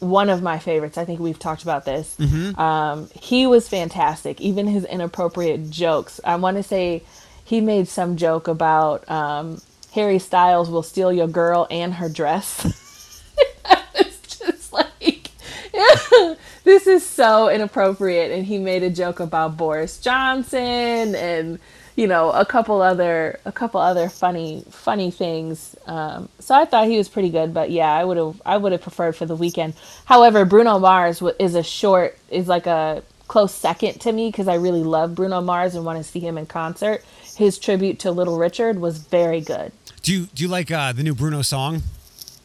one 0.00 0.28
of 0.28 0.42
my 0.42 0.58
favorites. 0.58 0.98
I 0.98 1.04
think 1.04 1.20
we've 1.20 1.38
talked 1.38 1.62
about 1.62 1.84
this. 1.84 2.14
Mm-hmm. 2.18 2.60
Um, 2.60 3.08
he 3.20 3.46
was 3.46 3.68
fantastic. 3.68 4.40
Even 4.40 4.66
his 4.66 4.84
inappropriate 4.84 5.70
jokes. 5.70 6.20
I 6.24 6.36
want 6.36 6.56
to 6.56 6.62
say 6.62 7.02
he 7.44 7.60
made 7.60 7.88
some 7.88 8.16
joke 8.16 8.48
about 8.48 9.08
um, 9.10 9.60
Harry 9.92 10.18
Styles 10.18 10.70
will 10.70 10.82
steal 10.82 11.12
your 11.12 11.28
girl 11.28 11.66
and 11.70 11.94
her 11.94 12.08
dress. 12.08 12.64
it's 13.94 14.38
just 14.38 14.72
like, 14.72 15.30
this 16.64 16.86
is 16.86 17.04
so 17.04 17.48
inappropriate. 17.48 18.30
And 18.30 18.44
he 18.44 18.58
made 18.58 18.82
a 18.82 18.90
joke 18.90 19.20
about 19.20 19.56
Boris 19.56 19.98
Johnson 20.00 21.14
and 21.14 21.58
you 21.96 22.06
know 22.06 22.30
a 22.30 22.44
couple 22.44 22.82
other 22.82 23.38
a 23.44 23.52
couple 23.52 23.80
other 23.80 24.08
funny 24.08 24.64
funny 24.70 25.10
things. 25.10 25.76
Um, 25.86 26.28
so 26.38 26.54
i 26.54 26.64
thought 26.64 26.88
he 26.88 26.96
was 26.96 27.08
pretty 27.08 27.30
good 27.30 27.54
but 27.54 27.70
yeah 27.70 27.92
i 27.92 28.04
would 28.04 28.16
have 28.16 28.40
i 28.44 28.56
would 28.56 28.72
have 28.72 28.82
preferred 28.82 29.16
for 29.16 29.26
the 29.26 29.36
Weeknd. 29.36 29.74
However 30.04 30.44
bruno 30.44 30.78
mars 30.78 31.22
is 31.38 31.54
a 31.54 31.62
short 31.62 32.18
is 32.30 32.48
like 32.48 32.66
a 32.66 33.02
close 33.28 33.54
second 33.54 34.00
to 34.00 34.12
me 34.12 34.28
because 34.28 34.48
i 34.48 34.54
really 34.54 34.82
love 34.82 35.14
bruno 35.14 35.40
mars 35.40 35.74
and 35.74 35.84
want 35.84 35.98
to 35.98 36.04
see 36.04 36.20
him 36.20 36.38
in 36.38 36.46
concert. 36.46 37.04
His 37.36 37.58
tribute 37.58 37.98
to 38.00 38.12
little 38.12 38.38
richard 38.38 38.78
was 38.78 38.98
very 38.98 39.40
good. 39.40 39.72
Do 40.02 40.12
you 40.12 40.26
do 40.26 40.42
you 40.42 40.48
like 40.48 40.70
uh, 40.70 40.92
the 40.92 41.02
new 41.02 41.14
bruno 41.14 41.42
song? 41.42 41.82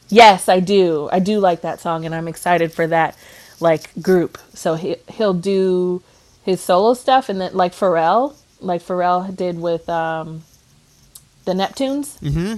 Yes 0.10 0.48
i 0.50 0.60
do. 0.60 1.10
I 1.12 1.20
do 1.20 1.40
like 1.40 1.62
that 1.62 1.80
song 1.80 2.06
and 2.06 2.14
i'm 2.14 2.28
excited 2.28 2.72
for 2.72 2.86
that 2.88 3.18
like 3.62 3.92
group. 4.02 4.38
So 4.54 4.76
he, 4.76 4.96
he'll 5.10 5.34
do 5.34 6.02
his 6.44 6.62
solo 6.62 6.94
stuff 6.94 7.30
and 7.30 7.42
then 7.42 7.54
like 7.54 7.74
pharrell 7.74 8.36
like 8.60 8.82
Pharrell 8.82 9.36
did 9.36 9.60
with 9.60 9.88
um, 9.89 10.43
the 11.45 11.54
Neptunes. 11.54 12.19
Mm-hmm. 12.19 12.56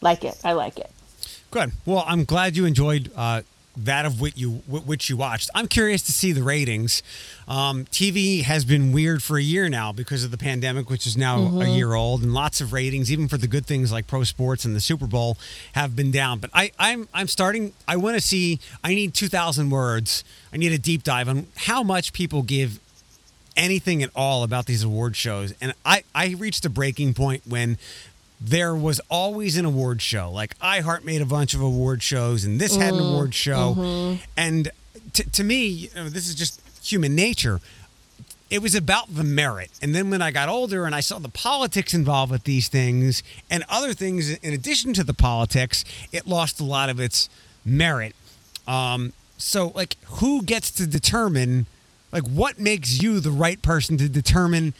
Like 0.00 0.24
it. 0.24 0.38
I 0.44 0.52
like 0.52 0.78
it. 0.78 0.90
Good. 1.50 1.72
Well, 1.86 2.04
I'm 2.06 2.24
glad 2.24 2.56
you 2.56 2.66
enjoyed 2.66 3.10
uh, 3.16 3.42
that 3.84 4.04
of 4.04 4.20
what 4.20 4.36
you 4.36 4.62
which 4.68 5.08
you 5.08 5.16
watched. 5.16 5.50
I'm 5.54 5.68
curious 5.68 6.02
to 6.02 6.12
see 6.12 6.32
the 6.32 6.42
ratings. 6.42 7.02
Um, 7.46 7.84
TV 7.86 8.42
has 8.42 8.64
been 8.64 8.92
weird 8.92 9.22
for 9.22 9.38
a 9.38 9.42
year 9.42 9.68
now 9.68 9.92
because 9.92 10.24
of 10.24 10.30
the 10.30 10.38
pandemic, 10.38 10.90
which 10.90 11.06
is 11.06 11.16
now 11.16 11.38
mm-hmm. 11.38 11.62
a 11.62 11.68
year 11.68 11.94
old, 11.94 12.22
and 12.22 12.34
lots 12.34 12.60
of 12.60 12.72
ratings, 12.72 13.10
even 13.10 13.28
for 13.28 13.38
the 13.38 13.46
good 13.46 13.66
things 13.66 13.90
like 13.92 14.06
pro 14.06 14.24
sports 14.24 14.64
and 14.64 14.74
the 14.74 14.80
Super 14.80 15.06
Bowl, 15.06 15.38
have 15.72 15.94
been 15.94 16.10
down. 16.10 16.38
But 16.38 16.50
I, 16.52 16.72
I'm 16.78 17.08
I'm 17.14 17.28
starting. 17.28 17.72
I 17.86 17.96
want 17.96 18.16
to 18.16 18.20
see. 18.20 18.60
I 18.82 18.94
need 18.94 19.14
2,000 19.14 19.70
words. 19.70 20.24
I 20.52 20.56
need 20.56 20.72
a 20.72 20.78
deep 20.78 21.02
dive 21.02 21.28
on 21.28 21.46
how 21.56 21.82
much 21.82 22.12
people 22.12 22.42
give 22.42 22.80
anything 23.58 24.02
at 24.02 24.10
all 24.14 24.44
about 24.44 24.64
these 24.64 24.82
award 24.82 25.16
shows. 25.16 25.52
And 25.60 25.74
I, 25.84 26.04
I 26.14 26.36
reached 26.38 26.64
a 26.64 26.70
breaking 26.70 27.12
point 27.12 27.42
when 27.46 27.76
there 28.40 28.74
was 28.74 29.00
always 29.10 29.56
an 29.56 29.64
award 29.64 30.00
show. 30.00 30.30
Like 30.30 30.56
iHeart 30.60 31.04
made 31.04 31.20
a 31.20 31.26
bunch 31.26 31.52
of 31.52 31.60
award 31.60 32.02
shows, 32.02 32.44
and 32.44 32.60
this 32.60 32.76
had 32.76 32.94
an 32.94 33.00
mm, 33.00 33.10
award 33.10 33.34
show. 33.34 33.74
Mm-hmm. 33.76 34.22
And 34.36 34.70
t- 35.12 35.24
to 35.24 35.44
me, 35.44 35.66
you 35.66 35.88
know, 35.94 36.08
this 36.08 36.28
is 36.28 36.34
just 36.34 36.62
human 36.82 37.14
nature. 37.14 37.60
It 38.48 38.62
was 38.62 38.74
about 38.74 39.14
the 39.14 39.24
merit. 39.24 39.70
And 39.82 39.94
then 39.94 40.08
when 40.08 40.22
I 40.22 40.30
got 40.30 40.48
older 40.48 40.86
and 40.86 40.94
I 40.94 41.00
saw 41.00 41.18
the 41.18 41.28
politics 41.28 41.92
involved 41.92 42.32
with 42.32 42.44
these 42.44 42.68
things 42.68 43.22
and 43.50 43.62
other 43.68 43.92
things 43.92 44.30
in 44.30 44.54
addition 44.54 44.94
to 44.94 45.04
the 45.04 45.12
politics, 45.12 45.84
it 46.12 46.26
lost 46.26 46.58
a 46.58 46.64
lot 46.64 46.88
of 46.88 46.98
its 46.98 47.28
merit. 47.62 48.14
Um, 48.66 49.12
so, 49.36 49.68
like, 49.74 49.96
who 50.04 50.42
gets 50.42 50.70
to 50.72 50.86
determine 50.86 51.66
like, 52.12 52.24
what 52.24 52.58
makes 52.58 53.02
you 53.02 53.20
the 53.20 53.30
right 53.30 53.60
person 53.60 53.96
to 53.98 54.08
determine 54.08 54.74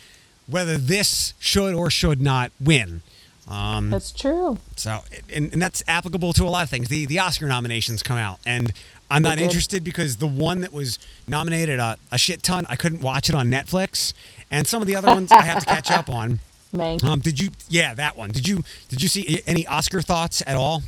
whether 0.47 0.77
this 0.77 1.35
should 1.39 1.75
or 1.75 1.91
should 1.91 2.21
not 2.21 2.53
win? 2.61 3.03
Um, 3.49 3.91
that's 3.91 4.13
true. 4.13 4.59
So, 4.77 5.01
and, 5.33 5.53
and 5.53 5.63
that's 5.63 5.83
applicable 5.89 6.33
to 6.35 6.45
a 6.45 6.51
lot 6.51 6.65
of 6.65 6.71
things. 6.71 6.89
The 6.89 7.07
the 7.07 7.19
Oscar 7.19 7.47
nominations 7.47 8.03
come 8.03 8.19
out, 8.19 8.41
and 8.45 8.73
I'm 9.11 9.23
not 9.23 9.39
interested 9.39 9.83
because 9.83 10.17
the 10.17 10.27
one 10.27 10.61
that 10.61 10.73
was 10.73 10.99
nominated 11.27 11.79
a, 11.79 11.97
a 12.13 12.19
shit 12.19 12.43
ton, 12.43 12.67
I 12.69 12.77
couldn't 12.77 13.01
watch 13.01 13.31
it 13.31 13.35
on 13.35 13.49
Netflix, 13.49 14.13
and 14.51 14.67
some 14.67 14.83
of 14.83 14.89
the 14.89 14.97
other 14.97 15.09
ones 15.09 15.33
I 15.33 15.43
have 15.43 15.61
to 15.61 15.67
catch 15.67 15.91
up 15.91 16.09
on. 16.09 16.41
Um, 17.03 17.21
did 17.21 17.41
you? 17.41 17.49
Yeah, 17.71 17.95
that 17.95 18.15
one. 18.15 18.31
Did 18.31 18.47
you? 18.47 18.63
Did 18.91 19.01
you 19.01 19.09
see 19.09 19.41
any 19.47 19.67
Oscar 19.67 20.03
thoughts 20.03 20.43
at 20.47 20.55
all? 20.55 20.83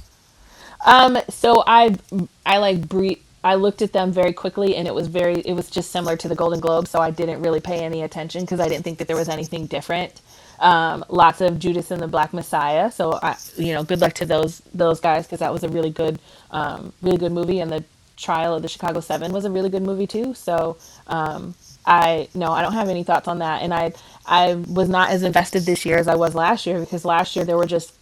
Um. 0.85 1.16
So 1.31 1.64
I 1.66 1.96
I 2.44 2.59
like 2.59 2.87
brief 2.87 3.18
I 3.44 3.55
looked 3.57 3.83
at 3.83 3.92
them 3.92 4.12
very 4.12 4.33
quickly 4.33 4.76
and 4.76 4.87
it 4.87 4.94
was 4.94 5.09
very 5.09 5.40
it 5.40 5.55
was 5.55 5.70
just 5.70 5.90
similar 5.90 6.16
to 6.18 6.29
the 6.29 6.35
Golden 6.35 6.61
Globe, 6.61 6.88
so 6.88 7.00
I 7.00 7.11
didn't 7.11 7.42
really 7.42 7.61
pay 7.61 7.81
any 7.85 8.03
attention 8.03 8.42
because 8.42 8.61
I 8.61 8.68
didn't 8.68 8.85
think 8.85 8.98
that 8.98 9.09
there 9.09 9.16
was 9.16 9.29
anything 9.29 9.66
different. 9.66 10.20
Um, 10.61 11.05
lots 11.09 11.40
of 11.40 11.59
Judas 11.59 11.90
and 11.90 12.03
the 12.03 12.09
Black 12.09 12.35
Messiah, 12.35 12.90
so 12.90 13.18
I, 13.22 13.37
you 13.57 13.72
know, 13.74 13.85
good 13.85 14.00
luck 14.00 14.14
to 14.14 14.26
those 14.26 14.61
those 14.74 15.00
guys 15.00 15.26
because 15.26 15.40
that 15.40 15.53
was 15.53 15.64
a 15.64 15.70
really 15.70 15.90
good, 15.90 16.20
um, 16.50 16.92
really 17.03 17.16
good 17.18 17.33
movie, 17.33 17.61
and 17.61 17.72
the 17.72 17.85
Trial 18.18 18.55
of 18.55 18.62
the 18.62 18.68
Chicago 18.68 19.00
Seven 19.00 19.33
was 19.33 19.46
a 19.46 19.50
really 19.50 19.70
good 19.70 19.83
movie 19.83 20.07
too. 20.07 20.35
So 20.35 20.76
um, 21.07 21.55
I 21.87 22.29
no, 22.35 22.53
I 22.53 22.62
don't 22.62 22.74
have 22.74 22.90
any 22.90 23.05
thoughts 23.05 23.29
on 23.29 23.38
that, 23.38 23.62
and 23.62 23.72
I 23.72 23.94
I 24.26 24.55
was 24.55 24.88
not 24.90 25.11
as 25.11 25.22
invested 25.22 25.62
this 25.64 25.87
year 25.87 25.98
as 25.98 26.09
I 26.09 26.16
was 26.16 26.35
last 26.35 26.66
year 26.66 26.79
because 26.81 27.07
last 27.07 27.37
year 27.37 27.46
there 27.46 27.57
were 27.57 27.66
just 27.66 27.94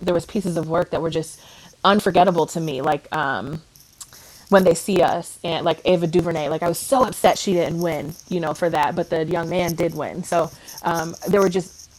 there 0.00 0.14
was 0.14 0.26
pieces 0.26 0.56
of 0.56 0.68
work 0.68 0.90
that 0.92 1.02
were 1.02 1.10
just 1.10 1.40
unforgettable 1.84 2.46
to 2.46 2.60
me, 2.60 2.82
like 2.82 3.06
um, 3.14 3.62
when 4.48 4.64
they 4.64 4.74
see 4.74 5.02
us 5.02 5.38
and 5.44 5.64
like 5.64 5.80
Ava 5.84 6.06
DuVernay 6.06 6.48
like 6.48 6.62
I 6.62 6.68
was 6.68 6.78
so 6.78 7.04
upset 7.04 7.38
she 7.38 7.52
didn't 7.52 7.80
win 7.80 8.14
you 8.28 8.40
know 8.40 8.54
for 8.54 8.70
that 8.70 8.96
but 8.96 9.10
the 9.10 9.24
young 9.24 9.48
man 9.48 9.74
did 9.74 9.94
win. 9.94 10.24
So 10.24 10.50
um, 10.82 11.14
there 11.28 11.40
were 11.40 11.48
just 11.48 11.90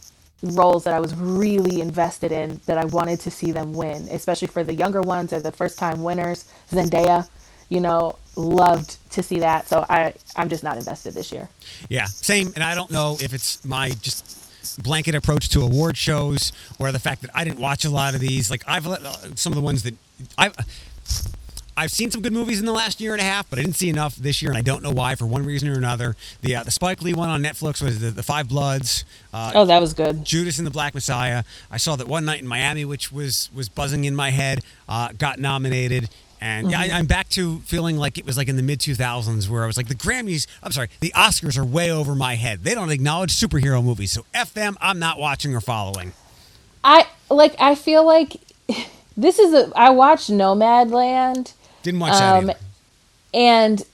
roles 0.42 0.84
that 0.84 0.94
I 0.94 1.00
was 1.00 1.14
really 1.14 1.80
invested 1.80 2.32
in 2.32 2.60
that 2.66 2.78
I 2.78 2.86
wanted 2.86 3.20
to 3.20 3.30
see 3.30 3.52
them 3.52 3.72
win 3.72 4.08
especially 4.10 4.48
for 4.48 4.64
the 4.64 4.74
younger 4.74 5.02
ones 5.02 5.32
or 5.32 5.40
the 5.40 5.52
first 5.52 5.78
time 5.78 6.02
winners. 6.02 6.50
Zendaya 6.70 7.28
you 7.68 7.80
know 7.80 8.16
loved 8.36 8.96
to 9.12 9.22
see 9.22 9.40
that. 9.40 9.68
So 9.68 9.84
I 9.88 10.14
I'm 10.36 10.48
just 10.48 10.64
not 10.64 10.76
invested 10.76 11.14
this 11.14 11.32
year. 11.32 11.48
Yeah 11.88 12.06
same. 12.06 12.52
And 12.54 12.64
I 12.64 12.74
don't 12.74 12.90
know 12.90 13.16
if 13.20 13.32
it's 13.32 13.64
my 13.64 13.90
just 13.90 14.36
blanket 14.82 15.14
approach 15.14 15.48
to 15.50 15.62
award 15.62 15.96
shows 15.96 16.52
or 16.78 16.92
the 16.92 16.98
fact 16.98 17.22
that 17.22 17.30
I 17.34 17.44
didn't 17.44 17.60
watch 17.60 17.84
a 17.84 17.90
lot 17.90 18.14
of 18.14 18.20
these. 18.20 18.50
Like 18.50 18.62
I've 18.66 18.86
let 18.86 19.04
uh, 19.04 19.34
some 19.34 19.52
of 19.52 19.56
the 19.56 19.62
ones 19.62 19.82
that 19.84 19.94
I 20.36 20.50
I've 21.80 21.90
seen 21.90 22.10
some 22.10 22.20
good 22.20 22.34
movies 22.34 22.60
in 22.60 22.66
the 22.66 22.74
last 22.74 23.00
year 23.00 23.12
and 23.12 23.22
a 23.22 23.24
half, 23.24 23.48
but 23.48 23.58
I 23.58 23.62
didn't 23.62 23.76
see 23.76 23.88
enough 23.88 24.14
this 24.14 24.42
year, 24.42 24.50
and 24.50 24.58
I 24.58 24.60
don't 24.60 24.82
know 24.82 24.90
why 24.90 25.14
for 25.14 25.24
one 25.24 25.46
reason 25.46 25.66
or 25.70 25.78
another. 25.78 26.14
The 26.42 26.56
uh, 26.56 26.62
the 26.62 26.70
Spike 26.70 27.00
Lee 27.00 27.14
one 27.14 27.30
on 27.30 27.42
Netflix 27.42 27.80
was 27.80 28.00
the, 28.00 28.10
the 28.10 28.22
Five 28.22 28.50
Bloods. 28.50 29.06
Uh, 29.32 29.52
oh, 29.54 29.64
that 29.64 29.80
was 29.80 29.94
good. 29.94 30.22
Judas 30.22 30.58
and 30.58 30.66
the 30.66 30.70
Black 30.70 30.92
Messiah. 30.92 31.42
I 31.70 31.78
saw 31.78 31.96
that 31.96 32.06
one 32.06 32.26
night 32.26 32.42
in 32.42 32.46
Miami, 32.46 32.84
which 32.84 33.10
was 33.10 33.48
was 33.54 33.70
buzzing 33.70 34.04
in 34.04 34.14
my 34.14 34.28
head. 34.28 34.62
Uh, 34.90 35.08
got 35.16 35.38
nominated. 35.38 36.10
And 36.38 36.66
mm-hmm. 36.66 36.72
yeah, 36.72 36.96
I, 36.96 36.98
am 36.98 37.06
back 37.06 37.30
to 37.30 37.60
feeling 37.60 37.96
like 37.96 38.18
it 38.18 38.26
was 38.26 38.36
like 38.36 38.48
in 38.48 38.56
the 38.56 38.62
mid 38.62 38.80
2000s 38.80 39.48
where 39.48 39.64
I 39.64 39.66
was 39.66 39.78
like, 39.78 39.88
the 39.88 39.94
Grammys, 39.94 40.46
I'm 40.62 40.72
sorry, 40.72 40.88
the 41.00 41.12
Oscars 41.16 41.56
are 41.56 41.64
way 41.64 41.90
over 41.90 42.14
my 42.14 42.34
head. 42.34 42.62
They 42.62 42.74
don't 42.74 42.90
acknowledge 42.90 43.32
superhero 43.32 43.82
movies. 43.82 44.12
So 44.12 44.26
F 44.34 44.52
them, 44.52 44.76
I'm 44.82 44.98
not 44.98 45.18
watching 45.18 45.54
or 45.54 45.60
following. 45.60 46.12
I 46.84 47.06
like, 47.30 47.56
I 47.58 47.74
feel 47.74 48.04
like 48.06 48.36
this 49.16 49.38
is 49.38 49.54
a, 49.54 49.72
I 49.76 49.90
watched 49.90 50.30
Nomadland 50.30 51.52
didn't 51.82 52.00
watch 52.00 52.12
that 52.12 52.44
um, 52.44 52.50
And 53.32 53.84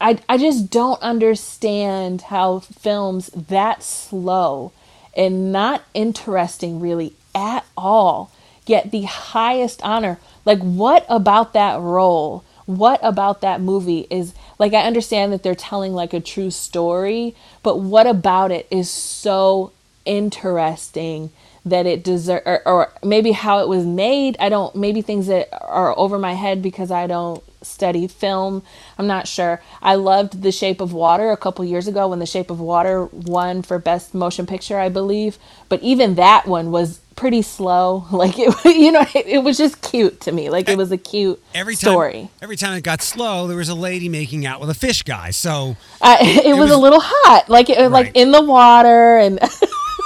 I 0.00 0.18
I 0.28 0.38
just 0.38 0.70
don't 0.70 1.00
understand 1.02 2.22
how 2.22 2.60
films 2.60 3.28
that 3.28 3.82
slow 3.82 4.72
and 5.16 5.52
not 5.52 5.82
interesting 5.94 6.80
really 6.80 7.14
at 7.34 7.64
all 7.76 8.30
get 8.64 8.90
the 8.90 9.02
highest 9.02 9.80
honor. 9.82 10.18
Like 10.44 10.60
what 10.60 11.06
about 11.08 11.52
that 11.54 11.80
role? 11.80 12.44
What 12.66 12.98
about 13.02 13.40
that 13.42 13.60
movie 13.60 14.06
is 14.10 14.34
like 14.58 14.74
I 14.74 14.82
understand 14.82 15.32
that 15.32 15.42
they're 15.42 15.54
telling 15.54 15.94
like 15.94 16.12
a 16.12 16.20
true 16.20 16.50
story, 16.50 17.34
but 17.62 17.78
what 17.78 18.06
about 18.06 18.50
it 18.50 18.66
is 18.70 18.90
so 18.90 19.72
interesting 20.04 21.30
that 21.66 21.84
it 21.84 22.02
deserve 22.02 22.40
or, 22.46 22.66
or 22.66 22.92
maybe 23.04 23.32
how 23.32 23.58
it 23.58 23.68
was 23.68 23.84
made 23.84 24.36
i 24.40 24.48
don't 24.48 24.74
maybe 24.74 25.02
things 25.02 25.26
that 25.26 25.48
are 25.62 25.92
over 25.98 26.18
my 26.18 26.32
head 26.32 26.62
because 26.62 26.90
i 26.90 27.06
don't 27.06 27.42
study 27.62 28.06
film 28.06 28.62
i'm 28.98 29.06
not 29.08 29.26
sure. 29.26 29.60
I 29.82 29.96
loved 29.96 30.42
the 30.42 30.52
shape 30.52 30.80
of 30.80 30.92
water 30.92 31.32
a 31.32 31.36
couple 31.36 31.64
years 31.64 31.88
ago 31.88 32.06
when 32.08 32.20
the 32.20 32.26
shape 32.26 32.48
of 32.50 32.60
water 32.60 33.06
won 33.06 33.62
for 33.62 33.78
best 33.80 34.14
motion 34.14 34.46
picture 34.46 34.78
i 34.78 34.88
believe. 34.88 35.36
But 35.68 35.82
even 35.82 36.14
that 36.14 36.46
one 36.46 36.70
was 36.70 37.00
pretty 37.16 37.42
slow. 37.42 38.06
Like 38.12 38.38
it 38.38 38.54
you 38.64 38.92
know 38.92 39.00
it, 39.14 39.26
it 39.26 39.38
was 39.42 39.58
just 39.58 39.82
cute 39.82 40.20
to 40.22 40.32
me. 40.32 40.48
Like 40.48 40.68
it 40.68 40.78
was 40.78 40.92
a 40.92 40.96
cute 40.98 41.42
Every 41.54 41.74
time, 41.74 41.90
story. 41.92 42.28
every 42.40 42.56
time 42.56 42.74
it 42.76 42.82
got 42.84 43.02
slow, 43.02 43.48
there 43.48 43.56
was 43.56 43.68
a 43.70 43.74
lady 43.74 44.08
making 44.08 44.46
out 44.46 44.60
with 44.60 44.70
a 44.70 44.74
fish 44.74 45.02
guy. 45.02 45.30
So, 45.30 45.76
I, 46.00 46.18
it, 46.44 46.50
was, 46.56 46.70
was- 46.70 46.70
a 46.70 46.76
little 46.76 47.00
hot. 47.02 47.48
Like 47.48 47.68
it, 47.70 47.78
Right. 47.78 47.90
like 47.90 48.12
in 48.14 48.30
the 48.30 48.42
water 48.42 49.16
and 49.18 49.40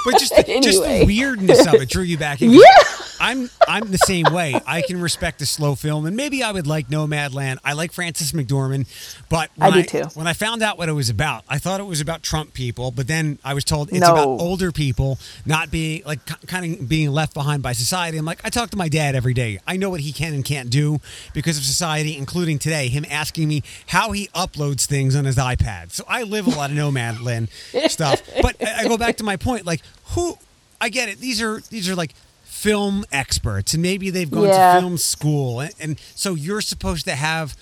but 0.05 0.19
just 0.19 0.35
the, 0.37 0.61
just 0.63 0.83
the 0.83 1.05
weirdness 1.07 1.67
of 1.67 1.75
it 1.75 1.89
drew 1.89 2.03
you 2.03 2.19
back. 2.19 2.43
in. 2.43 2.51
Yeah. 2.61 2.63
I'm 3.23 3.51
I'm 3.69 3.91
the 3.91 3.99
same 3.99 4.25
way. 4.33 4.59
I 4.67 4.81
can 4.81 4.99
respect 4.99 5.43
a 5.43 5.47
slow 5.47 5.75
film, 5.75 6.07
and 6.07 6.17
maybe 6.17 6.43
I 6.43 6.53
would 6.53 6.67
like 6.67 6.89
Nomadland. 6.89 7.59
I 7.63 7.75
like 7.75 7.93
Frances 7.93 8.33
McDormand, 8.33 8.87
but 9.29 9.51
when 9.57 9.75
I 9.75 9.83
do 9.83 9.87
too. 9.87 10.05
When 10.15 10.27
I 10.27 10.33
found 10.33 10.63
out 10.63 10.79
what 10.79 10.89
it 10.89 10.93
was 10.93 11.11
about, 11.11 11.45
I 11.47 11.59
thought 11.59 11.81
it 11.81 11.87
was 11.87 12.01
about 12.01 12.23
Trump 12.23 12.55
people, 12.55 12.91
but 12.91 13.09
then 13.09 13.39
I 13.45 13.53
was 13.53 13.63
told 13.65 13.91
it's 13.91 14.01
No. 14.01 14.13
about 14.13 14.27
older 14.27 14.73
people 14.73 15.19
not 15.45 15.71
being 15.71 16.03
like 16.07 16.25
kind 16.47 16.81
of 16.81 16.89
being 16.89 17.11
left 17.11 17.35
behind 17.35 17.63
by 17.63 17.73
society. 17.75 18.17
I'm 18.17 18.25
like, 18.25 18.41
I 18.43 18.49
talk 18.49 18.71
to 18.71 18.79
my 18.79 18.89
dad 18.89 19.15
every 19.15 19.35
day. 19.35 19.59
I 19.67 19.77
know 19.77 19.91
what 19.91 20.01
he 20.01 20.13
can 20.13 20.33
and 20.33 20.43
can't 20.43 20.71
do 20.71 20.99
because 21.35 21.59
of 21.59 21.65
society, 21.65 22.17
including 22.17 22.59
today, 22.59 22.89
him 22.89 23.05
asking 23.11 23.49
me 23.49 23.63
how 23.89 24.13
he 24.13 24.29
uploads 24.29 24.87
things 24.87 25.15
on 25.15 25.27
his 25.27 25.37
iPad. 25.37 25.93
So 25.93 26.05
I 26.09 26.23
live 26.23 26.47
a 26.47 26.51
lot 26.51 26.71
of 26.71 26.77
Nomadland 26.77 27.51
stuff. 27.91 28.23
But 28.41 28.57
I 28.67 28.85
I 28.85 28.89
go 28.89 28.97
back 28.97 29.19
to 29.19 29.25
my 29.25 29.37
point, 29.37 29.67
like 29.67 29.83
who 30.15 30.39
I 30.81 30.89
get 30.89 31.09
it. 31.09 31.19
These 31.19 31.41
are 31.43 31.61
these 31.71 31.89
are 31.89 31.95
like 31.95 32.15
film 32.45 33.05
experts 33.11 33.73
and 33.75 33.83
maybe 33.83 34.11
they've 34.11 34.31
gone 34.31 34.45
Yeah. 34.45 34.75
to 34.75 34.81
film 34.81 34.99
school 34.99 35.61
and, 35.61 35.73
and 35.81 36.01
so 36.15 36.35
you're 36.35 36.61
supposed 36.61 37.05
to 37.07 37.15
have 37.15 37.57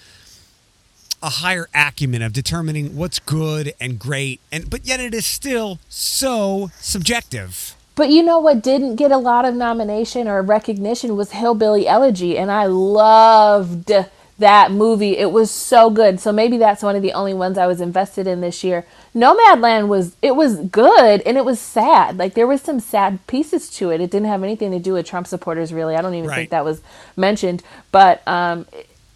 a 1.22 1.28
higher 1.30 1.68
acumen 1.74 2.20
of 2.22 2.32
determining 2.32 2.96
what's 2.96 3.18
good 3.20 3.72
and 3.80 3.98
great 3.98 4.40
and 4.50 4.68
but 4.70 4.84
yet 4.86 4.98
it 4.98 5.14
is 5.14 5.24
still 5.26 5.78
so 5.88 6.70
subjective 6.80 7.74
But 7.94 8.10
you 8.10 8.22
know 8.24 8.38
what 8.40 8.62
didn't 8.62 8.96
get 8.96 9.10
a 9.12 9.18
lot 9.18 9.44
of 9.44 9.54
nomination 9.54 10.26
or 10.28 10.42
recognition 10.42 11.16
was 11.16 11.32
Hillbilly 11.32 11.86
Elegy, 11.88 12.38
and 12.38 12.50
I 12.50 12.66
loved 12.66 13.90
that 14.38 14.70
movie. 14.70 15.16
It 15.18 15.32
was 15.32 15.50
so 15.50 15.90
good. 15.90 16.20
So 16.20 16.30
maybe 16.32 16.58
that's 16.58 16.82
one 16.82 16.94
of 16.96 17.02
the 17.02 17.12
only 17.12 17.34
ones 17.34 17.58
I 17.58 17.66
was 17.66 17.80
invested 17.80 18.26
in 18.26 18.40
this 18.40 18.62
year. 18.62 18.84
Nomadland 19.14 19.88
was 19.88 20.14
it 20.22 20.36
was 20.36 20.56
good 20.56 21.22
and 21.26 21.36
it 21.36 21.44
was 21.44 21.58
sad. 21.60 22.16
Like 22.18 22.34
there 22.34 22.46
was 22.46 22.60
some 22.62 22.78
sad 22.80 23.26
pieces 23.26 23.68
to 23.70 23.90
it. 23.90 24.00
It 24.00 24.10
didn't 24.10 24.28
have 24.28 24.42
anything 24.44 24.70
to 24.72 24.78
do 24.78 24.92
with 24.92 25.06
Trump 25.06 25.26
supporters 25.26 25.72
really. 25.72 25.96
I 25.96 26.02
don't 26.02 26.14
even 26.14 26.28
Right. 26.28 26.36
think 26.36 26.50
that 26.50 26.64
was 26.64 26.80
mentioned. 27.16 27.62
But 27.90 28.22
um 28.28 28.66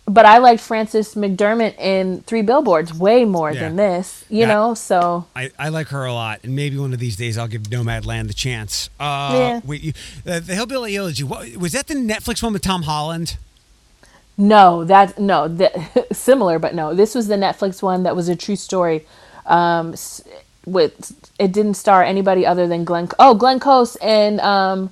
but 0.08 0.26
I 0.26 0.38
liked 0.38 0.60
Frances 0.60 1.14
McDormand 1.14 1.78
in 1.78 2.22
Three 2.22 2.42
Billboards 2.42 2.92
way 2.92 3.24
more 3.24 3.52
Yeah. 3.52 3.60
than 3.60 3.76
this, 3.76 4.24
you 4.28 4.40
Yeah. 4.40 4.46
know? 4.48 4.74
So 4.74 5.26
I, 5.36 5.50
I 5.56 5.68
like 5.68 5.88
her 5.88 6.04
a 6.04 6.12
lot, 6.12 6.40
and 6.42 6.56
maybe 6.56 6.76
one 6.76 6.92
of 6.92 6.98
these 6.98 7.14
days 7.14 7.38
I'll 7.38 7.46
give 7.46 7.62
Nomadland 7.70 8.26
the 8.26 8.34
chance. 8.34 8.90
Uh, 8.98 9.30
Yeah. 9.32 9.60
wait, 9.64 9.80
you, 9.82 9.92
uh, 10.26 10.40
the 10.40 10.56
Hillbilly 10.56 10.96
Elegy, 10.96 11.22
what, 11.22 11.56
was 11.56 11.70
that 11.72 11.86
the 11.86 11.94
Netflix 11.94 12.42
one 12.42 12.52
with 12.52 12.62
Tom 12.62 12.82
Holland? 12.82 13.36
No, 14.38 14.84
that 14.84 15.18
no, 15.18 15.48
that, 15.48 16.06
similar, 16.16 16.58
but 16.58 16.74
no. 16.74 16.94
This 16.94 17.14
was 17.14 17.28
the 17.28 17.36
Netflix 17.36 17.82
one 17.82 18.02
that 18.04 18.16
was 18.16 18.28
a 18.28 18.36
true 18.36 18.56
story. 18.56 19.06
Um, 19.46 19.94
with 20.64 21.32
it 21.38 21.52
didn't 21.52 21.74
star 21.74 22.02
anybody 22.02 22.46
other 22.46 22.66
than 22.66 22.84
Glenn. 22.84 23.08
Oh, 23.18 23.34
Glenn 23.34 23.58
Close 23.58 23.96
and 23.96 24.40
um, 24.40 24.90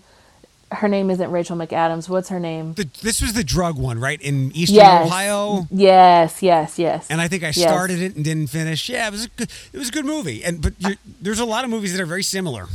her 0.72 0.88
name 0.88 1.10
isn't 1.10 1.30
Rachel 1.30 1.56
McAdams. 1.56 2.08
What's 2.08 2.28
her 2.28 2.40
name? 2.40 2.74
The, 2.74 2.88
this 3.02 3.20
was 3.20 3.32
the 3.32 3.44
drug 3.44 3.78
one, 3.78 3.98
right 3.98 4.20
in 4.20 4.52
Eastern 4.52 4.76
yes, 4.76 5.06
Ohio. 5.06 5.66
Yes, 5.70 6.42
yes, 6.42 6.78
yes. 6.78 7.06
And 7.10 7.20
I 7.20 7.28
think 7.28 7.42
I 7.42 7.46
Yes. 7.46 7.56
started 7.56 8.00
it 8.00 8.14
and 8.16 8.24
didn't 8.24 8.48
finish. 8.48 8.88
Yeah, 8.88 9.08
it 9.08 9.12
was 9.12 9.24
a 9.24 9.28
good, 9.28 9.50
it 9.72 9.78
was 9.78 9.88
a 9.88 9.92
good 9.92 10.04
movie. 10.04 10.44
And 10.44 10.60
but 10.60 10.74
you're, 10.78 10.96
there's 11.20 11.40
a 11.40 11.44
lot 11.44 11.64
of 11.64 11.70
movies 11.70 11.92
that 11.92 12.00
are 12.00 12.06
very 12.06 12.22
similar. 12.22 12.66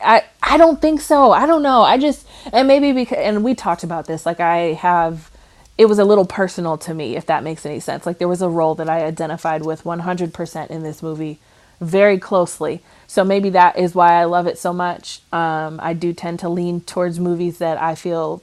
I 0.00 0.24
I 0.42 0.56
don't 0.56 0.80
think 0.80 1.00
so. 1.00 1.32
I 1.32 1.46
don't 1.46 1.62
know. 1.62 1.82
I 1.82 1.98
just 1.98 2.26
and 2.52 2.68
maybe 2.68 2.92
because 2.92 3.18
and 3.18 3.44
we 3.44 3.54
talked 3.54 3.82
about 3.82 4.06
this. 4.06 4.24
Like 4.24 4.40
I 4.40 4.74
have, 4.74 5.30
it 5.78 5.86
was 5.86 5.98
a 5.98 6.04
little 6.04 6.26
personal 6.26 6.78
to 6.78 6.94
me, 6.94 7.16
if 7.16 7.26
that 7.26 7.44
makes 7.44 7.66
any 7.66 7.80
sense. 7.80 8.06
Like 8.06 8.18
there 8.18 8.28
was 8.28 8.42
a 8.42 8.48
role 8.48 8.74
that 8.76 8.88
I 8.90 9.04
identified 9.04 9.64
with 9.64 9.84
100% 9.84 10.70
in 10.70 10.82
this 10.82 11.02
movie, 11.02 11.38
very 11.80 12.18
closely. 12.18 12.82
So 13.06 13.24
maybe 13.24 13.50
that 13.50 13.78
is 13.78 13.94
why 13.94 14.14
I 14.14 14.24
love 14.24 14.46
it 14.46 14.58
so 14.58 14.72
much. 14.72 15.20
Um, 15.32 15.80
I 15.82 15.94
do 15.94 16.12
tend 16.12 16.40
to 16.40 16.48
lean 16.48 16.82
towards 16.82 17.20
movies 17.20 17.58
that 17.58 17.80
I 17.82 17.94
feel 17.96 18.42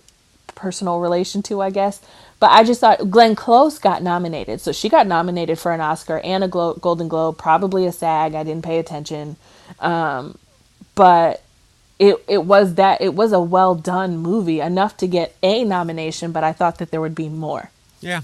personal 0.55 0.99
relation 0.99 1.41
to, 1.43 1.61
I 1.61 1.69
guess. 1.69 2.01
But 2.39 2.51
I 2.51 2.63
just 2.63 2.81
thought 2.81 3.09
Glenn 3.11 3.35
Close 3.35 3.79
got 3.79 4.03
nominated. 4.03 4.61
So 4.61 4.71
she 4.71 4.89
got 4.89 5.07
nominated 5.07 5.59
for 5.59 5.73
an 5.73 5.81
Oscar 5.81 6.19
and 6.19 6.43
a 6.43 6.47
Glo- 6.47 6.75
Golden 6.75 7.07
Globe, 7.07 7.37
probably 7.37 7.85
a 7.85 7.91
SAG. 7.91 8.35
I 8.35 8.43
didn't 8.43 8.65
pay 8.65 8.79
attention. 8.79 9.37
Um, 9.79 10.37
but 10.95 11.43
it 11.99 12.23
it 12.27 12.45
was 12.45 12.75
that 12.75 13.01
it 13.01 13.13
was 13.13 13.31
a 13.33 13.39
well 13.39 13.75
done 13.75 14.17
movie 14.17 14.59
enough 14.61 14.97
to 14.97 15.07
get 15.07 15.35
a 15.43 15.63
nomination, 15.65 16.31
but 16.31 16.43
I 16.43 16.53
thought 16.53 16.77
that 16.79 16.91
there 16.91 17.01
would 17.01 17.15
be 17.15 17.29
more. 17.29 17.69
Yeah. 18.01 18.21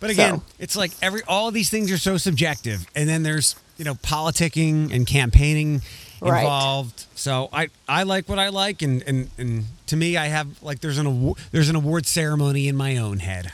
But 0.00 0.10
again, 0.10 0.36
So- 0.36 0.42
it's 0.60 0.76
like 0.76 0.92
every 1.02 1.22
all 1.26 1.48
of 1.48 1.54
these 1.54 1.70
things 1.70 1.90
are 1.90 1.98
so 1.98 2.16
subjective, 2.18 2.86
and 2.94 3.08
then 3.08 3.22
there's 3.24 3.56
you 3.78 3.84
know 3.84 3.94
politicking 3.94 4.92
and 4.94 5.06
campaigning 5.06 5.82
Right. 6.20 6.40
involved. 6.40 7.04
So 7.14 7.48
I 7.52 7.68
I 7.88 8.02
like 8.02 8.28
what 8.28 8.38
I 8.38 8.48
like, 8.48 8.82
and 8.82 9.02
and 9.06 9.30
and 9.38 9.64
to 9.86 9.96
me, 9.96 10.16
I 10.16 10.26
have 10.26 10.62
like 10.62 10.80
there's 10.80 10.98
an 10.98 11.06
award 11.06 11.38
there's 11.52 11.68
an 11.68 11.76
award 11.76 12.06
ceremony 12.06 12.68
in 12.68 12.76
my 12.76 12.96
own 12.96 13.20
head. 13.20 13.52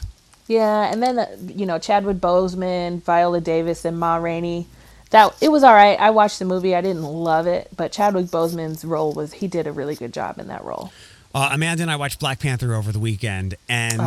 Yeah, 0.48 0.90
and 0.92 1.02
then 1.02 1.18
uh, 1.18 1.26
you 1.46 1.64
know 1.66 1.78
Chadwick 1.78 2.18
Boseman, 2.18 3.02
Viola 3.02 3.40
Davis, 3.40 3.84
and 3.84 3.98
Ma 3.98 4.16
Rainey. 4.16 4.66
That 5.14 5.32
it 5.40 5.48
was 5.48 5.62
all 5.62 5.72
right. 5.72 5.96
I 6.00 6.10
watched 6.10 6.40
the 6.40 6.44
movie. 6.44 6.74
I 6.74 6.80
didn't 6.80 7.04
love 7.04 7.46
it, 7.46 7.68
but 7.76 7.92
Chadwick 7.92 8.26
Boseman's 8.26 8.84
role 8.84 9.12
was 9.12 9.34
he 9.34 9.46
did 9.46 9.68
a 9.68 9.70
really 9.70 9.94
good 9.94 10.12
job 10.12 10.40
in 10.40 10.48
that 10.48 10.64
role. 10.64 10.92
Uh, 11.32 11.50
Amanda 11.52 11.82
and 11.82 11.90
I 11.90 11.94
watched 11.94 12.18
Black 12.18 12.40
Panther 12.40 12.74
over 12.74 12.90
the 12.90 12.98
weekend, 12.98 13.54
and 13.68 14.00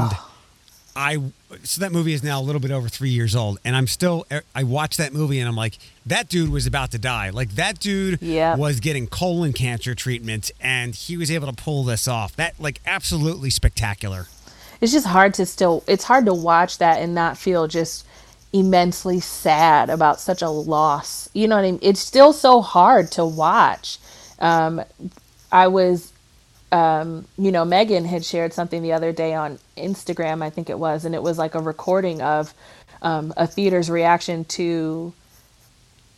I 0.98 1.22
so 1.64 1.80
that 1.80 1.94
movie 1.94 2.12
is 2.12 2.24
now 2.24 2.42
a 2.42 2.44
little 2.44 2.60
bit 2.60 2.72
over 2.72 2.90
three 2.90 3.12
years 3.12 3.38
old, 3.38 3.58
and 3.64 3.74
I'm 3.74 3.88
still 3.88 4.28
I 4.54 4.64
watched 4.64 4.98
that 4.98 5.14
movie 5.14 5.40
and 5.40 5.48
I'm 5.48 5.56
like, 5.56 5.78
that 6.06 6.28
dude 6.28 6.50
was 6.50 6.68
about 6.68 6.92
to 6.92 7.00
die. 7.00 7.30
Like 7.30 7.52
that 7.52 7.80
dude 7.80 8.22
Yep. 8.22 8.58
was 8.58 8.82
getting 8.82 9.08
colon 9.08 9.54
cancer 9.54 9.96
treatment, 9.96 10.52
and 10.60 10.94
he 10.94 11.16
was 11.16 11.32
able 11.32 11.48
to 11.48 11.54
pull 11.54 11.86
this 11.86 12.10
off. 12.10 12.36
That 12.36 12.60
like 12.60 12.82
absolutely 12.86 13.50
spectacular. 13.50 14.26
It's 14.82 14.92
just 14.92 15.08
hard 15.08 15.34
to 15.36 15.46
still. 15.46 15.86
It's 15.88 16.04
hard 16.04 16.26
to 16.26 16.34
watch 16.34 16.80
that 16.80 17.00
and 17.02 17.16
not 17.16 17.38
feel 17.38 17.68
just 17.68 18.06
immensely 18.60 19.20
sad 19.20 19.90
about 19.90 20.20
such 20.20 20.42
a 20.42 20.50
loss. 20.50 21.30
You 21.34 21.48
know 21.48 21.56
what 21.56 21.66
I 21.66 21.72
mean? 21.72 21.80
It's 21.82 22.00
still 22.00 22.34
so 22.34 22.62
hard 22.62 23.12
to 23.14 23.26
watch. 23.26 24.00
Um, 24.40 24.82
I 25.52 25.68
was 25.68 26.14
um, 26.72 27.26
you 27.38 27.52
know, 27.52 27.64
Megan 27.64 28.06
had 28.06 28.26
shared 28.26 28.54
something 28.54 28.82
the 28.82 28.94
other 28.94 29.12
day 29.14 29.34
on 29.34 29.60
Instagram, 29.78 30.44
I 30.44 30.50
think 30.50 30.70
it 30.70 30.78
was, 30.78 31.06
and 31.06 31.16
it 31.16 31.24
was 31.24 31.38
like 31.38 31.56
a 31.56 31.62
recording 31.62 32.22
of 32.22 32.54
um, 33.02 33.34
a 33.38 33.48
theater's 33.48 33.90
reaction 33.90 34.44
to 34.46 35.14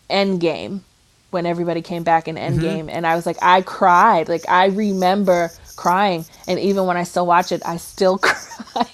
Endgame 0.10 0.82
when 1.30 1.46
everybody 1.46 1.84
came 1.84 2.04
back 2.04 2.28
in 2.28 2.36
Endgame, 2.36 2.90
and 2.92 3.06
I 3.06 3.16
was 3.16 3.28
like, 3.28 3.38
I 3.44 3.62
cried, 3.62 4.28
like 4.28 4.50
I 4.50 4.68
remember 4.68 5.52
crying, 5.76 6.26
and 6.48 6.60
even 6.60 6.86
when 6.86 6.98
I 6.98 7.04
still 7.04 7.28
watch 7.28 7.52
it, 7.52 7.62
I 7.64 7.78
still 7.78 8.18
cry 8.22 8.88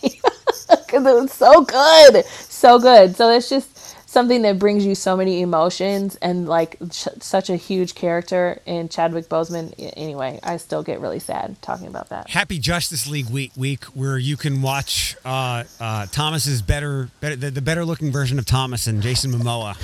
because 1.03 1.17
it 1.17 1.21
was 1.21 1.31
so 1.33 1.63
good, 1.63 2.25
so 2.25 2.79
good. 2.79 3.15
So 3.15 3.29
it's 3.31 3.49
just 3.49 3.75
something 4.09 4.43
that 4.43 4.57
brings 4.57 4.85
you 4.85 4.95
so 4.95 5.17
many 5.17 5.41
emotions 5.41 6.15
and 6.21 6.47
like 6.47 6.77
ch- 6.89 7.09
such 7.19 7.49
a 7.49 7.55
huge 7.57 7.95
character 7.95 8.61
in 8.65 8.87
Chadwick 8.87 9.27
Boseman. 9.27 9.73
Anyway, 9.97 10.39
I 10.41 10.57
still 10.57 10.83
get 10.83 11.01
really 11.01 11.19
sad 11.19 11.61
talking 11.61 11.87
about 11.87 12.09
that. 12.09 12.29
Happy 12.29 12.57
Justice 12.57 13.07
League 13.07 13.29
week, 13.29 13.51
week 13.57 13.83
where 13.85 14.17
you 14.17 14.37
can 14.37 14.61
watch 14.61 15.17
uh, 15.25 15.65
uh, 15.81 16.05
Thomas's 16.07 16.61
better, 16.61 17.09
better 17.19 17.35
the, 17.35 17.51
the 17.51 17.61
better 17.61 17.83
looking 17.83 18.11
version 18.11 18.39
of 18.39 18.45
Thomas 18.45 18.87
and 18.87 19.01
Jason 19.01 19.31
Momoa. 19.31 19.75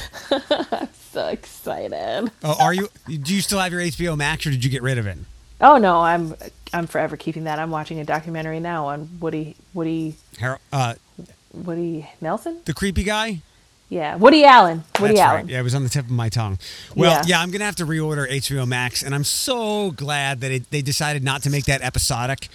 So 1.12 1.28
excited. 1.28 2.32
Oh, 2.42 2.56
are 2.62 2.74
you? 2.74 2.88
Do 3.06 3.36
you 3.36 3.42
still 3.42 3.60
have 3.60 3.74
your 3.74 3.82
HBO 3.82 4.16
Max, 4.16 4.48
or 4.48 4.50
did 4.52 4.64
you 4.64 4.70
get 4.72 4.82
rid 4.82 4.98
of 4.98 5.08
it? 5.08 5.18
Oh 5.62 5.78
no, 5.78 6.02
I'm 6.02 6.36
I'm 6.74 6.88
forever 6.88 7.16
keeping 7.18 7.44
that. 7.46 7.60
I'm 7.60 7.70
watching 7.72 8.00
a 8.00 8.04
documentary 8.06 8.60
now 8.60 8.88
on 8.88 9.10
Woody 9.20 9.56
Woody 9.74 10.16
Har- 10.40 10.60
Uh, 10.74 10.96
Woody 11.54 12.10
Nelson. 12.22 12.60
the 12.66 12.74
creepy 12.74 13.04
guy. 13.04 13.42
Yeah, 13.90 14.16
Woody 14.16 14.46
Allen. 14.46 14.84
Woody 15.02 15.16
That's 15.16 15.26
Allen. 15.28 15.42
right. 15.42 15.52
Yeah, 15.52 15.60
it 15.60 15.64
was 15.64 15.76
on 15.76 15.84
the 15.84 15.90
tip 15.90 16.06
of 16.06 16.12
my 16.12 16.30
tongue. 16.30 16.58
Well, 16.96 17.12
yeah, 17.12 17.24
Yeah. 17.28 17.42
I'm 17.42 17.52
gonna 17.52 17.66
have 17.66 17.76
to 17.78 17.86
reorder 17.86 18.26
HBO 18.30 18.66
Max, 18.66 19.04
and 19.04 19.14
I'm 19.14 19.26
so 19.26 19.92
glad 19.92 20.40
that 20.42 20.52
it, 20.52 20.72
they 20.72 20.82
decided 20.82 21.24
not 21.24 21.44
to 21.44 21.50
make 21.50 21.66
that 21.66 21.82
episodic 21.82 22.48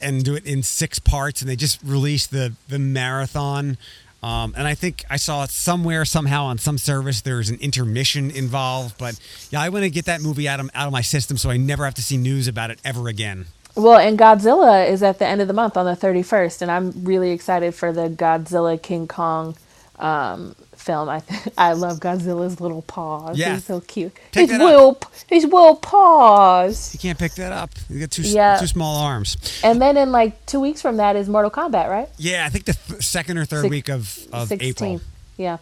and 0.00 0.24
do 0.24 0.34
it 0.34 0.44
in 0.44 0.64
six 0.64 0.98
parts, 0.98 1.40
and 1.40 1.48
they 1.48 1.54
just 1.56 1.78
released 1.84 2.32
the 2.32 2.54
the 2.68 2.78
marathon. 2.80 3.78
Um, 4.22 4.54
and 4.56 4.66
I 4.66 4.74
think 4.74 5.04
I 5.10 5.16
saw 5.16 5.44
it 5.44 5.50
somewhere, 5.50 6.04
somehow 6.04 6.44
on 6.44 6.58
some 6.58 6.78
service. 6.78 7.20
There's 7.20 7.50
an 7.50 7.58
intermission 7.60 8.30
involved, 8.30 8.98
but 8.98 9.18
yeah, 9.50 9.60
I 9.60 9.68
want 9.68 9.84
to 9.84 9.90
get 9.90 10.06
that 10.06 10.20
movie 10.20 10.48
out 10.48 10.58
of 10.58 10.70
out 10.74 10.86
of 10.86 10.92
my 10.92 11.02
system 11.02 11.36
so 11.36 11.50
I 11.50 11.56
never 11.56 11.84
have 11.84 11.94
to 11.94 12.02
see 12.02 12.16
news 12.16 12.48
about 12.48 12.70
it 12.70 12.80
ever 12.84 13.08
again. 13.08 13.46
Well, 13.76 13.98
and 13.98 14.18
Godzilla 14.18 14.88
is 14.88 15.02
at 15.02 15.18
the 15.18 15.26
end 15.26 15.42
of 15.42 15.48
the 15.48 15.54
month 15.54 15.76
on 15.76 15.84
the 15.84 15.92
31st, 15.92 16.62
and 16.62 16.70
I'm 16.70 17.04
really 17.04 17.30
excited 17.30 17.74
for 17.74 17.92
the 17.92 18.08
Godzilla 18.08 18.80
King 18.80 19.06
Kong 19.06 19.54
um, 19.98 20.56
film. 20.86 21.08
I 21.10 21.20
I 21.58 21.72
love 21.74 21.98
Godzilla's 22.00 22.60
little 22.60 22.80
paws. 22.82 23.36
Yeah. 23.36 23.54
He's 23.54 23.64
so 23.66 23.80
cute. 23.80 24.14
Pick 24.32 24.48
his 24.48 24.50
that 24.50 24.60
up. 24.62 24.66
little 24.70 25.00
his 25.28 25.44
little 25.44 25.76
paws. 25.76 26.94
You 26.94 27.00
can't 27.00 27.18
pick 27.18 27.32
that 27.34 27.52
up. 27.52 27.70
You 27.90 28.00
got 28.00 28.10
two 28.10 28.22
Yeah. 28.22 28.56
two 28.58 28.66
small 28.66 28.96
arms. 29.04 29.36
And 29.62 29.82
then 29.82 29.96
in 29.98 30.12
like 30.12 30.46
two 30.46 30.60
weeks 30.60 30.80
from 30.80 30.96
that 30.96 31.16
is 31.16 31.28
Mortal 31.28 31.50
Kombat, 31.50 31.90
right? 31.90 32.08
Yeah, 32.16 32.46
I 32.46 32.48
think 32.48 32.64
the 32.64 32.72
th- 32.74 33.02
second 33.02 33.36
or 33.36 33.44
third 33.44 33.62
Six- 33.62 33.70
week 33.70 33.88
of 33.90 34.18
of 34.32 34.48
16. 34.48 34.70
April. 34.70 35.00
Yeah. 35.36 35.58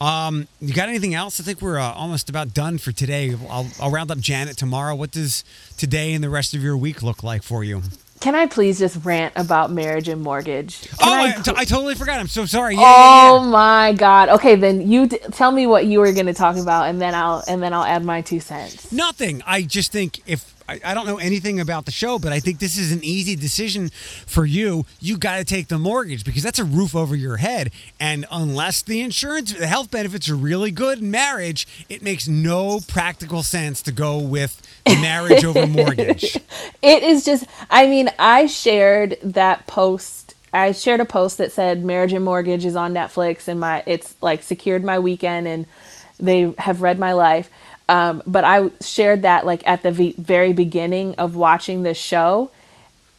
Um, 0.00 0.48
you 0.60 0.74
got 0.74 0.88
anything 0.88 1.14
else? 1.14 1.38
I 1.40 1.44
think 1.44 1.62
we're 1.62 1.78
uh, 1.78 1.92
almost 1.92 2.28
about 2.28 2.52
done 2.52 2.78
for 2.78 2.90
today. 2.92 3.34
I'll, 3.48 3.68
I'll 3.80 3.90
round 3.90 4.10
up 4.10 4.18
Janet 4.18 4.56
tomorrow. 4.56 4.94
What 4.94 5.12
does 5.12 5.44
today 5.76 6.12
and 6.14 6.22
the 6.22 6.28
rest 6.30 6.52
of 6.54 6.62
your 6.62 6.76
week 6.76 7.02
look 7.02 7.22
like 7.22 7.42
for 7.42 7.62
you? 7.64 7.82
Can 8.24 8.34
I 8.34 8.46
please 8.46 8.78
just 8.78 9.04
rant 9.04 9.34
about 9.36 9.70
marriage 9.70 10.08
and 10.08 10.22
mortgage? 10.22 10.88
Can 10.98 11.10
oh, 11.10 11.12
I 11.12 11.28
I, 11.28 11.32
pl- 11.42 11.58
I 11.58 11.64
totally 11.66 11.94
forgot. 11.94 12.18
I'm 12.18 12.26
so 12.26 12.46
sorry. 12.46 12.74
Yeah, 12.74 12.80
oh 12.80 13.36
yeah, 13.36 13.44
yeah. 13.44 13.50
my 13.50 13.92
god. 13.92 14.30
Okay, 14.30 14.54
then 14.54 14.90
you 14.90 15.08
d- 15.08 15.18
tell 15.32 15.52
me 15.52 15.66
what 15.66 15.84
you 15.84 16.00
were 16.00 16.10
going 16.10 16.24
to 16.24 16.32
talk 16.32 16.56
about, 16.56 16.88
and 16.88 16.98
then 17.02 17.14
I'll 17.14 17.44
and 17.46 17.62
then 17.62 17.74
I'll 17.74 17.84
add 17.84 18.02
my 18.02 18.22
two 18.22 18.40
cents. 18.40 18.90
Nothing. 18.90 19.42
I 19.46 19.60
just 19.60 19.92
think 19.92 20.22
if 20.26 20.53
I, 20.68 20.80
I 20.84 20.94
don't 20.94 21.06
know 21.06 21.18
anything 21.18 21.60
about 21.60 21.84
the 21.84 21.90
show, 21.90 22.18
but 22.18 22.32
I 22.32 22.40
think 22.40 22.58
this 22.58 22.78
is 22.78 22.92
an 22.92 23.04
easy 23.04 23.36
decision 23.36 23.90
for 24.26 24.46
you. 24.46 24.86
You 25.00 25.18
got 25.18 25.36
to 25.38 25.44
take 25.44 25.68
the 25.68 25.78
mortgage 25.78 26.24
because 26.24 26.42
that's 26.42 26.58
a 26.58 26.64
roof 26.64 26.96
over 26.96 27.14
your 27.14 27.36
head. 27.36 27.70
And 28.00 28.26
unless 28.30 28.82
the 28.82 29.00
insurance, 29.00 29.52
the 29.52 29.66
health 29.66 29.90
benefits 29.90 30.28
are 30.30 30.36
really 30.36 30.70
good 30.70 31.00
in 31.00 31.10
marriage, 31.10 31.86
it 31.88 32.02
makes 32.02 32.26
no 32.26 32.80
practical 32.86 33.42
sense 33.42 33.82
to 33.82 33.92
go 33.92 34.18
with 34.18 34.60
marriage 34.86 35.44
over 35.44 35.66
mortgage. 35.66 36.36
It 36.82 37.02
is 37.02 37.24
just. 37.24 37.46
I 37.70 37.86
mean, 37.86 38.10
I 38.18 38.46
shared 38.46 39.16
that 39.22 39.66
post. 39.66 40.34
I 40.52 40.72
shared 40.72 41.00
a 41.00 41.06
post 41.06 41.38
that 41.38 41.50
said 41.50 41.82
marriage 41.82 42.12
and 42.12 42.24
mortgage 42.24 42.64
is 42.64 42.76
on 42.76 42.92
Netflix, 42.92 43.48
and 43.48 43.58
my 43.58 43.82
it's 43.86 44.14
like 44.20 44.42
secured 44.42 44.84
my 44.84 44.98
weekend, 44.98 45.48
and 45.48 45.66
they 46.18 46.52
have 46.58 46.82
read 46.82 46.98
my 46.98 47.12
life. 47.12 47.50
Um, 47.88 48.22
but 48.26 48.44
I 48.44 48.70
shared 48.80 49.22
that 49.22 49.44
like 49.44 49.66
at 49.66 49.82
the 49.82 49.92
v- 49.92 50.14
very 50.16 50.52
beginning 50.52 51.14
of 51.16 51.36
watching 51.36 51.82
this 51.82 51.98
show. 51.98 52.50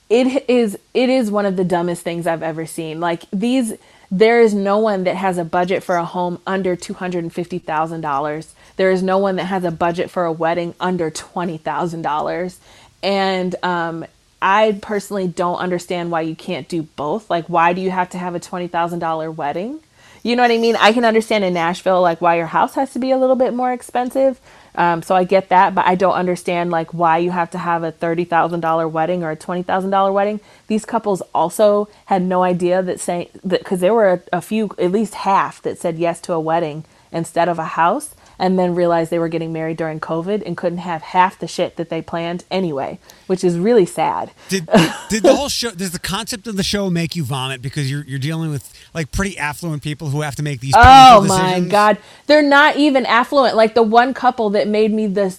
It 0.10 0.50
is 0.50 0.78
it 0.94 1.10
is 1.10 1.32
one 1.32 1.46
of 1.46 1.56
the 1.56 1.64
dumbest 1.64 2.04
things 2.04 2.28
I've 2.28 2.44
ever 2.44 2.66
seen. 2.66 3.00
Like 3.00 3.24
these, 3.32 3.74
there 4.12 4.42
is 4.42 4.54
no 4.54 4.78
one 4.78 5.04
that 5.06 5.16
has 5.16 5.38
a 5.38 5.46
budget 5.46 5.84
for 5.84 5.96
a 5.96 6.06
home 6.06 6.40
under 6.46 6.76
two 6.76 6.94
hundred 6.94 7.24
and 7.24 7.34
fifty 7.34 7.60
thousand 7.60 8.02
dollars. 8.02 8.54
There 8.78 8.92
is 8.92 9.02
no 9.02 9.18
one 9.18 9.38
that 9.38 9.46
has 9.46 9.64
a 9.64 9.72
budget 9.72 10.10
for 10.10 10.26
a 10.26 10.32
wedding 10.32 10.76
under 10.80 11.10
twenty 11.10 11.58
thousand 11.58 12.02
dollars. 12.04 12.60
And 13.02 13.56
um, 13.64 14.06
I 14.42 14.80
personally 14.82 15.28
don't 15.28 15.58
understand 15.58 16.12
why 16.12 16.22
you 16.22 16.36
can't 16.36 16.68
do 16.68 16.84
both. 16.84 17.30
Like, 17.30 17.46
why 17.48 17.74
do 17.74 17.82
you 17.82 17.92
have 17.92 18.10
to 18.12 18.18
have 18.18 18.36
a 18.36 18.40
twenty 18.40 18.68
thousand 18.68 19.00
dollar 19.00 19.32
wedding? 19.32 19.80
You 20.26 20.36
know 20.36 20.42
what 20.42 20.50
I 20.50 20.58
mean? 20.58 20.76
I 20.78 20.92
can 20.92 21.06
understand 21.06 21.44
in 21.44 21.54
Nashville, 21.54 22.02
like 22.02 22.20
why 22.20 22.38
your 22.38 22.48
house 22.48 22.74
has 22.74 22.92
to 22.94 23.00
be 23.00 23.12
a 23.12 23.18
little 23.18 23.36
bit 23.36 23.54
more 23.54 23.72
expensive. 23.72 24.42
Um, 24.74 25.04
so 25.04 25.14
I 25.14 25.24
get 25.24 25.50
that, 25.50 25.76
but 25.76 25.86
I 25.86 25.94
don't 25.94 26.16
understand 26.16 26.72
like 26.72 26.96
why 26.96 27.20
you 27.20 27.30
have 27.30 27.52
to 27.52 27.60
have 27.60 27.84
a 27.84 27.92
thirty 27.92 28.24
thousand 28.26 28.62
dollar 28.62 28.88
wedding 28.88 29.24
or 29.24 29.30
a 29.30 29.36
twenty 29.36 29.62
thousand 29.62 29.92
dollar 29.92 30.12
wedding. 30.12 30.40
These 30.66 30.84
couples 30.84 31.22
also 31.32 31.90
had 32.08 32.24
no 32.24 32.42
idea 32.42 32.82
that 32.82 33.00
saying 33.00 33.30
that 33.44 33.60
because 33.60 33.82
there 33.82 33.94
were 33.94 34.14
a, 34.14 34.38
a 34.40 34.42
few, 34.42 34.72
at 34.80 34.92
least 34.92 35.14
half, 35.14 35.62
that 35.62 35.78
said 35.78 36.00
yes 36.00 36.20
to 36.22 36.34
a 36.34 36.40
wedding 36.40 36.86
instead 37.12 37.48
of 37.48 37.60
a 37.60 37.66
house, 37.66 38.16
and 38.38 38.58
then 38.60 38.76
realized 38.76 39.12
they 39.12 39.20
were 39.20 39.30
getting 39.30 39.54
married 39.54 39.78
during 39.78 40.00
COVID 40.00 40.44
and 40.46 40.58
couldn't 40.58 40.80
have 40.80 41.02
half 41.02 41.40
the 41.40 41.48
shit 41.48 41.76
that 41.78 41.90
they 41.90 42.02
planned 42.02 42.44
anyway, 42.52 43.00
which 43.28 43.44
is 43.44 43.58
really 43.58 43.86
sad. 43.86 44.32
Did 44.50 44.68
did 45.10 45.24
the 45.24 45.36
whole 45.36 45.50
show? 45.50 45.72
Does 45.72 45.92
the 45.92 46.00
concept 46.00 46.48
of 46.48 46.58
the 46.58 46.64
show 46.64 46.90
make 46.90 47.16
you 47.16 47.24
vomit 47.24 47.62
because 47.62 47.90
you're 47.90 48.04
you're 48.06 48.20
dealing 48.20 48.52
with 48.52 48.72
like 48.94 49.12
pretty 49.12 49.38
affluent 49.38 49.84
people 49.84 50.10
who 50.10 50.22
have 50.22 50.36
to 50.36 50.44
make 50.44 50.60
these? 50.60 50.74
Oh 50.76 51.26
my 51.28 51.60
god, 51.60 51.98
they're 52.28 52.42
not 52.42 52.78
even 52.78 53.06
affluent. 53.06 53.56
Like 53.56 53.74
the 53.74 53.84
one 53.84 54.14
couple 54.14 54.50
that 54.52 54.68
made 54.68 54.92
me 54.92 55.08
the 55.08 55.38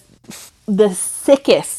the 0.67 0.93
sickest. 0.93 1.76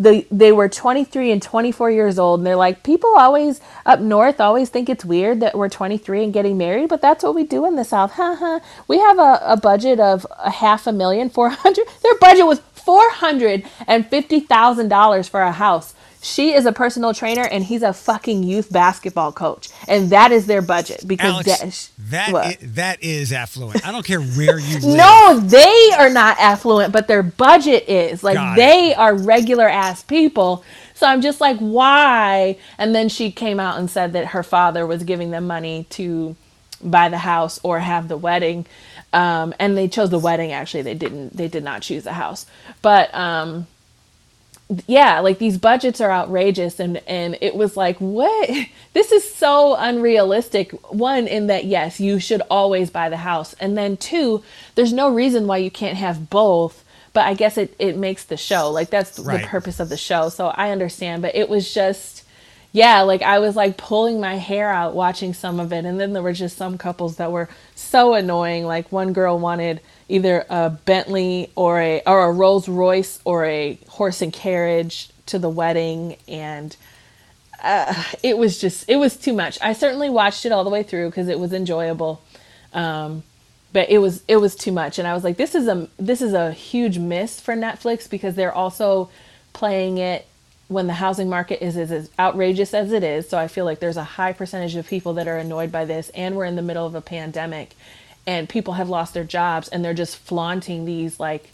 The 0.00 0.26
they 0.32 0.52
were 0.52 0.70
23 0.70 1.32
and 1.32 1.42
24 1.42 1.92
years 1.92 2.18
old 2.18 2.40
and 2.40 2.48
they're 2.48 2.56
like 2.56 2.84
people 2.84 3.14
always 3.18 3.60
up 3.86 4.00
north 4.00 4.40
always 4.40 4.70
think 4.70 4.88
it's 4.90 5.04
weird 5.04 5.40
that 5.40 5.58
we're 5.58 5.70
23 5.70 6.24
and 6.24 6.34
getting 6.34 6.58
married, 6.58 6.90
but 6.90 7.02
that's 7.02 7.24
what 7.24 7.36
we 7.36 7.44
do 7.44 7.66
in 7.66 7.76
the 7.76 7.84
south. 7.84 8.18
We 8.88 9.00
have 9.00 9.20
a, 9.20 9.40
a 9.44 9.58
budget 9.58 10.00
of 10.00 10.26
a 10.38 10.50
half 10.50 10.88
a 10.88 10.92
million, 10.92 11.30
400. 11.30 11.86
Their 12.02 12.16
budget 12.18 12.46
was 12.46 12.60
$450,000 12.76 15.30
for 15.30 15.42
a 15.42 15.52
house. 15.52 15.94
She 16.22 16.52
is 16.52 16.66
a 16.66 16.72
personal 16.72 17.14
trainer 17.14 17.42
and 17.44 17.64
he's 17.64 17.82
a 17.82 17.92
fucking 17.94 18.42
youth 18.42 18.70
basketball 18.70 19.32
coach. 19.32 19.70
And 19.88 20.10
that 20.10 20.32
is 20.32 20.46
their 20.46 20.60
budget 20.60 21.02
because 21.06 21.46
Alex, 21.46 21.88
that, 21.98 22.10
that 22.10 22.32
what? 22.32 22.46
i- 22.46 22.58
that 22.60 23.02
is 23.02 23.32
affluent. 23.32 23.86
I 23.86 23.90
don't 23.92 24.04
care 24.04 24.20
where 24.20 24.58
you 24.58 24.74
live. 24.80 24.96
No, 24.98 25.40
they 25.40 25.90
are 25.98 26.10
not 26.10 26.38
affluent, 26.38 26.92
but 26.92 27.08
their 27.08 27.22
budget 27.22 27.88
is. 27.88 28.22
Like 28.22 28.34
Got 28.34 28.58
it. 28.58 28.60
they 28.60 28.94
are 28.94 29.14
regular 29.14 29.68
ass 29.68 30.02
people. 30.02 30.62
So 30.94 31.06
I'm 31.06 31.22
just 31.22 31.40
like, 31.40 31.56
why? 31.58 32.58
And 32.76 32.94
then 32.94 33.08
she 33.08 33.30
came 33.32 33.58
out 33.58 33.78
and 33.78 33.88
said 33.90 34.12
that 34.12 34.26
her 34.26 34.42
father 34.42 34.86
was 34.86 35.02
giving 35.04 35.30
them 35.30 35.46
money 35.46 35.86
to 35.90 36.36
buy 36.82 37.08
the 37.08 37.18
house 37.18 37.58
or 37.62 37.78
have 37.78 38.08
the 38.08 38.16
wedding. 38.18 38.66
Um, 39.14 39.54
and 39.58 39.76
they 39.76 39.88
chose 39.88 40.10
the 40.10 40.18
wedding 40.18 40.52
actually. 40.52 40.82
They 40.82 40.94
didn't 40.94 41.36
they 41.36 41.48
did 41.48 41.64
not 41.64 41.80
choose 41.82 42.04
the 42.04 42.12
house. 42.12 42.44
But 42.82 43.14
um 43.14 43.66
yeah 44.86 45.18
like 45.20 45.38
these 45.38 45.58
budgets 45.58 46.00
are 46.00 46.12
outrageous 46.12 46.78
and 46.78 46.98
and 47.06 47.36
it 47.40 47.54
was 47.54 47.76
like 47.76 47.96
what? 47.98 48.50
This 48.92 49.12
is 49.12 49.32
so 49.34 49.76
unrealistic. 49.76 50.72
One 50.92 51.28
in 51.28 51.46
that 51.46 51.64
yes 51.64 52.00
you 52.00 52.18
should 52.18 52.42
always 52.50 52.90
buy 52.90 53.08
the 53.08 53.18
house. 53.18 53.54
And 53.60 53.76
then 53.78 53.96
two 53.96 54.42
there's 54.74 54.92
no 54.92 55.08
reason 55.10 55.46
why 55.46 55.58
you 55.58 55.70
can't 55.70 55.96
have 55.98 56.28
both 56.30 56.84
but 57.12 57.24
i 57.26 57.34
guess 57.34 57.56
it 57.58 57.74
it 57.78 57.96
makes 57.96 58.24
the 58.24 58.36
show. 58.36 58.70
Like 58.70 58.90
that's 58.90 59.18
Right. 59.18 59.40
the 59.42 59.46
purpose 59.46 59.80
of 59.80 59.88
the 59.88 59.96
show. 59.96 60.28
So 60.28 60.48
i 60.48 60.70
understand 60.70 61.22
but 61.22 61.34
it 61.34 61.48
was 61.48 61.72
just 61.74 62.24
yeah 62.72 63.00
like 63.02 63.22
i 63.22 63.38
was 63.38 63.56
like 63.56 63.76
pulling 63.76 64.20
my 64.20 64.36
hair 64.36 64.70
out 64.70 64.94
watching 64.94 65.34
some 65.34 65.60
of 65.60 65.72
it 65.72 65.84
and 65.84 66.00
then 66.00 66.12
there 66.12 66.22
were 66.22 66.32
just 66.32 66.56
some 66.56 66.78
couples 66.78 67.16
that 67.16 67.32
were 67.32 67.48
so 67.74 68.14
annoying. 68.14 68.64
Like 68.66 68.92
one 68.92 69.12
girl 69.12 69.38
wanted 69.38 69.80
either 70.08 70.44
a 70.48 70.70
bentley 70.70 71.50
or 71.56 71.80
a 71.80 72.02
or 72.06 72.24
a 72.24 72.32
rolls 72.32 72.68
royce 72.68 73.20
or 73.24 73.44
a 73.46 73.78
horse 73.88 74.22
and 74.22 74.32
carriage 74.32 75.10
to 75.26 75.38
the 75.38 75.48
wedding 75.48 76.16
and 76.28 76.76
uh, 77.62 78.04
it 78.22 78.38
was 78.38 78.60
just 78.60 78.88
it 78.88 78.96
was 78.96 79.16
too 79.16 79.32
much. 79.32 79.58
I 79.62 79.72
certainly 79.72 80.10
watched 80.10 80.46
it 80.46 80.52
all 80.52 80.64
the 80.64 80.70
way 80.70 80.82
through 80.82 81.10
because 81.10 81.28
it 81.28 81.38
was 81.40 81.52
enjoyable 81.52 82.22
um, 82.72 83.22
but 83.72 83.90
it 83.90 83.98
was 83.98 84.22
it 84.28 84.36
was 84.36 84.56
too 84.56 84.72
much 84.72 84.98
and 84.98 85.06
i 85.06 85.14
was 85.14 85.24
like 85.24 85.36
this 85.36 85.54
is 85.54 85.68
a 85.68 85.88
this 85.98 86.22
is 86.22 86.32
a 86.32 86.52
huge 86.52 86.98
miss 86.98 87.40
for 87.40 87.54
netflix 87.54 88.08
because 88.08 88.34
they're 88.34 88.52
also 88.54 89.10
playing 89.52 89.98
it 89.98 90.26
when 90.70 90.86
the 90.86 90.92
housing 90.94 91.28
market 91.28 91.64
is, 91.64 91.76
is 91.76 91.90
as 91.90 92.10
outrageous 92.18 92.72
as 92.74 92.92
it 92.92 93.02
is 93.02 93.28
so 93.28 93.36
i 93.38 93.48
feel 93.48 93.64
like 93.64 93.80
there's 93.80 93.96
a 93.96 94.04
high 94.04 94.32
percentage 94.32 94.76
of 94.76 94.86
people 94.86 95.14
that 95.14 95.26
are 95.28 95.36
annoyed 95.36 95.72
by 95.72 95.84
this 95.84 96.08
and 96.10 96.36
we're 96.36 96.44
in 96.44 96.56
the 96.56 96.62
middle 96.62 96.86
of 96.86 96.94
a 96.94 97.00
pandemic 97.00 97.74
and 98.26 98.48
people 98.48 98.74
have 98.74 98.88
lost 98.88 99.12
their 99.14 99.24
jobs 99.24 99.68
and 99.68 99.84
they're 99.84 99.94
just 99.94 100.16
flaunting 100.16 100.84
these 100.84 101.18
like 101.18 101.50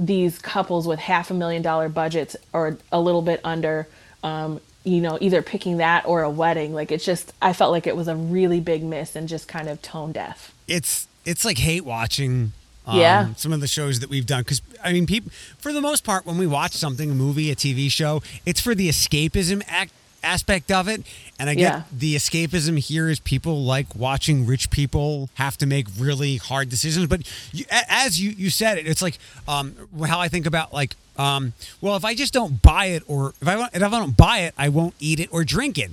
these 0.00 0.38
couples 0.38 0.86
with 0.86 0.98
half 0.98 1.30
a 1.30 1.34
million 1.34 1.60
dollar 1.60 1.88
budgets 1.88 2.36
or 2.52 2.78
a 2.90 3.00
little 3.00 3.22
bit 3.22 3.40
under 3.44 3.86
um, 4.22 4.60
you 4.84 5.00
know 5.00 5.18
either 5.20 5.42
picking 5.42 5.78
that 5.78 6.06
or 6.06 6.22
a 6.22 6.30
wedding 6.30 6.72
like 6.72 6.90
it's 6.90 7.04
just 7.04 7.32
i 7.42 7.52
felt 7.52 7.70
like 7.70 7.86
it 7.86 7.96
was 7.96 8.08
a 8.08 8.16
really 8.16 8.60
big 8.60 8.82
miss 8.82 9.14
and 9.14 9.28
just 9.28 9.46
kind 9.48 9.68
of 9.68 9.82
tone 9.82 10.12
deaf 10.12 10.54
It's 10.66 11.06
it's 11.24 11.44
like 11.44 11.58
hate 11.58 11.84
watching. 11.84 12.52
Um, 12.88 12.98
Yeah. 12.98 13.34
Some 13.36 13.52
of 13.52 13.60
the 13.60 13.66
shows 13.68 14.00
that 14.00 14.10
we've 14.10 14.26
done 14.26 14.42
because 14.42 14.62
I 14.82 14.92
mean, 14.92 15.06
people 15.06 15.30
for 15.58 15.72
the 15.72 15.80
most 15.80 16.04
part, 16.04 16.24
when 16.26 16.38
we 16.38 16.46
watch 16.46 16.72
something, 16.72 17.10
a 17.10 17.14
movie, 17.14 17.50
a 17.50 17.56
TV 17.56 17.90
show, 17.90 18.22
it's 18.46 18.60
for 18.60 18.74
the 18.74 18.88
escapism 18.88 19.62
act 19.68 19.92
aspect 20.24 20.72
of 20.72 20.88
it. 20.88 21.02
And 21.38 21.48
I 21.48 21.54
get 21.54 21.60
Yeah. 21.62 21.82
the 21.92 22.16
escapism 22.16 22.78
here 22.78 23.08
is 23.08 23.20
people 23.20 23.62
like 23.62 23.94
watching 23.94 24.46
rich 24.46 24.70
people 24.70 25.30
have 25.34 25.56
to 25.58 25.66
make 25.66 25.86
really 25.96 26.36
hard 26.38 26.68
decisions. 26.68 27.06
But 27.06 27.22
you, 27.52 27.64
as 27.70 28.20
you 28.20 28.30
you 28.30 28.50
said 28.50 28.78
it, 28.78 28.86
it's 28.88 29.02
like 29.02 29.18
um, 29.46 29.74
how 30.06 30.18
I 30.18 30.28
think 30.28 30.46
about 30.46 30.72
like 30.72 30.96
um, 31.16 31.52
well, 31.80 31.96
if 31.96 32.04
I 32.04 32.14
just 32.14 32.32
don't 32.32 32.62
buy 32.62 32.86
it, 32.86 33.02
or 33.08 33.34
if 33.40 33.48
I 33.48 33.56
want, 33.56 33.74
if 33.74 33.82
I 33.82 33.88
don't 33.90 34.16
buy 34.16 34.38
it, 34.40 34.54
I 34.56 34.68
won't 34.68 34.94
eat 35.00 35.18
it 35.20 35.28
or 35.32 35.42
drink 35.44 35.76
it. 35.78 35.92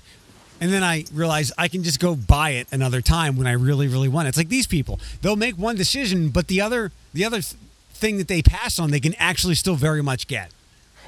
And 0.61 0.71
then 0.71 0.83
I 0.83 1.05
realize 1.13 1.51
I 1.57 1.67
can 1.67 1.83
just 1.83 1.99
go 1.99 2.15
buy 2.15 2.51
it 2.51 2.67
another 2.71 3.01
time 3.01 3.35
when 3.35 3.45
I 3.45 3.51
really, 3.51 3.87
really 3.87 4.07
want 4.07 4.27
it. 4.27 4.29
It's 4.29 4.37
like 4.37 4.49
these 4.49 4.67
people; 4.67 4.99
they'll 5.21 5.35
make 5.35 5.57
one 5.57 5.75
decision, 5.75 6.29
but 6.29 6.47
the 6.47 6.61
other, 6.61 6.91
the 7.13 7.25
other 7.25 7.41
thing 7.41 8.17
that 8.17 8.27
they 8.27 8.41
pass 8.41 8.79
on, 8.79 8.91
they 8.91 8.99
can 8.99 9.15
actually 9.15 9.55
still 9.55 9.75
very 9.75 10.01
much 10.01 10.27
get. 10.27 10.51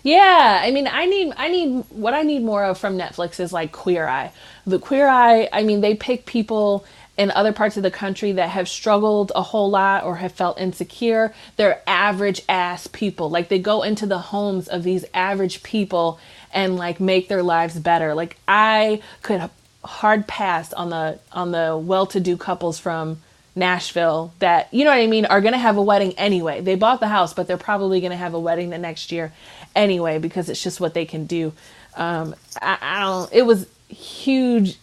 Yeah, 0.03 0.61
I 0.63 0.71
mean, 0.71 0.87
I 0.87 1.05
need, 1.05 1.33
I 1.35 1.49
need, 1.49 1.83
what 1.89 2.13
I 2.13 2.21
need 2.23 2.43
more 2.43 2.63
of 2.63 2.77
from 2.77 2.97
Netflix 2.97 3.39
is 3.39 3.51
like 3.51 3.71
Queer 3.71 4.07
Eye. 4.07 4.31
The 4.65 4.79
Queer 4.79 5.07
Eye, 5.07 5.49
I 5.51 5.63
mean, 5.63 5.81
they 5.81 5.95
pick 5.95 6.25
people 6.25 6.85
in 7.17 7.31
other 7.31 7.51
parts 7.51 7.77
of 7.77 7.83
the 7.83 7.91
country 7.91 8.31
that 8.33 8.49
have 8.49 8.69
struggled 8.69 9.31
a 9.35 9.41
whole 9.41 9.69
lot 9.69 10.03
or 10.03 10.17
have 10.17 10.31
felt 10.31 10.59
insecure. 10.59 11.33
They're 11.55 11.81
average 11.87 12.41
ass 12.47 12.87
people. 12.87 13.29
Like 13.29 13.49
they 13.49 13.59
go 13.59 13.81
into 13.81 14.05
the 14.05 14.19
homes 14.19 14.67
of 14.67 14.83
these 14.83 15.03
average 15.13 15.63
people 15.63 16.19
and 16.51 16.75
like 16.75 16.99
make 16.99 17.27
their 17.27 17.43
lives 17.43 17.77
better. 17.79 18.13
Like 18.13 18.37
I 18.47 19.01
could 19.21 19.49
hard 19.83 20.27
pass 20.27 20.73
on 20.73 20.89
the 20.89 21.19
on 21.31 21.51
the 21.51 21.77
well-to-do 21.77 22.37
couples 22.37 22.79
from 22.79 23.19
Nashville 23.55 24.33
that 24.39 24.71
you 24.73 24.83
know 24.83 24.91
what 24.91 24.99
I 24.99 25.07
mean 25.07 25.25
are 25.25 25.41
going 25.41 25.53
to 25.53 25.59
have 25.59 25.77
a 25.77 25.81
wedding 25.81 26.13
anyway. 26.17 26.61
They 26.61 26.75
bought 26.75 26.99
the 26.99 27.07
house, 27.07 27.33
but 27.33 27.47
they're 27.47 27.57
probably 27.57 27.99
going 27.99 28.11
to 28.11 28.17
have 28.17 28.33
a 28.33 28.39
wedding 28.39 28.69
the 28.69 28.77
next 28.77 29.11
year 29.11 29.33
anyway 29.75 30.19
because 30.19 30.49
it's 30.49 30.61
just 30.61 30.79
what 30.79 30.93
they 30.93 31.05
can 31.05 31.25
do. 31.25 31.53
Um, 31.95 32.35
I, 32.61 32.77
I 32.81 32.99
don't. 33.01 33.33
It 33.33 33.45
was 33.45 33.67
huge, 33.89 34.77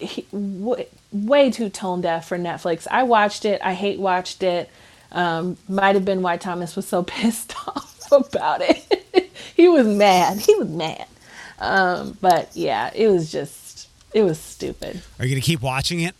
way 1.12 1.51
too 1.51 1.69
tone 1.69 2.01
deaf 2.01 2.29
for 2.29 2.39
Netflix. 2.39 2.87
I 2.91 3.05
watched 3.05 3.45
it. 3.45 3.61
I 3.62 3.75
hate 3.75 3.99
watched 3.99 4.43
it. 4.43 4.69
Um, 5.12 5.57
might 5.69 5.95
have 5.95 6.05
been 6.05 6.23
why 6.23 6.37
Thomas 6.37 6.75
was 6.75 6.87
so 6.89 7.03
pissed 7.05 7.55
off 7.69 8.11
about 8.11 8.61
it. 8.62 9.31
he 9.57 9.69
was 9.69 9.87
mad. 9.87 10.39
He 10.39 10.55
was 10.57 10.69
mad. 10.69 11.07
Um, 11.65 12.19
but 12.21 12.55
yeah, 12.55 12.91
it 12.95 13.09
was 13.09 13.31
just 13.33 13.89
it 14.12 14.23
was 14.23 14.39
stupid. 14.39 15.03
Are 15.19 15.25
you 15.25 15.35
gonna 15.35 15.41
keep 15.41 15.62
watching 15.62 16.01
it? 16.01 16.15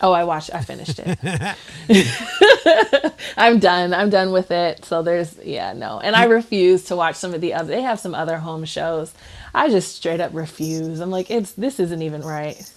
Oh, 0.00 0.12
I 0.12 0.22
watched. 0.24 0.54
I 0.54 0.62
finished 0.62 1.00
it. 1.02 1.18
I'm 3.36 3.58
done. 3.58 3.92
I'm 3.92 4.10
done 4.10 4.30
with 4.30 4.50
it. 4.50 4.84
So 4.84 5.02
there's 5.02 5.36
yeah 5.42 5.72
no, 5.72 6.00
and 6.00 6.14
I 6.14 6.24
refuse 6.24 6.84
to 6.84 6.96
watch 6.96 7.16
some 7.16 7.34
of 7.34 7.40
the 7.40 7.54
other. 7.54 7.68
They 7.68 7.82
have 7.82 7.98
some 7.98 8.14
other 8.14 8.38
home 8.38 8.64
shows. 8.64 9.12
I 9.54 9.68
just 9.70 9.96
straight 9.96 10.20
up 10.20 10.32
refuse. 10.34 11.00
I'm 11.00 11.10
like, 11.10 11.30
it's 11.30 11.52
this 11.52 11.80
isn't 11.80 12.02
even 12.02 12.22
right 12.22 12.70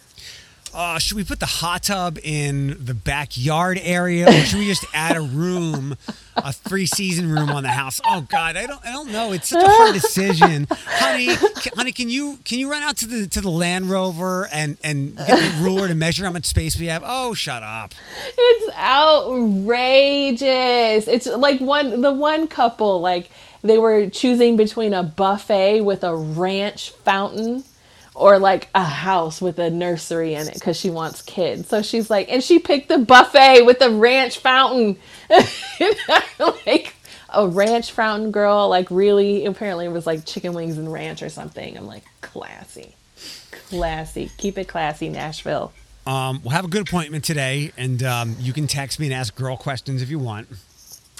uh, 0.73 0.99
should 0.99 1.17
we 1.17 1.23
put 1.23 1.39
the 1.39 1.45
hot 1.45 1.83
tub 1.83 2.17
in 2.23 2.77
the 2.83 2.93
backyard 2.93 3.79
area, 3.81 4.27
or 4.27 4.31
should 4.31 4.59
we 4.59 4.65
just 4.67 4.85
add 4.93 5.17
a 5.17 5.21
room, 5.21 5.97
a 6.37 6.53
three 6.53 6.85
season 6.85 7.31
room 7.31 7.49
on 7.49 7.63
the 7.63 7.69
house? 7.69 7.99
Oh 8.05 8.21
God, 8.29 8.55
I 8.55 8.65
don't, 8.65 8.85
I 8.85 8.91
don't 8.91 9.11
know. 9.11 9.31
It's 9.33 9.49
such 9.49 9.63
a 9.63 9.69
hard 9.69 9.93
decision, 9.93 10.67
honey. 10.69 11.35
Can, 11.35 11.73
honey, 11.75 11.91
can 11.91 12.09
you 12.09 12.39
can 12.45 12.59
you 12.59 12.71
run 12.71 12.83
out 12.83 12.97
to 12.97 13.07
the 13.07 13.27
to 13.27 13.41
the 13.41 13.49
Land 13.49 13.89
Rover 13.89 14.47
and 14.51 14.77
and 14.83 15.15
get 15.17 15.27
the 15.27 15.63
ruler 15.63 15.87
to 15.87 15.95
measure 15.95 16.25
how 16.25 16.31
much 16.31 16.45
space 16.45 16.79
we 16.79 16.85
have? 16.87 17.03
Oh, 17.05 17.33
shut 17.33 17.63
up. 17.63 17.93
It's 18.37 18.75
outrageous. 18.77 20.47
It's 21.07 21.27
like 21.27 21.59
one 21.59 22.01
the 22.01 22.13
one 22.13 22.47
couple 22.47 23.01
like 23.01 23.29
they 23.63 23.77
were 23.77 24.09
choosing 24.09 24.57
between 24.57 24.93
a 24.93 25.03
buffet 25.03 25.81
with 25.81 26.03
a 26.03 26.15
ranch 26.15 26.91
fountain 26.91 27.63
or 28.13 28.39
like 28.39 28.69
a 28.75 28.83
house 28.83 29.41
with 29.41 29.57
a 29.59 29.69
nursery 29.69 30.33
in 30.33 30.47
it 30.47 30.53
because 30.53 30.77
she 30.77 30.89
wants 30.89 31.21
kids. 31.21 31.69
So 31.69 31.81
she's 31.81 32.09
like, 32.09 32.31
and 32.31 32.43
she 32.43 32.59
picked 32.59 32.89
the 32.89 32.99
buffet 32.99 33.63
with 33.63 33.79
the 33.79 33.89
ranch 33.89 34.39
fountain. 34.39 34.97
like 36.65 36.95
a 37.29 37.47
ranch 37.47 37.91
fountain 37.91 38.31
girl, 38.31 38.67
like 38.69 38.91
really, 38.91 39.45
apparently 39.45 39.85
it 39.85 39.91
was 39.91 40.05
like 40.05 40.25
chicken 40.25 40.53
wings 40.53 40.77
and 40.77 40.91
ranch 40.91 41.23
or 41.23 41.29
something. 41.29 41.77
I'm 41.77 41.87
like, 41.87 42.03
classy, 42.21 42.95
classy. 43.69 44.29
Keep 44.37 44.57
it 44.57 44.67
classy, 44.67 45.09
Nashville. 45.09 45.71
Um, 46.05 46.41
we'll 46.43 46.51
have 46.51 46.65
a 46.65 46.67
good 46.67 46.81
appointment 46.81 47.23
today, 47.23 47.71
and 47.77 48.01
um, 48.03 48.35
you 48.39 48.53
can 48.53 48.67
text 48.67 48.99
me 48.99 49.05
and 49.05 49.13
ask 49.13 49.35
girl 49.35 49.55
questions 49.55 50.01
if 50.01 50.09
you 50.09 50.19
want. 50.19 50.47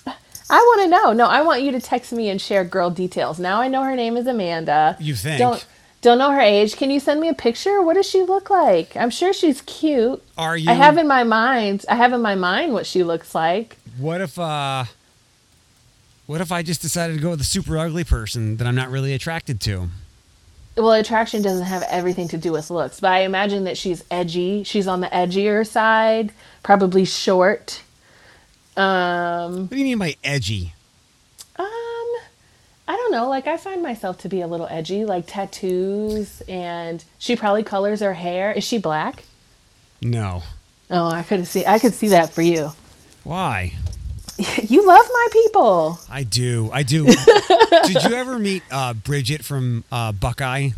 I 0.06 0.58
want 0.58 0.82
to 0.82 0.88
know. 0.90 1.14
No, 1.14 1.28
I 1.28 1.44
want 1.44 1.62
you 1.62 1.72
to 1.72 1.80
text 1.80 2.12
me 2.12 2.30
and 2.30 2.42
share 2.42 2.66
girl 2.66 2.90
details. 2.90 3.40
Now 3.40 3.62
I 3.62 3.70
know 3.70 3.84
her 3.84 3.96
name 3.96 4.18
is 4.18 4.28
Amanda. 4.28 4.98
You 5.00 5.16
think? 5.16 5.40
Don't 5.40 5.66
don't 6.02 6.18
know 6.18 6.32
her 6.32 6.42
age. 6.42 6.76
Can 6.76 6.90
you 6.90 7.00
send 7.00 7.22
me 7.22 7.30
a 7.30 7.34
picture? 7.34 7.82
What 7.82 7.94
does 7.94 8.10
she 8.10 8.24
look 8.24 8.50
like? 8.50 8.96
I'm 8.98 9.10
sure 9.12 9.34
she's 9.34 9.62
cute. 9.62 10.22
Are 10.38 10.58
you? 10.58 10.70
I 10.70 10.74
have 10.74 10.98
in 10.98 11.08
my 11.08 11.24
mind. 11.24 11.86
I 11.88 11.96
have 11.96 12.12
in 12.14 12.22
my 12.22 12.36
mind 12.36 12.74
what 12.74 12.86
she 12.86 13.04
looks 13.04 13.34
like. 13.36 13.78
What 13.98 14.22
if 14.22 14.38
uh 14.40 14.86
what 16.26 16.42
if 16.42 16.52
I 16.52 16.64
just 16.64 16.82
decided 16.82 17.16
to 17.18 17.22
go 17.22 17.32
with 17.32 17.42
a 17.42 17.46
super 17.46 17.78
ugly 17.78 18.04
person 18.04 18.58
that 18.58 18.66
I'm 18.66 18.76
not 18.76 18.90
really 18.90 19.14
attracted 19.14 19.60
to? 19.62 19.90
Well, 20.78 20.94
attraction 20.94 21.42
doesn't 21.42 21.66
have 21.66 21.84
everything 21.90 22.30
to 22.30 22.38
do 22.38 22.54
with 22.54 22.70
looks, 22.72 23.02
but 23.02 23.12
I 23.12 23.20
imagine 23.20 23.66
that 23.66 23.78
she's 23.78 24.04
edgy. 24.10 24.64
She's 24.64 24.88
on 24.88 25.02
the 25.02 25.08
edgier 25.08 25.68
side, 25.68 26.32
probably 26.64 27.04
short. 27.04 27.84
Um, 28.78 29.64
what 29.64 29.72
do 29.72 29.78
you 29.78 29.84
mean 29.84 29.98
by 29.98 30.16
edgy? 30.24 30.74
I 32.88 32.96
don't 32.96 33.12
know. 33.12 33.30
Like 33.30 33.48
I 33.48 33.58
find 33.58 33.82
myself 33.82 34.18
to 34.20 34.30
be 34.30 34.42
a 34.42 34.48
little 34.48 34.68
edgy, 34.70 35.06
like 35.06 35.26
tattoos, 35.28 36.42
and 36.48 37.04
she 37.20 37.36
probably 37.36 37.64
colors 37.64 38.02
her 38.02 38.14
hair. 38.14 38.52
Is 38.52 38.64
she 38.64 38.78
black? 38.78 39.24
No. 40.02 40.44
Oh, 40.90 41.08
I 41.08 41.24
could 41.24 41.48
see. 41.48 41.66
I 41.66 41.80
could 41.80 41.94
see 41.94 42.10
that 42.10 42.32
for 42.32 42.42
you. 42.42 42.72
Why? 43.24 43.74
You 44.64 44.88
love 44.88 45.06
my 45.14 45.28
people. 45.32 46.00
I 46.10 46.24
do. 46.24 46.72
I 46.74 46.82
do. 46.82 47.06
Did 47.86 48.04
you 48.04 48.16
ever 48.16 48.40
meet 48.40 48.64
uh, 48.72 48.94
Bridget 48.96 49.46
from 49.46 49.84
uh, 49.92 50.14
Buckeye? 50.14 50.70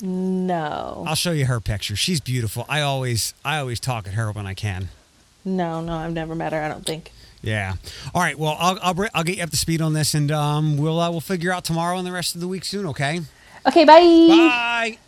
No. 0.00 1.04
I'll 1.06 1.14
show 1.14 1.32
you 1.32 1.44
her 1.44 1.60
picture. 1.60 1.94
She's 1.94 2.20
beautiful. 2.20 2.64
I 2.66 2.80
always, 2.80 3.34
I 3.44 3.58
always 3.58 3.80
talk 3.80 4.06
at 4.06 4.14
her 4.14 4.32
when 4.32 4.46
I 4.46 4.54
can. 4.54 4.88
No, 5.44 5.82
no, 5.82 5.92
I've 5.92 6.12
never 6.14 6.34
met 6.34 6.52
her. 6.54 6.62
I 6.62 6.68
don't 6.68 6.86
think. 6.86 7.12
Yeah. 7.42 7.74
All 8.14 8.20
right. 8.22 8.38
Well, 8.38 8.56
I'll 8.58 8.78
I'll, 8.82 9.08
I'll 9.14 9.24
get 9.24 9.36
you 9.36 9.42
up 9.44 9.50
to 9.50 9.56
speed 9.56 9.80
on 9.80 9.92
this, 9.92 10.14
and 10.14 10.30
um, 10.30 10.76
we'll 10.76 10.98
uh, 11.00 11.10
we'll 11.10 11.20
figure 11.20 11.52
out 11.52 11.64
tomorrow 11.64 11.96
and 11.98 12.06
the 12.06 12.12
rest 12.12 12.34
of 12.34 12.40
the 12.40 12.48
week 12.48 12.64
soon. 12.64 12.86
Okay. 12.86 13.20
Okay. 13.66 13.84
Bye. 13.84 14.00
Bye. 14.28 14.98